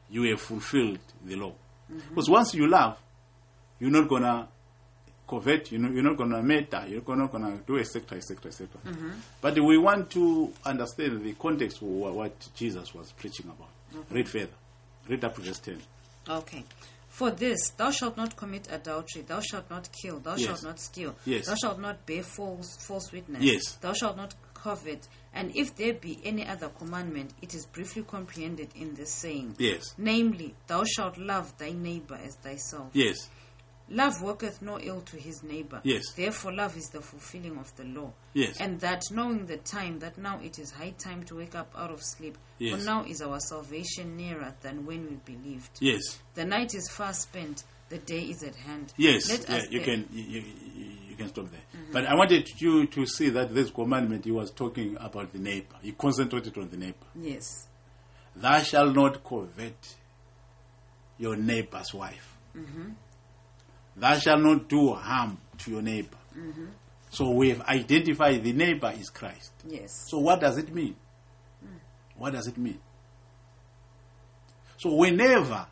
you 0.09 0.22
have 0.30 0.40
fulfilled 0.40 1.01
the 1.24 1.34
law. 1.36 1.53
Mm-hmm. 1.92 2.09
Because 2.11 2.28
once 2.28 2.55
you 2.55 2.68
love, 2.68 2.97
you're 3.80 3.90
not 3.90 4.09
gonna 4.09 4.49
covet, 5.27 5.72
you 5.72 5.79
know, 5.79 5.91
you're 5.91 6.03
not 6.03 6.16
gonna 6.16 6.43
meta, 6.43 6.85
you're 6.89 7.03
not 7.16 7.33
gonna 7.33 7.59
do 7.66 7.79
etc. 7.79 8.16
etc. 8.18 8.47
etc. 8.47 8.68
But 9.41 9.59
we 9.59 9.77
want 9.79 10.11
to 10.11 10.53
understand 10.64 11.24
the 11.24 11.33
context 11.35 11.83
of 11.83 11.89
what 11.89 12.49
Jesus 12.55 12.95
was 12.95 13.12
preaching 13.12 13.47
about. 13.47 14.05
Read 14.11 14.29
further. 14.29 14.49
Read 15.09 15.24
up 15.24 15.35
to 15.37 15.41
verse 15.41 15.59
ten. 15.61 15.81
Okay. 16.29 16.64
For 17.09 17.31
this, 17.31 17.70
thou 17.79 17.91
shalt 17.91 18.16
not 18.18 18.37
commit 18.37 18.68
adultery, 18.70 19.22
thou 19.22 19.41
shalt 19.41 19.70
not 19.70 19.89
kill, 19.91 20.18
thou 20.18 20.37
Yes. 20.37 20.41
shalt 20.47 20.62
not 20.64 20.79
steal, 20.79 21.14
Yes. 21.24 21.47
thou 21.47 21.55
shalt 21.55 21.81
not 21.81 22.05
bear 22.05 22.22
false, 22.22 22.77
false 22.77 23.11
witness, 23.11 23.43
Yes. 23.43 23.77
thou 23.81 23.95
shalt 23.95 24.18
not 24.18 24.35
covet. 24.53 25.09
And 25.33 25.55
if 25.57 25.74
there 25.77 25.95
be 25.95 26.18
any 26.24 26.47
other 26.47 26.68
commandment, 26.68 27.31
it 27.41 27.55
is 27.55 27.64
briefly 27.66 28.03
comprehended 28.03 28.68
in 28.74 28.95
this 28.97 29.14
saying, 29.14 29.55
Yes. 29.59 29.95
namely, 29.97 30.55
thou 30.66 30.85
shalt 30.85 31.16
love 31.16 31.57
thy 31.57 31.70
neighbor 31.70 32.16
as 32.22 32.35
thyself. 32.37 32.91
Yes. 32.93 33.31
Love 33.89 34.20
worketh 34.20 34.62
no 34.62 34.80
ill 34.80 35.01
to 35.03 35.16
his 35.16 35.45
neighbor. 35.45 35.80
Yes. 35.84 36.03
Therefore, 36.16 36.53
love 36.53 36.76
is 36.76 36.89
the 36.89 37.01
fulfilling 37.01 37.57
of 37.57 37.74
the 37.76 37.84
law. 37.84 38.12
Yes. 38.34 38.61
And 38.61 38.80
that 38.80 39.03
knowing 39.12 39.47
the 39.47 39.59
time, 39.59 40.01
that 40.01 40.18
now 40.18 40.41
it 40.43 40.59
is 40.59 40.72
high 40.72 40.95
time 40.99 41.22
to 41.24 41.37
wake 41.37 41.55
up 41.55 41.72
out 41.76 41.93
of 41.93 42.03
sleep. 42.03 42.37
Yes. 42.59 42.78
For 42.78 42.84
now 42.84 43.05
is 43.05 43.22
our 43.22 43.39
salvation 43.39 44.16
nearer 44.16 44.55
than 44.62 44.87
when 44.87 45.07
we 45.09 45.34
believed. 45.34 45.70
Yes. 45.80 46.18
The 46.34 46.45
night 46.45 46.74
is 46.74 46.89
far 46.91 47.12
spent, 47.12 47.62
the 47.89 47.99
day 47.99 48.22
is 48.22 48.43
at 48.43 48.57
hand. 48.57 48.93
Yes, 48.97 49.28
Let 49.30 49.49
yeah, 49.49 49.57
us 49.57 49.70
you 49.70 49.80
can 49.80 50.09
you, 50.12 50.22
you, 50.24 50.45
you 51.11 51.16
can 51.16 51.28
stop 51.28 51.49
there. 51.51 51.61
Mm-hmm. 51.76 51.93
But 51.93 52.07
I 52.07 52.14
wanted 52.16 52.49
you 52.61 52.87
to 52.89 53.07
see 53.07 53.30
that 53.30 53.55
this 53.55 53.70
commandment 53.70 54.24
he 54.24 54.32
was 54.32 54.51
talking 54.51 54.97
about 54.99 55.32
the 55.32 55.39
neighbor. 55.39 55.76
He 55.80 55.93
concentrated 55.93 56.59
on 56.59 56.70
the 56.70 56.76
neighbor. 56.76 57.07
Yes. 57.14 57.68
Thou 58.34 58.61
shalt 58.62 58.95
not 58.97 59.22
covet 59.22 59.95
your 61.18 61.37
neighbor's 61.37 61.95
wife. 61.95 62.37
Mm-hmm. 62.57 62.91
Thou 63.97 64.18
shalt 64.18 64.40
not 64.40 64.68
do 64.68 64.92
harm 64.92 65.38
to 65.59 65.70
your 65.70 65.82
neighbor. 65.82 66.16
Mm-hmm. 66.36 66.66
So 67.11 67.30
we 67.30 67.49
have 67.49 67.62
identified 67.62 68.44
the 68.44 68.53
neighbor 68.53 68.92
is 68.99 69.09
Christ. 69.09 69.53
Yes. 69.66 70.05
So 70.09 70.18
what 70.18 70.40
does 70.40 70.59
it 70.59 70.72
mean? 70.74 70.97
Mm. 71.64 71.78
What 72.16 72.32
does 72.34 72.47
it 72.47 72.59
mean? 72.59 72.78
So 74.76 74.94
whenever, 74.94 75.66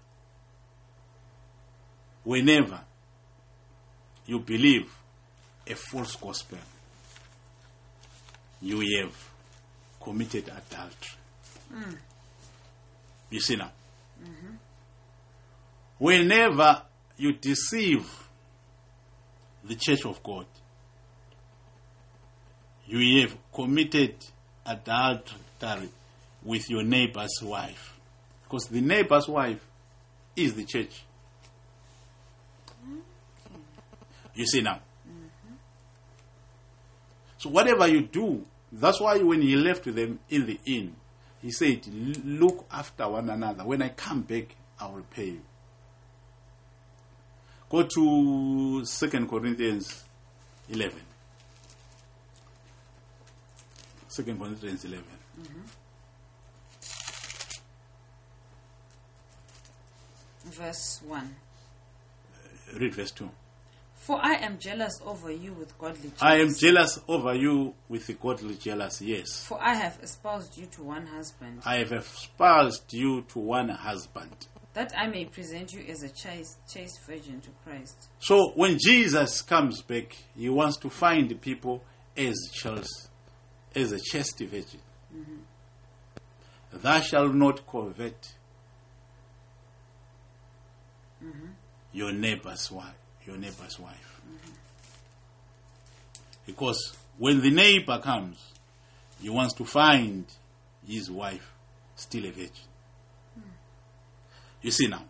whenever 2.23 2.81
you 4.25 4.41
believe 4.41 4.91
a 5.67 5.75
false 5.75 6.17
gospel, 6.17 6.59
you 8.63 8.81
have 9.03 9.15
committed 10.01 10.45
adultery. 10.45 11.19
Mm. 11.75 11.99
You 13.29 13.41
see 13.41 13.57
now? 13.57 13.71
Mm-hmm. 14.23 14.55
Whenever 15.99 16.83
you 17.17 17.33
deceive 17.33 18.11
the 19.63 19.75
church 19.75 20.05
of 20.05 20.23
God, 20.23 20.47
you 22.87 23.23
have 23.23 23.37
committed 23.53 24.17
adultery 24.67 25.89
with 26.43 26.69
your 26.69 26.83
neighbor's 26.83 27.41
wife. 27.43 27.99
Because 28.45 28.67
the 28.67 28.81
neighbor's 28.81 29.27
wife 29.27 29.65
is 30.37 30.55
the 30.55 30.65
church. 30.65 31.05
You 34.35 34.47
see 34.47 34.61
now? 34.63 34.81
Mm-hmm. 35.09 35.55
So 37.39 37.51
whatever 37.51 37.87
you 37.87 38.03
do, 38.03 38.45
that's 38.73 39.01
why 39.01 39.19
when 39.19 39.41
he 39.43 39.57
left 39.57 39.85
them 39.85 40.19
in 40.29 40.47
the 40.47 40.59
inn, 40.67 40.97
he 41.41 41.53
said, 41.53 41.87
Look 42.25 42.67
after 42.71 43.09
one 43.09 43.31
another. 43.31 43.65
When 43.65 43.83
I 43.83 43.91
come 43.91 44.23
back, 44.23 44.57
I 44.81 44.87
will 44.89 45.05
pay 45.11 45.27
you. 45.27 45.43
Go 47.75 47.83
to 47.83 48.85
Second 48.85 49.29
Corinthians 49.29 50.05
11. 50.69 50.95
Second 54.07 54.39
Corinthians 54.39 54.85
11. 54.85 55.05
Mm-hmm. 55.41 55.61
Verse 60.51 61.01
1. 61.05 61.19
Uh, 61.25 62.79
read 62.79 62.95
verse 62.95 63.11
2. 63.11 63.29
For 63.97 64.21
I 64.23 64.35
am 64.35 64.57
jealous 64.61 65.01
over 65.05 65.33
you 65.33 65.53
with 65.55 65.77
godly 65.77 66.11
jealousy. 66.11 66.23
I 66.23 66.37
am 66.37 66.55
jealous 66.55 67.01
over 67.09 67.35
you 67.35 67.75
with 67.89 68.21
godly 68.21 68.55
jealousy, 68.55 69.07
yes. 69.07 69.43
For 69.43 69.61
I 69.61 69.75
have 69.75 69.99
espoused 70.01 70.57
you 70.57 70.67
to 70.67 70.85
one 70.85 71.07
husband, 71.07 71.63
I 71.67 71.79
have 71.79 71.91
espoused 71.91 72.93
you 72.93 73.23
to 73.31 73.41
one 73.41 73.71
husband. 73.71 74.47
That 74.75 74.93
I 74.97 75.07
may 75.07 75.25
present 75.25 75.73
you 75.73 75.85
as 75.89 76.03
a 76.03 76.09
chaste, 76.09 76.59
chaste 76.69 77.01
virgin 77.07 77.41
to 77.41 77.51
Christ. 77.65 78.09
So 78.19 78.51
when 78.57 78.77
Jesus 78.79 79.41
comes 79.41 79.83
back, 79.83 80.17
he 80.37 80.49
wants 80.49 80.77
to 80.79 80.91
find 80.91 81.41
people 81.41 81.83
as 82.17 82.37
chaste, 82.53 83.09
as 83.75 83.93
a 83.93 84.01
chaste 84.01 84.41
virgin. 84.41 84.81
Thou 86.73 87.01
shalt 87.01 87.35
not 87.35 87.67
covet 87.67 88.35
your 91.93 92.13
neighbor's 92.13 92.71
wife. 92.71 92.95
Your 93.25 93.37
neighbor's 93.37 93.79
wife. 93.79 94.21
Because 96.45 96.95
when 97.17 97.41
the 97.41 97.51
neighbor 97.51 97.99
comes, 98.01 98.37
he 99.23 99.31
wants 99.31 99.55
to 99.55 99.65
find 99.65 100.27
his 100.87 101.11
wife 101.11 101.53
still 101.97 102.27
a 102.27 102.31
virgin. 102.31 102.51
You 104.65 104.71
see 104.71 104.89
now. 104.89 105.05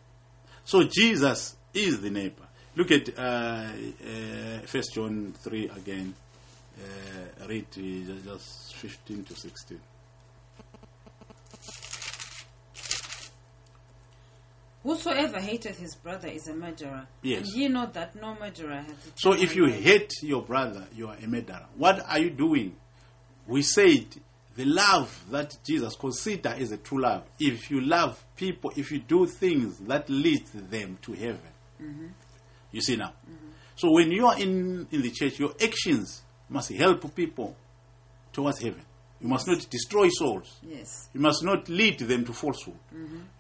So 0.65 0.83
Jesus 0.83 1.57
is 1.73 2.01
the 2.01 2.11
neighbor. 2.11 2.43
Look 2.75 2.91
at 2.91 3.17
uh, 3.17 3.23
uh, 3.23 3.69
First 4.67 4.95
John 4.95 5.33
three 5.39 5.69
again. 5.69 6.13
Uh, 6.77 7.47
read 7.47 7.67
uh, 7.77 8.33
just 8.33 8.75
fifteen 8.75 9.23
to 9.23 9.37
sixteen. 9.37 9.81
Whosoever 14.83 15.39
hateth 15.41 15.79
his 15.79 15.95
brother 15.95 16.29
is 16.29 16.49
a 16.49 16.55
murderer. 16.55 17.07
Yes. 17.23 17.47
And 17.47 17.57
ye 17.57 17.69
know 17.69 17.87
that 17.87 18.17
no 18.17 18.35
murderer 18.35 18.83
hath 18.83 19.13
So 19.15 19.35
if 19.35 19.55
you 19.55 19.67
hate 19.67 20.13
your 20.23 20.43
brother, 20.43 20.89
you 20.97 21.09
are 21.09 21.17
a 21.17 21.29
murderer. 21.29 21.67
What 21.77 22.05
are 22.07 22.19
you 22.19 22.31
doing? 22.31 22.75
We 23.47 23.63
said 23.63 24.07
the 24.57 24.65
love 24.65 25.25
that 25.31 25.57
Jesus 25.65 25.97
consider 25.97 26.55
is 26.57 26.71
a 26.73 26.77
true 26.77 27.01
love. 27.01 27.25
If 27.41 27.71
you 27.71 27.81
love 27.81 28.23
people, 28.37 28.73
if 28.77 28.93
you 28.93 29.01
do 29.01 29.27
things 29.27 29.79
that 29.81 30.09
lead 30.09 30.47
them 30.71 30.99
to 31.03 31.13
heaven, 31.13 32.15
You 32.73 32.81
see 32.81 32.97
now. 32.97 33.13
So 33.77 33.91
when 33.91 34.11
you 34.11 34.27
are 34.27 34.39
in, 34.39 34.87
in 34.91 35.03
the 35.03 35.11
church, 35.11 35.39
your 35.39 35.53
actions 35.63 36.23
must 36.49 36.73
help 36.73 37.15
people 37.15 37.57
towards 38.33 38.61
heaven. 38.61 38.83
You 39.21 39.29
must 39.29 39.47
not 39.49 39.67
destroy 39.71 40.09
souls. 40.11 40.59
Yes. 40.63 41.09
You 41.13 41.21
must 41.21 41.43
not 41.43 41.69
lead 41.69 41.99
them 41.99 42.25
to 42.27 42.33
falsehood. 42.33 42.79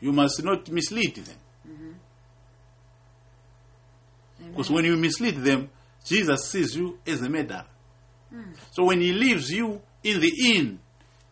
You 0.00 0.12
must 0.12 0.42
not 0.42 0.68
mislead 0.70 1.16
them. 1.16 1.36
Because 4.50 4.70
when 4.70 4.84
you 4.84 4.96
mislead 4.96 5.36
them, 5.36 5.70
Jesus 6.04 6.50
sees 6.50 6.76
you 6.76 6.98
as 7.06 7.22
a 7.22 7.28
murderer. 7.28 7.64
Hmm. 8.30 8.52
So 8.72 8.84
when 8.84 9.00
he 9.00 9.12
leaves 9.12 9.50
you 9.50 9.80
in 10.02 10.20
the 10.20 10.32
inn, 10.44 10.80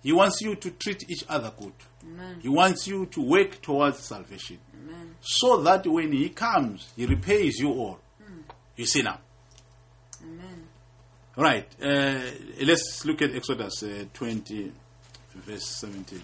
he 0.02 0.12
wants 0.12 0.40
you 0.40 0.56
to 0.56 0.70
treat 0.72 1.08
each 1.08 1.24
other 1.28 1.52
good. 1.58 1.72
Amen. 2.04 2.38
He 2.42 2.48
wants 2.48 2.86
you 2.86 3.06
to 3.06 3.20
work 3.22 3.62
towards 3.62 4.00
salvation. 4.00 4.58
Amen. 4.74 5.14
So 5.20 5.62
that 5.62 5.86
when 5.86 6.12
he 6.12 6.28
comes, 6.30 6.92
he 6.96 7.06
repays 7.06 7.58
you 7.58 7.70
all. 7.70 8.00
You 8.76 8.86
see 8.86 9.02
now. 9.02 9.20
Amen. 10.22 10.66
Right. 11.36 11.68
Uh, 11.80 12.20
let's 12.64 13.04
look 13.04 13.22
at 13.22 13.34
Exodus 13.34 13.82
uh, 13.82 14.04
20, 14.12 14.72
verse 15.34 15.66
17. 15.66 16.20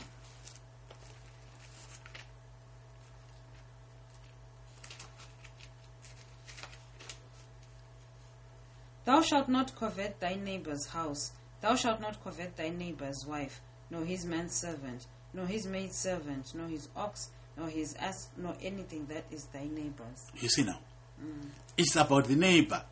Thou 9.04 9.22
shalt 9.22 9.48
not 9.48 9.74
covet 9.74 10.20
thy 10.20 10.34
neighbor's 10.34 10.86
house. 10.88 11.32
Thou 11.60 11.74
shalt 11.76 12.00
not 12.00 12.22
covet 12.22 12.56
thy 12.56 12.68
neighbor's 12.68 13.24
wife, 13.26 13.60
nor 13.90 14.04
his 14.04 14.24
manservant, 14.24 15.06
nor 15.32 15.46
his 15.46 15.66
maidservant, 15.66 16.54
nor 16.54 16.68
his 16.68 16.88
ox, 16.96 17.30
nor 17.56 17.68
his 17.68 17.94
ass, 17.94 18.28
nor 18.36 18.54
anything 18.62 19.06
that 19.06 19.24
is 19.30 19.44
thy 19.46 19.64
neighbor's. 19.64 20.30
You 20.36 20.48
see 20.48 20.64
now. 20.64 20.78
Mm. 21.22 21.48
It's 21.76 21.96
about 21.96 22.26
the 22.26 22.36
neighbor, 22.36 22.82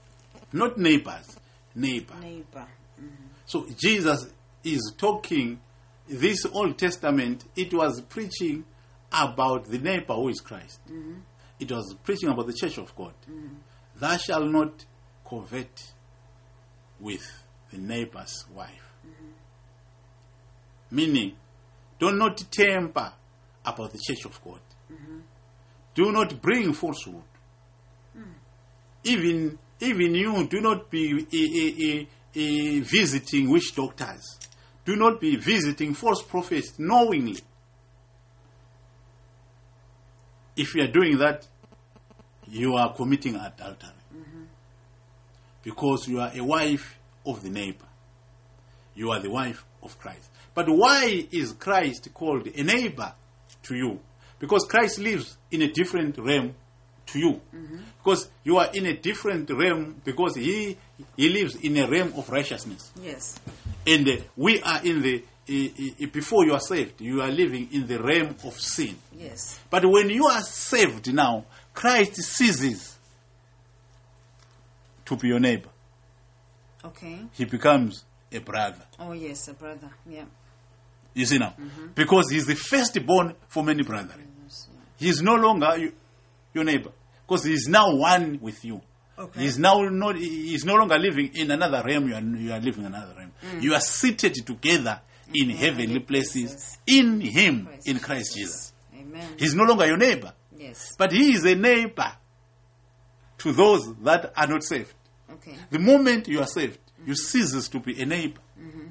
not 0.53 0.79
neighbors, 0.79 1.37
neighbor. 1.75 2.15
Neighbor. 2.21 2.67
Mm. 3.01 3.09
So 3.47 3.67
Jesus 3.77 4.27
is 4.65 4.93
talking, 4.97 5.61
this 6.09 6.45
Old 6.47 6.79
Testament, 6.79 7.45
it 7.55 7.73
was 7.73 8.01
preaching 8.03 8.65
about 9.13 9.67
the 9.67 9.79
neighbor 9.79 10.15
who 10.15 10.29
is 10.29 10.41
Christ. 10.41 10.81
Mm-hmm. 10.91 11.21
It 11.61 11.71
was 11.71 11.95
preaching 12.03 12.29
about 12.29 12.47
the 12.47 12.53
church 12.53 12.79
of 12.79 12.95
God. 12.95 13.15
Mm-hmm. 13.31 13.55
Thou 13.97 14.17
shalt 14.17 14.51
not 14.51 14.85
covet 15.29 15.93
with 17.01 17.45
the 17.71 17.79
neighbor's 17.79 18.45
wife. 18.55 18.86
Meaning, 20.91 21.35
do 21.99 22.13
not 22.13 22.39
temper 22.51 23.13
about 23.65 23.93
the 23.93 23.99
church 23.99 24.25
of 24.25 24.43
God. 24.45 24.61
Do 25.95 26.13
not 26.13 26.41
bring 26.41 26.73
falsehood. 26.73 27.23
Even 29.05 29.59
even 29.81 30.15
you 30.15 30.47
do 30.47 30.61
not 30.61 30.91
be 30.91 31.13
eh, 31.13 31.27
eh, 31.33 31.85
eh, 31.85 32.79
eh, 32.79 32.81
visiting 32.83 33.51
witch 33.51 33.75
doctors. 33.75 34.39
Do 34.85 34.97
not 34.97 35.21
be 35.21 35.37
visiting 35.37 35.95
false 35.95 36.23
prophets 36.23 36.75
knowingly. 36.79 37.41
If 40.57 40.75
you 40.75 40.85
are 40.85 40.91
doing 40.91 41.19
that, 41.19 41.47
you 42.49 42.75
are 42.75 42.95
committing 42.95 43.35
adultery. 43.35 43.91
Because 45.63 46.07
you 46.09 46.21
are 46.21 46.31
a 46.35 46.43
wife 46.43 46.99
of 47.27 47.43
the 47.43 47.51
neighbor. 47.51 47.85
You 48.95 49.11
are 49.11 49.21
the 49.21 49.31
wife 49.31 49.65
of 49.83 49.99
Christ. 49.99 50.31
But 50.57 50.71
why 50.71 51.27
is 51.31 51.53
Christ 51.53 52.09
called 52.15 52.47
a 52.47 52.63
neighbor 52.63 53.13
to 53.65 53.77
you? 53.77 54.01
Because 54.39 54.65
Christ 54.65 54.99
lives 54.99 55.37
in 55.51 55.61
a 55.61 55.71
different 55.71 56.17
realm 56.17 56.55
to 57.09 57.19
you. 57.19 57.41
Because 57.99 58.31
you 58.43 58.57
are 58.57 58.71
in 58.73 58.87
a 58.87 58.97
different 58.97 59.51
realm 59.51 60.01
because 60.03 60.35
he 60.35 60.79
he 61.15 61.29
lives 61.29 61.57
in 61.57 61.77
a 61.77 61.87
realm 61.87 62.15
of 62.17 62.31
righteousness. 62.31 62.91
Yes. 63.03 63.39
And 63.87 64.09
uh, 64.09 64.17
we 64.35 64.63
are 64.63 64.81
in 64.83 65.03
the 65.03 65.25
uh, 65.49 66.05
uh, 66.05 66.07
before 66.11 66.47
you 66.47 66.55
are 66.55 66.61
saved, 66.61 67.03
you 67.03 67.21
are 67.21 67.31
living 67.31 67.69
in 67.73 67.87
the 67.87 68.03
realm 68.03 68.35
of 68.43 68.59
sin. 68.59 68.97
Yes. 69.15 69.61
But 69.69 69.85
when 69.85 70.09
you 70.09 70.27
are 70.27 70.43
saved 70.43 71.13
now, 71.13 71.45
Christ 71.75 72.17
ceases 72.17 72.97
to 75.05 75.17
be 75.17 75.29
your 75.29 75.39
neighbor. 75.41 75.69
Okay. 76.83 77.19
He 77.35 77.45
becomes 77.45 78.05
a 78.33 78.39
brother. 78.39 78.83
Oh 78.99 79.13
yes, 79.13 79.49
a 79.49 79.53
brother. 79.53 79.91
Yeah. 80.09 80.25
You 81.17 81.25
see 81.25 81.39
now? 81.39 81.55
Because 81.95 82.31
he's 82.31 82.47
the 82.47 82.55
firstborn 82.55 83.35
for 83.49 83.65
many 83.65 83.83
brethren. 83.83 84.29
Yes, 84.45 84.69
yeah. 84.71 84.81
He 84.99 85.09
is 85.09 85.23
no 85.23 85.35
longer 85.37 85.79
you, 85.79 85.93
your 86.53 86.65
neighbor. 86.65 86.91
Because 87.27 87.45
he 87.45 87.55
is 87.55 87.67
now 87.69 87.97
one 87.97 88.39
with 88.43 88.63
you. 88.67 88.83
Okay. 89.19 89.41
He 89.41 89.47
is 89.47 89.59
now 89.59 89.81
not 89.81 90.17
he 90.17 90.55
is 90.55 90.67
no 90.67 90.75
longer 90.75 90.99
living 90.99 91.31
in 91.35 91.51
another 91.51 91.83
realm, 91.83 92.07
you 92.07 92.15
are, 92.15 92.21
you 92.21 92.53
are 92.53 92.61
living 92.61 92.85
in 92.85 92.93
another 92.93 93.15
realm. 93.17 93.33
Mm. 93.43 93.63
You 93.63 93.73
are 93.73 93.81
seated 93.81 94.35
together 94.35 95.01
in 95.35 95.49
mm-hmm. 95.49 95.57
heavenly 95.57 96.01
places 96.01 96.77
in 96.87 97.23
him, 97.23 97.65
Christ 97.65 97.89
in 97.89 97.99
Christ 97.99 98.37
Jesus. 98.37 98.73
Amen. 98.95 99.27
He's 99.39 99.55
no 99.55 99.65
longer 99.65 99.87
your 99.87 99.97
neighbor, 99.97 100.35
Yes. 100.55 100.95
but 100.99 101.13
he 101.13 101.33
is 101.33 101.47
a 101.47 101.55
neighbor 101.55 102.13
to 103.39 103.53
those 103.53 103.91
that 104.03 104.35
are 104.37 104.47
not 104.47 104.63
saved. 104.63 104.93
Okay. 105.33 105.55
The 105.71 105.79
moment 105.79 106.29
you 106.29 106.41
are 106.41 106.47
saved, 106.47 106.79
you 107.07 107.15
ceases 107.15 107.71
to 107.71 107.81
be 107.81 108.01
a 108.03 108.05
neighbor. 108.05 108.41
Mm-hmm. 108.61 108.89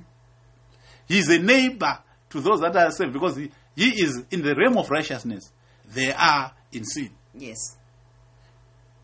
He 1.07 1.19
is 1.19 1.30
a 1.30 1.38
neighbor 1.38 1.99
to 2.36 2.41
those 2.41 2.59
that 2.59 2.75
are 2.75 2.91
saved 2.91 3.13
because 3.13 3.38
he, 3.38 3.49
he 3.75 4.03
is 4.03 4.25
in 4.29 4.41
the 4.41 4.53
realm 4.55 4.77
of 4.77 4.89
righteousness. 4.89 5.51
They 5.93 6.11
are 6.11 6.51
in 6.73 6.83
sin. 6.83 7.09
Yes. 7.33 7.77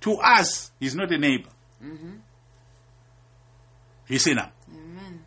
To 0.02 0.16
us, 0.16 0.72
he's 0.80 0.96
not 0.96 1.12
a 1.12 1.18
neighbor. 1.18 1.50
You 4.08 4.20
see 4.20 4.34
now? 4.34 4.52
Amen. 4.70 5.24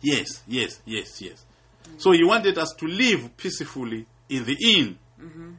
Yes, 0.00 0.42
yes, 0.46 0.80
yes, 0.84 1.20
yes. 1.20 1.44
So 1.98 2.12
he 2.12 2.22
wanted 2.22 2.56
us 2.58 2.72
to 2.78 2.86
live 2.86 3.36
peacefully 3.36 4.06
in 4.28 4.44
the 4.44 4.56
inn. 4.64 4.98
Mm-hmm. 5.20 5.50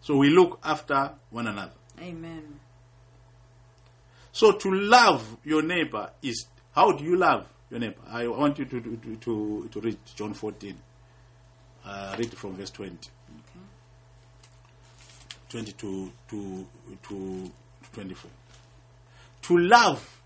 So 0.00 0.16
we 0.16 0.30
look 0.30 0.58
after 0.64 1.12
one 1.30 1.46
another. 1.46 1.72
Amen. 2.00 2.58
So 4.32 4.52
to 4.52 4.70
love 4.72 5.36
your 5.44 5.62
neighbor 5.62 6.10
is 6.22 6.46
how 6.72 6.92
do 6.92 7.04
you 7.04 7.16
love 7.16 7.46
your 7.70 7.80
neighbor? 7.80 8.00
I 8.08 8.26
want 8.26 8.58
you 8.58 8.64
to 8.64 8.80
to, 8.80 9.16
to, 9.16 9.68
to 9.70 9.80
read 9.80 9.98
John 10.16 10.34
14. 10.34 10.76
Uh, 11.84 12.14
read 12.18 12.36
from 12.36 12.54
verse 12.54 12.70
20. 12.70 12.92
Okay. 12.92 13.60
20 15.48 15.72
to, 15.72 16.12
to, 16.28 16.66
to 17.08 17.50
24. 17.92 18.30
To 19.42 19.58
love 19.58 20.20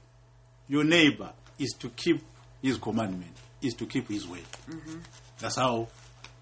your 0.69 0.85
neighbor 0.85 1.33
is 1.59 1.73
to 1.79 1.89
keep 1.91 2.23
his 2.61 2.79
commandment, 2.79 3.33
is 3.61 3.75
to 3.75 3.87
keep 3.87 4.09
his 4.09 4.27
word. 4.27 4.41
Mm-hmm. 4.69 4.99
That's 5.39 5.57
how 5.57 5.89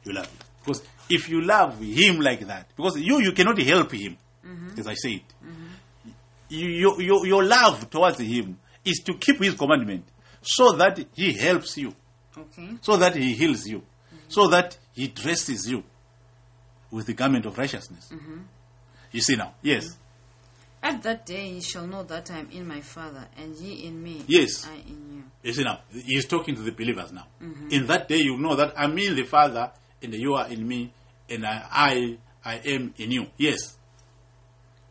you 0.04 0.12
love 0.12 0.26
him. 0.26 0.38
Because 0.64 0.82
if 1.08 1.28
you 1.28 1.42
love 1.42 1.80
him 1.80 2.20
like 2.20 2.40
that, 2.46 2.68
because 2.76 2.98
you, 2.98 3.20
you 3.20 3.32
cannot 3.32 3.58
help 3.58 3.92
him, 3.92 4.16
mm-hmm. 4.46 4.78
as 4.78 4.86
I 4.86 4.94
said, 4.94 5.22
mm-hmm. 5.44 6.10
you, 6.48 6.68
your, 6.68 7.02
your, 7.02 7.26
your 7.26 7.44
love 7.44 7.90
towards 7.90 8.18
him 8.18 8.58
is 8.84 8.98
to 9.06 9.14
keep 9.14 9.42
his 9.42 9.54
commandment 9.54 10.04
so 10.42 10.72
that 10.72 11.04
he 11.14 11.32
helps 11.32 11.76
you, 11.76 11.94
Okay. 12.36 12.76
so 12.80 12.96
that 12.96 13.16
he 13.16 13.34
heals 13.34 13.66
you, 13.66 13.82
so 14.28 14.48
that 14.48 14.78
he 14.92 15.08
dresses 15.08 15.68
you 15.70 15.84
with 16.90 17.06
the 17.06 17.14
garment 17.14 17.46
of 17.46 17.56
righteousness. 17.56 18.10
Mm-hmm. 18.12 18.38
You 19.12 19.20
see 19.20 19.36
now? 19.36 19.54
Yes. 19.62 19.86
Mm-hmm. 19.86 19.96
At 20.82 21.02
that 21.02 21.26
day 21.26 21.48
ye 21.48 21.60
shall 21.60 21.86
know 21.86 22.02
that 22.04 22.30
I 22.30 22.38
am 22.38 22.50
in 22.50 22.66
my 22.66 22.80
Father, 22.80 23.26
and 23.36 23.54
ye 23.56 23.86
in 23.86 24.02
me, 24.02 24.24
Yes. 24.26 24.66
I 24.66 24.76
in 24.76 25.12
you. 25.12 25.22
You 25.42 25.52
see 25.52 25.64
now, 25.64 25.80
he's 25.92 26.26
talking 26.26 26.54
to 26.54 26.62
the 26.62 26.72
believers 26.72 27.12
now. 27.12 27.26
Mm-hmm. 27.42 27.68
In 27.70 27.86
that 27.86 28.08
day, 28.08 28.16
you 28.16 28.38
know 28.38 28.56
that 28.56 28.72
I'm 28.76 28.96
in 28.98 29.14
the 29.14 29.24
Father, 29.24 29.70
and 30.02 30.14
you 30.14 30.34
are 30.34 30.48
in 30.48 30.66
me, 30.66 30.92
and 31.28 31.46
I, 31.46 31.66
I, 31.70 32.18
I 32.44 32.54
am 32.64 32.94
in 32.96 33.10
you. 33.10 33.26
Yes. 33.36 33.76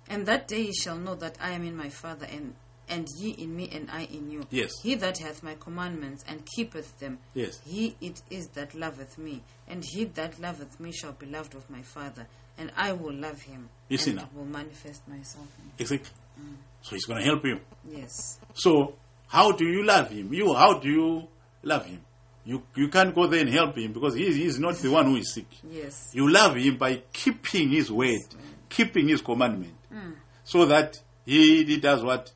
And 0.08 0.26
that 0.28 0.47
day 0.47 0.62
ye 0.62 0.74
shall 0.74 0.97
know 0.97 1.16
that 1.16 1.38
I 1.41 1.52
am 1.52 1.64
in 1.64 1.76
my 1.76 1.89
Father, 1.89 2.28
and 2.32 2.54
and 2.89 3.07
ye 3.17 3.31
in 3.31 3.55
me, 3.55 3.69
and 3.71 3.89
I 3.91 4.01
in 4.03 4.29
you. 4.31 4.45
Yes. 4.49 4.71
He 4.81 4.95
that 4.95 5.17
hath 5.19 5.43
my 5.43 5.55
commandments 5.59 6.23
and 6.27 6.45
keepeth 6.45 6.99
them, 6.99 7.19
Yes. 7.33 7.59
he 7.65 7.95
it 8.01 8.21
is 8.29 8.47
that 8.49 8.73
loveth 8.75 9.17
me, 9.17 9.41
and 9.67 9.83
he 9.85 10.05
that 10.05 10.39
loveth 10.39 10.79
me 10.79 10.91
shall 10.91 11.13
be 11.13 11.27
loved 11.27 11.55
of 11.55 11.69
my 11.69 11.81
Father, 11.81 12.27
and 12.57 12.71
I 12.75 12.93
will 12.93 13.13
love 13.13 13.41
him, 13.41 13.69
You 13.87 13.97
see 13.97 14.13
now. 14.13 14.29
will 14.33 14.45
manifest 14.45 15.07
myself. 15.07 15.47
Exactly. 15.77 16.09
Mm. 16.39 16.55
So 16.81 16.95
he's 16.95 17.05
going 17.05 17.19
to 17.19 17.25
help 17.25 17.45
you. 17.45 17.59
Yes. 17.89 18.39
So 18.53 18.95
how 19.27 19.51
do 19.51 19.65
you 19.65 19.83
love 19.85 20.09
him? 20.09 20.33
You, 20.33 20.53
how 20.53 20.79
do 20.79 20.89
you 20.89 21.27
love 21.63 21.85
him? 21.85 22.01
You, 22.45 22.63
you 22.75 22.87
can't 22.87 23.13
go 23.13 23.27
there 23.27 23.41
and 23.41 23.49
help 23.49 23.77
him 23.77 23.93
because 23.93 24.15
he, 24.15 24.31
he 24.33 24.45
is 24.45 24.57
not 24.59 24.75
the 24.75 24.89
one 24.89 25.05
who 25.05 25.17
is 25.17 25.33
sick. 25.33 25.45
Yes. 25.69 26.09
You 26.13 26.29
love 26.31 26.55
him 26.55 26.77
by 26.77 27.03
keeping 27.13 27.69
his 27.69 27.91
word, 27.91 28.21
keeping 28.69 29.07
his 29.07 29.21
commandment, 29.21 29.73
mm. 29.93 30.15
so 30.43 30.65
that 30.65 30.97
he, 31.25 31.63
he 31.65 31.77
does 31.77 32.01
what? 32.03 32.31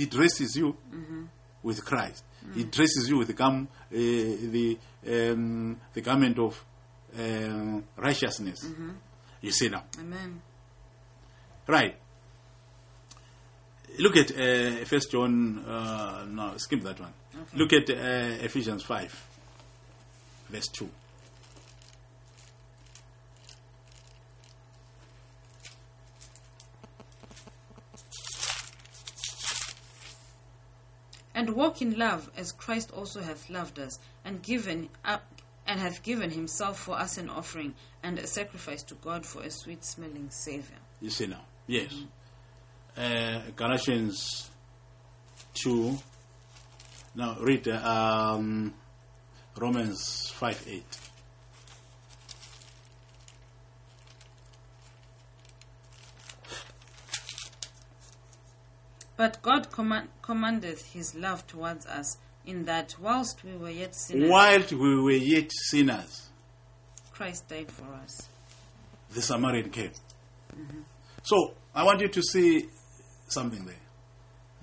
He 0.00 0.06
dresses 0.06 0.56
you 0.56 0.74
with 1.62 1.84
Christ. 1.84 2.24
He 2.54 2.64
dresses 2.64 3.06
you 3.10 3.18
with 3.18 3.26
the, 3.28 3.34
gam, 3.34 3.68
uh, 3.68 3.94
the, 3.94 4.78
um, 5.06 5.78
the 5.92 6.00
garment 6.00 6.38
of 6.38 6.64
um 7.18 7.84
righteousness. 7.96 8.64
You 9.42 9.52
see 9.52 9.68
now. 9.68 9.84
Amen. 9.98 10.40
Right. 11.66 11.96
Look 13.98 14.16
at 14.16 14.30
uh, 14.30 14.84
First 14.86 15.10
John. 15.12 15.58
Uh, 15.66 16.24
no, 16.30 16.56
skip 16.56 16.82
that 16.82 16.98
one. 16.98 17.12
Okay. 17.34 17.58
Look 17.58 17.72
at 17.74 17.90
uh, 17.90 18.44
Ephesians 18.44 18.82
five, 18.82 19.12
verse 20.48 20.68
two. 20.68 20.88
And 31.40 31.56
walk 31.56 31.80
in 31.80 31.96
love 31.96 32.30
as 32.36 32.52
Christ 32.52 32.90
also 32.92 33.22
hath 33.22 33.48
loved 33.48 33.78
us, 33.78 33.98
and 34.26 34.42
given 34.42 34.90
up 35.06 35.22
and 35.66 35.80
hath 35.80 36.02
given 36.02 36.28
himself 36.28 36.78
for 36.78 36.98
us 36.98 37.16
an 37.16 37.30
offering 37.30 37.72
and 38.02 38.18
a 38.18 38.26
sacrifice 38.26 38.82
to 38.82 38.94
God 38.96 39.24
for 39.24 39.42
a 39.42 39.50
sweet 39.50 39.82
smelling 39.82 40.28
savour. 40.28 40.76
You 41.00 41.08
see 41.08 41.28
now, 41.28 41.40
yes. 41.66 41.94
Uh, 42.94 43.40
Galatians 43.56 44.50
two. 45.54 45.96
Now 47.14 47.38
read 47.40 47.66
uh, 47.66 48.34
um, 48.36 48.74
Romans 49.56 50.30
five 50.34 50.62
eight. 50.68 50.98
But 59.20 59.42
God 59.42 59.70
command, 59.70 60.08
commandeth 60.22 60.94
his 60.94 61.14
love 61.14 61.46
towards 61.46 61.84
us, 61.84 62.16
in 62.46 62.64
that 62.64 62.94
whilst 62.98 63.44
we 63.44 63.54
were 63.54 63.68
yet 63.68 63.94
sinners, 63.94 64.30
While 64.30 64.64
we 64.70 64.98
were 64.98 65.10
yet 65.10 65.50
sinners, 65.52 66.30
Christ 67.12 67.46
died 67.46 67.70
for 67.70 67.84
us. 68.02 68.28
the 69.12 69.20
Samaritan 69.20 69.72
came. 69.72 69.90
Mm-hmm. 70.58 70.80
So 71.22 71.52
I 71.74 71.84
want 71.84 72.00
you 72.00 72.08
to 72.08 72.22
see 72.22 72.64
something 73.28 73.62
there. 73.66 73.74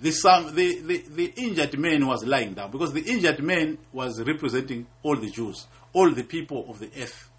The, 0.00 0.10
Sam, 0.10 0.52
the, 0.52 0.80
the, 0.80 1.04
the 1.08 1.32
injured 1.36 1.78
man 1.78 2.04
was 2.04 2.26
lying 2.26 2.54
down 2.54 2.72
because 2.72 2.92
the 2.92 3.02
injured 3.02 3.40
man 3.40 3.78
was 3.92 4.20
representing 4.20 4.88
all 5.04 5.14
the 5.14 5.30
Jews, 5.30 5.68
all 5.92 6.10
the 6.10 6.24
people 6.24 6.66
of 6.68 6.80
the 6.80 6.90
earth 7.00 7.30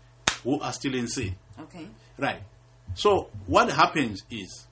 who 0.46 0.58
are 0.62 0.72
still 0.72 0.96
in 0.96 1.10
sin. 1.10 1.36
Okay. 1.60 1.86
Right. 2.18 2.44
So 2.94 3.30
what 3.46 3.70
happens 3.74 4.24
is 4.32 4.68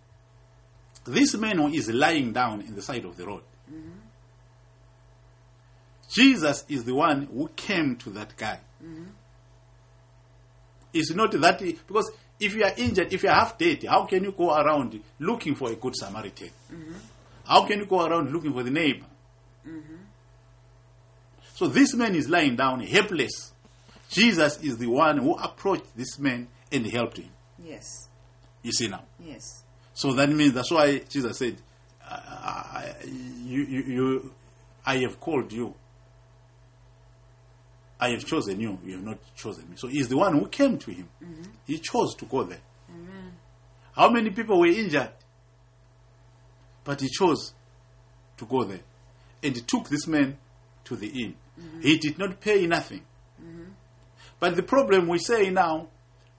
this 1.08 1.36
man 1.36 1.58
who 1.58 1.68
is 1.70 1.90
lying 1.90 2.34
down 2.34 2.62
in 2.62 2.76
the 2.76 2.82
side 2.82 3.06
of 3.06 3.18
the 3.18 3.26
road. 3.26 3.44
Mm-hmm. 3.72 3.90
Jesus 6.10 6.64
is 6.70 6.84
the 6.86 6.94
one 6.96 7.24
who 7.24 7.50
came 7.56 7.96
to 7.98 8.10
that 8.12 8.36
guy. 8.38 8.60
Mm-hmm. 8.84 9.04
It's 10.94 11.14
not 11.14 11.32
that 11.32 11.60
he- 11.62 11.78
because 11.88 12.12
if 12.40 12.56
you 12.56 12.64
are 12.64 12.74
injured, 12.78 13.12
if 13.12 13.24
you 13.24 13.30
are 13.30 13.36
half 13.36 13.58
dead, 13.58 13.84
how 13.84 14.06
can 14.06 14.24
you 14.24 14.32
go 14.32 14.56
around 14.56 15.00
looking 15.20 15.56
for 15.56 15.72
a 15.72 15.76
good 15.76 15.96
Samaritan? 15.96 16.50
Mm-hmm. 16.72 16.94
How 17.46 17.66
can 17.66 17.80
you 17.80 17.86
go 17.86 18.06
around 18.06 18.32
looking 18.32 18.54
for 18.54 18.64
the 18.64 18.72
neighbor? 18.72 19.06
So 21.56 21.68
this 21.68 21.96
man 21.96 22.14
is 22.16 22.30
lying 22.30 22.56
down, 22.56 22.82
helpless. 22.82 23.52
Jesus 24.10 24.62
is 24.62 24.78
the 24.78 24.86
one 24.88 25.18
who 25.18 25.34
approached 25.36 25.88
this 25.98 26.20
man 26.20 26.48
and 26.72 26.86
helped 26.86 27.18
him. 27.18 27.30
Yes. 27.64 28.08
You 28.62 28.72
see 28.72 28.88
now. 28.88 29.04
Yes. 29.20 29.64
So 29.98 30.14
that 30.14 30.30
means 30.30 30.54
that's 30.54 30.70
why 30.70 31.00
Jesus 31.10 31.40
said, 31.40 31.58
I, 32.08 32.14
I, 32.14 32.94
you, 33.08 33.64
you, 33.64 33.82
you, 33.82 34.34
I 34.86 34.98
have 34.98 35.20
called 35.20 35.52
you. 35.52 35.74
I 38.00 38.10
have 38.10 38.24
chosen 38.24 38.60
you. 38.60 38.78
You 38.86 38.98
have 38.98 39.04
not 39.04 39.18
chosen 39.36 39.68
me. 39.68 39.76
So 39.76 39.88
he's 39.88 40.08
the 40.08 40.16
one 40.16 40.38
who 40.38 40.48
came 40.50 40.78
to 40.78 40.92
him. 40.92 41.10
Mm-hmm. 41.20 41.50
He 41.66 41.80
chose 41.80 42.14
to 42.14 42.26
go 42.26 42.44
there. 42.44 42.60
Amen. 42.88 43.34
How 43.94 44.12
many 44.12 44.30
people 44.30 44.60
were 44.60 44.68
injured? 44.68 45.10
But 46.84 47.02
he 47.02 47.08
chose 47.10 47.56
to 48.38 48.46
go 48.46 48.66
there. 48.66 48.82
And 49.42 49.56
he 49.56 49.62
took 49.64 49.90
this 49.90 50.06
man 50.06 50.38
to 50.84 50.96
the 50.96 51.08
inn. 51.08 51.34
Mm-hmm. 51.60 51.82
He 51.82 51.98
did 51.98 52.20
not 52.20 52.40
pay 52.40 52.68
nothing. 52.68 53.02
Mm-hmm. 53.42 53.72
But 54.40 54.58
the 54.58 54.64
problem 54.64 55.08
we 55.08 55.18
say 55.18 55.50
now, 55.50 55.88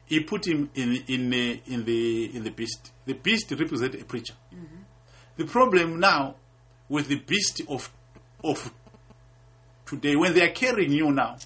he 0.08 0.20
put 0.20 0.46
him 0.46 0.70
in, 0.74 1.04
in, 1.06 1.32
uh, 1.32 1.56
in, 1.66 1.84
the, 1.84 2.36
in 2.36 2.42
the 2.42 2.50
beast. 2.50 2.92
The 3.04 3.12
beast 3.14 3.50
represents 3.50 4.00
a 4.00 4.04
preacher. 4.04 4.34
Mm-hmm. 4.54 4.82
The 5.36 5.44
problem 5.44 6.00
now 6.00 6.36
with 6.88 7.08
the 7.08 7.20
beast 7.20 7.60
of, 7.68 7.90
of 8.42 8.72
today, 9.84 10.16
when 10.16 10.34
they 10.34 10.42
are 10.42 10.52
carrying 10.52 10.92
you 10.92 11.12
now, 11.12 11.36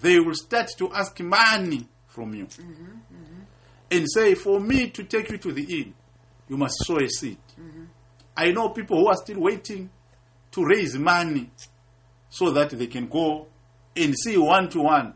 they 0.00 0.18
will 0.18 0.34
start 0.34 0.70
to 0.78 0.92
ask 0.92 1.18
money 1.20 1.86
from 2.08 2.34
you 2.34 2.46
mm-hmm, 2.46 2.84
mm-hmm. 2.84 3.40
and 3.90 4.06
say, 4.10 4.34
For 4.34 4.58
me 4.60 4.90
to 4.90 5.04
take 5.04 5.30
you 5.30 5.38
to 5.38 5.52
the 5.52 5.80
inn, 5.80 5.94
you 6.48 6.56
must 6.56 6.74
sow 6.84 6.98
a 6.98 7.08
seed. 7.08 7.38
I 8.36 8.50
know 8.50 8.70
people 8.70 8.98
who 8.98 9.06
are 9.06 9.16
still 9.16 9.40
waiting 9.40 9.90
to 10.50 10.64
raise 10.64 10.96
money 10.98 11.50
so 12.28 12.50
that 12.50 12.70
they 12.70 12.86
can 12.88 13.06
go 13.06 13.46
and 13.94 14.14
see 14.18 14.36
one 14.36 14.68
to 14.70 14.80
one 14.80 15.14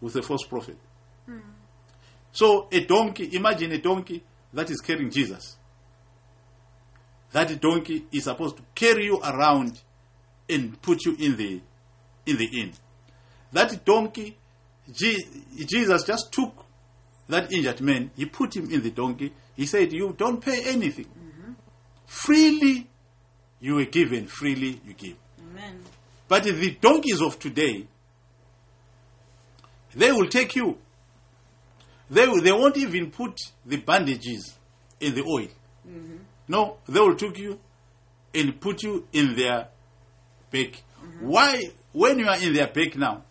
with 0.00 0.12
the 0.14 0.22
false 0.22 0.44
prophet. 0.44 0.76
So, 2.38 2.68
a 2.70 2.84
donkey, 2.84 3.34
imagine 3.34 3.72
a 3.72 3.78
donkey 3.78 4.22
that 4.52 4.70
is 4.70 4.80
carrying 4.80 5.10
Jesus. 5.10 5.56
That 7.32 7.60
donkey 7.60 8.06
is 8.12 8.22
supposed 8.22 8.58
to 8.58 8.62
carry 8.76 9.06
you 9.06 9.18
around 9.18 9.80
and 10.48 10.80
put 10.80 11.04
you 11.04 11.16
in 11.18 11.36
the 11.36 11.60
in 12.26 12.36
the 12.36 12.44
inn. 12.60 12.74
That 13.50 13.84
donkey, 13.84 14.36
Jesus 14.88 16.04
just 16.04 16.30
took 16.30 16.64
that 17.28 17.50
injured 17.52 17.80
man, 17.80 18.12
he 18.14 18.26
put 18.26 18.54
him 18.54 18.70
in 18.70 18.84
the 18.84 18.92
donkey. 18.92 19.32
He 19.56 19.66
said, 19.66 19.92
You 19.92 20.14
don't 20.16 20.40
pay 20.40 20.62
anything. 20.66 21.06
Mm-hmm. 21.06 21.52
Freely 22.06 22.86
you 23.58 23.74
were 23.74 23.86
given, 23.86 24.28
freely 24.28 24.80
you 24.86 24.94
give. 24.94 25.16
Amen. 25.40 25.82
But 26.28 26.44
the 26.44 26.76
donkeys 26.80 27.20
of 27.20 27.40
today, 27.40 27.88
they 29.96 30.12
will 30.12 30.28
take 30.28 30.54
you. 30.54 30.78
They, 32.10 32.26
they 32.40 32.52
won't 32.52 32.76
even 32.76 33.10
put 33.10 33.38
the 33.66 33.76
bandages 33.76 34.56
in 35.00 35.14
the 35.14 35.22
oil. 35.22 35.48
Mm-hmm. 35.86 36.16
No, 36.48 36.78
they 36.88 37.00
will 37.00 37.16
take 37.16 37.38
you 37.38 37.58
and 38.34 38.60
put 38.60 38.82
you 38.82 39.06
in 39.12 39.36
their 39.36 39.68
back. 40.50 40.82
Mm-hmm. 41.02 41.28
Why? 41.28 41.70
When 41.92 42.18
you 42.18 42.28
are 42.28 42.38
in 42.38 42.54
their 42.54 42.68
back 42.68 42.96
now, 42.96 43.24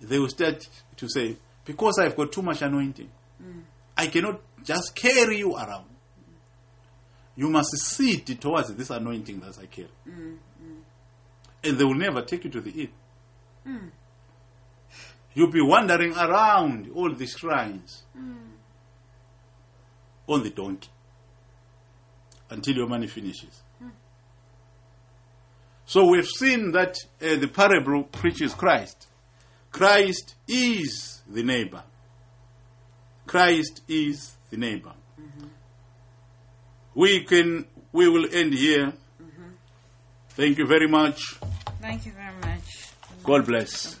they 0.00 0.18
will 0.18 0.28
start 0.28 0.66
to 0.96 1.08
say, 1.08 1.36
Because 1.64 1.98
I've 1.98 2.16
got 2.16 2.32
too 2.32 2.42
much 2.42 2.62
anointing, 2.62 3.10
mm. 3.42 3.62
I 3.96 4.06
cannot 4.06 4.40
just 4.64 4.94
carry 4.94 5.38
you 5.38 5.54
around. 5.54 5.86
You 7.36 7.48
must 7.48 7.76
sit 7.78 8.40
towards 8.40 8.74
this 8.74 8.90
anointing 8.90 9.40
that 9.40 9.58
I 9.58 9.66
carry. 9.66 9.88
Mm-hmm. 10.08 10.34
And 11.64 11.78
they 11.78 11.84
will 11.84 11.94
never 11.94 12.22
take 12.22 12.44
you 12.44 12.50
to 12.50 12.60
the 12.60 12.70
inn. 12.70 13.92
You'll 15.34 15.50
be 15.50 15.62
wandering 15.62 16.12
around 16.14 16.90
all 16.94 17.14
these 17.14 17.32
shrines 17.32 18.02
hmm. 18.14 18.34
on 20.26 20.42
the 20.42 20.50
donkey 20.50 20.88
until 22.50 22.76
your 22.76 22.86
money 22.88 23.06
finishes. 23.06 23.62
Hmm. 23.78 23.88
So 25.86 26.06
we've 26.06 26.28
seen 26.28 26.72
that 26.72 26.96
uh, 27.20 27.36
the 27.36 27.48
parable 27.48 28.04
preaches 28.04 28.54
Christ. 28.54 29.06
Christ 29.70 30.34
is 30.46 31.22
the 31.26 31.42
neighbor. 31.42 31.82
Christ 33.26 33.80
is 33.88 34.36
the 34.50 34.58
neighbor. 34.58 34.92
Mm-hmm. 35.18 35.46
We 36.94 37.24
can 37.24 37.66
we 37.92 38.08
will 38.08 38.26
end 38.32 38.52
here. 38.52 38.86
Mm-hmm. 38.86 39.48
Thank 40.30 40.58
you 40.58 40.66
very 40.66 40.88
much. 40.88 41.20
Thank 41.80 42.04
you 42.06 42.12
very 42.12 42.34
much. 42.42 42.90
God 43.24 43.46
bless. 43.46 43.98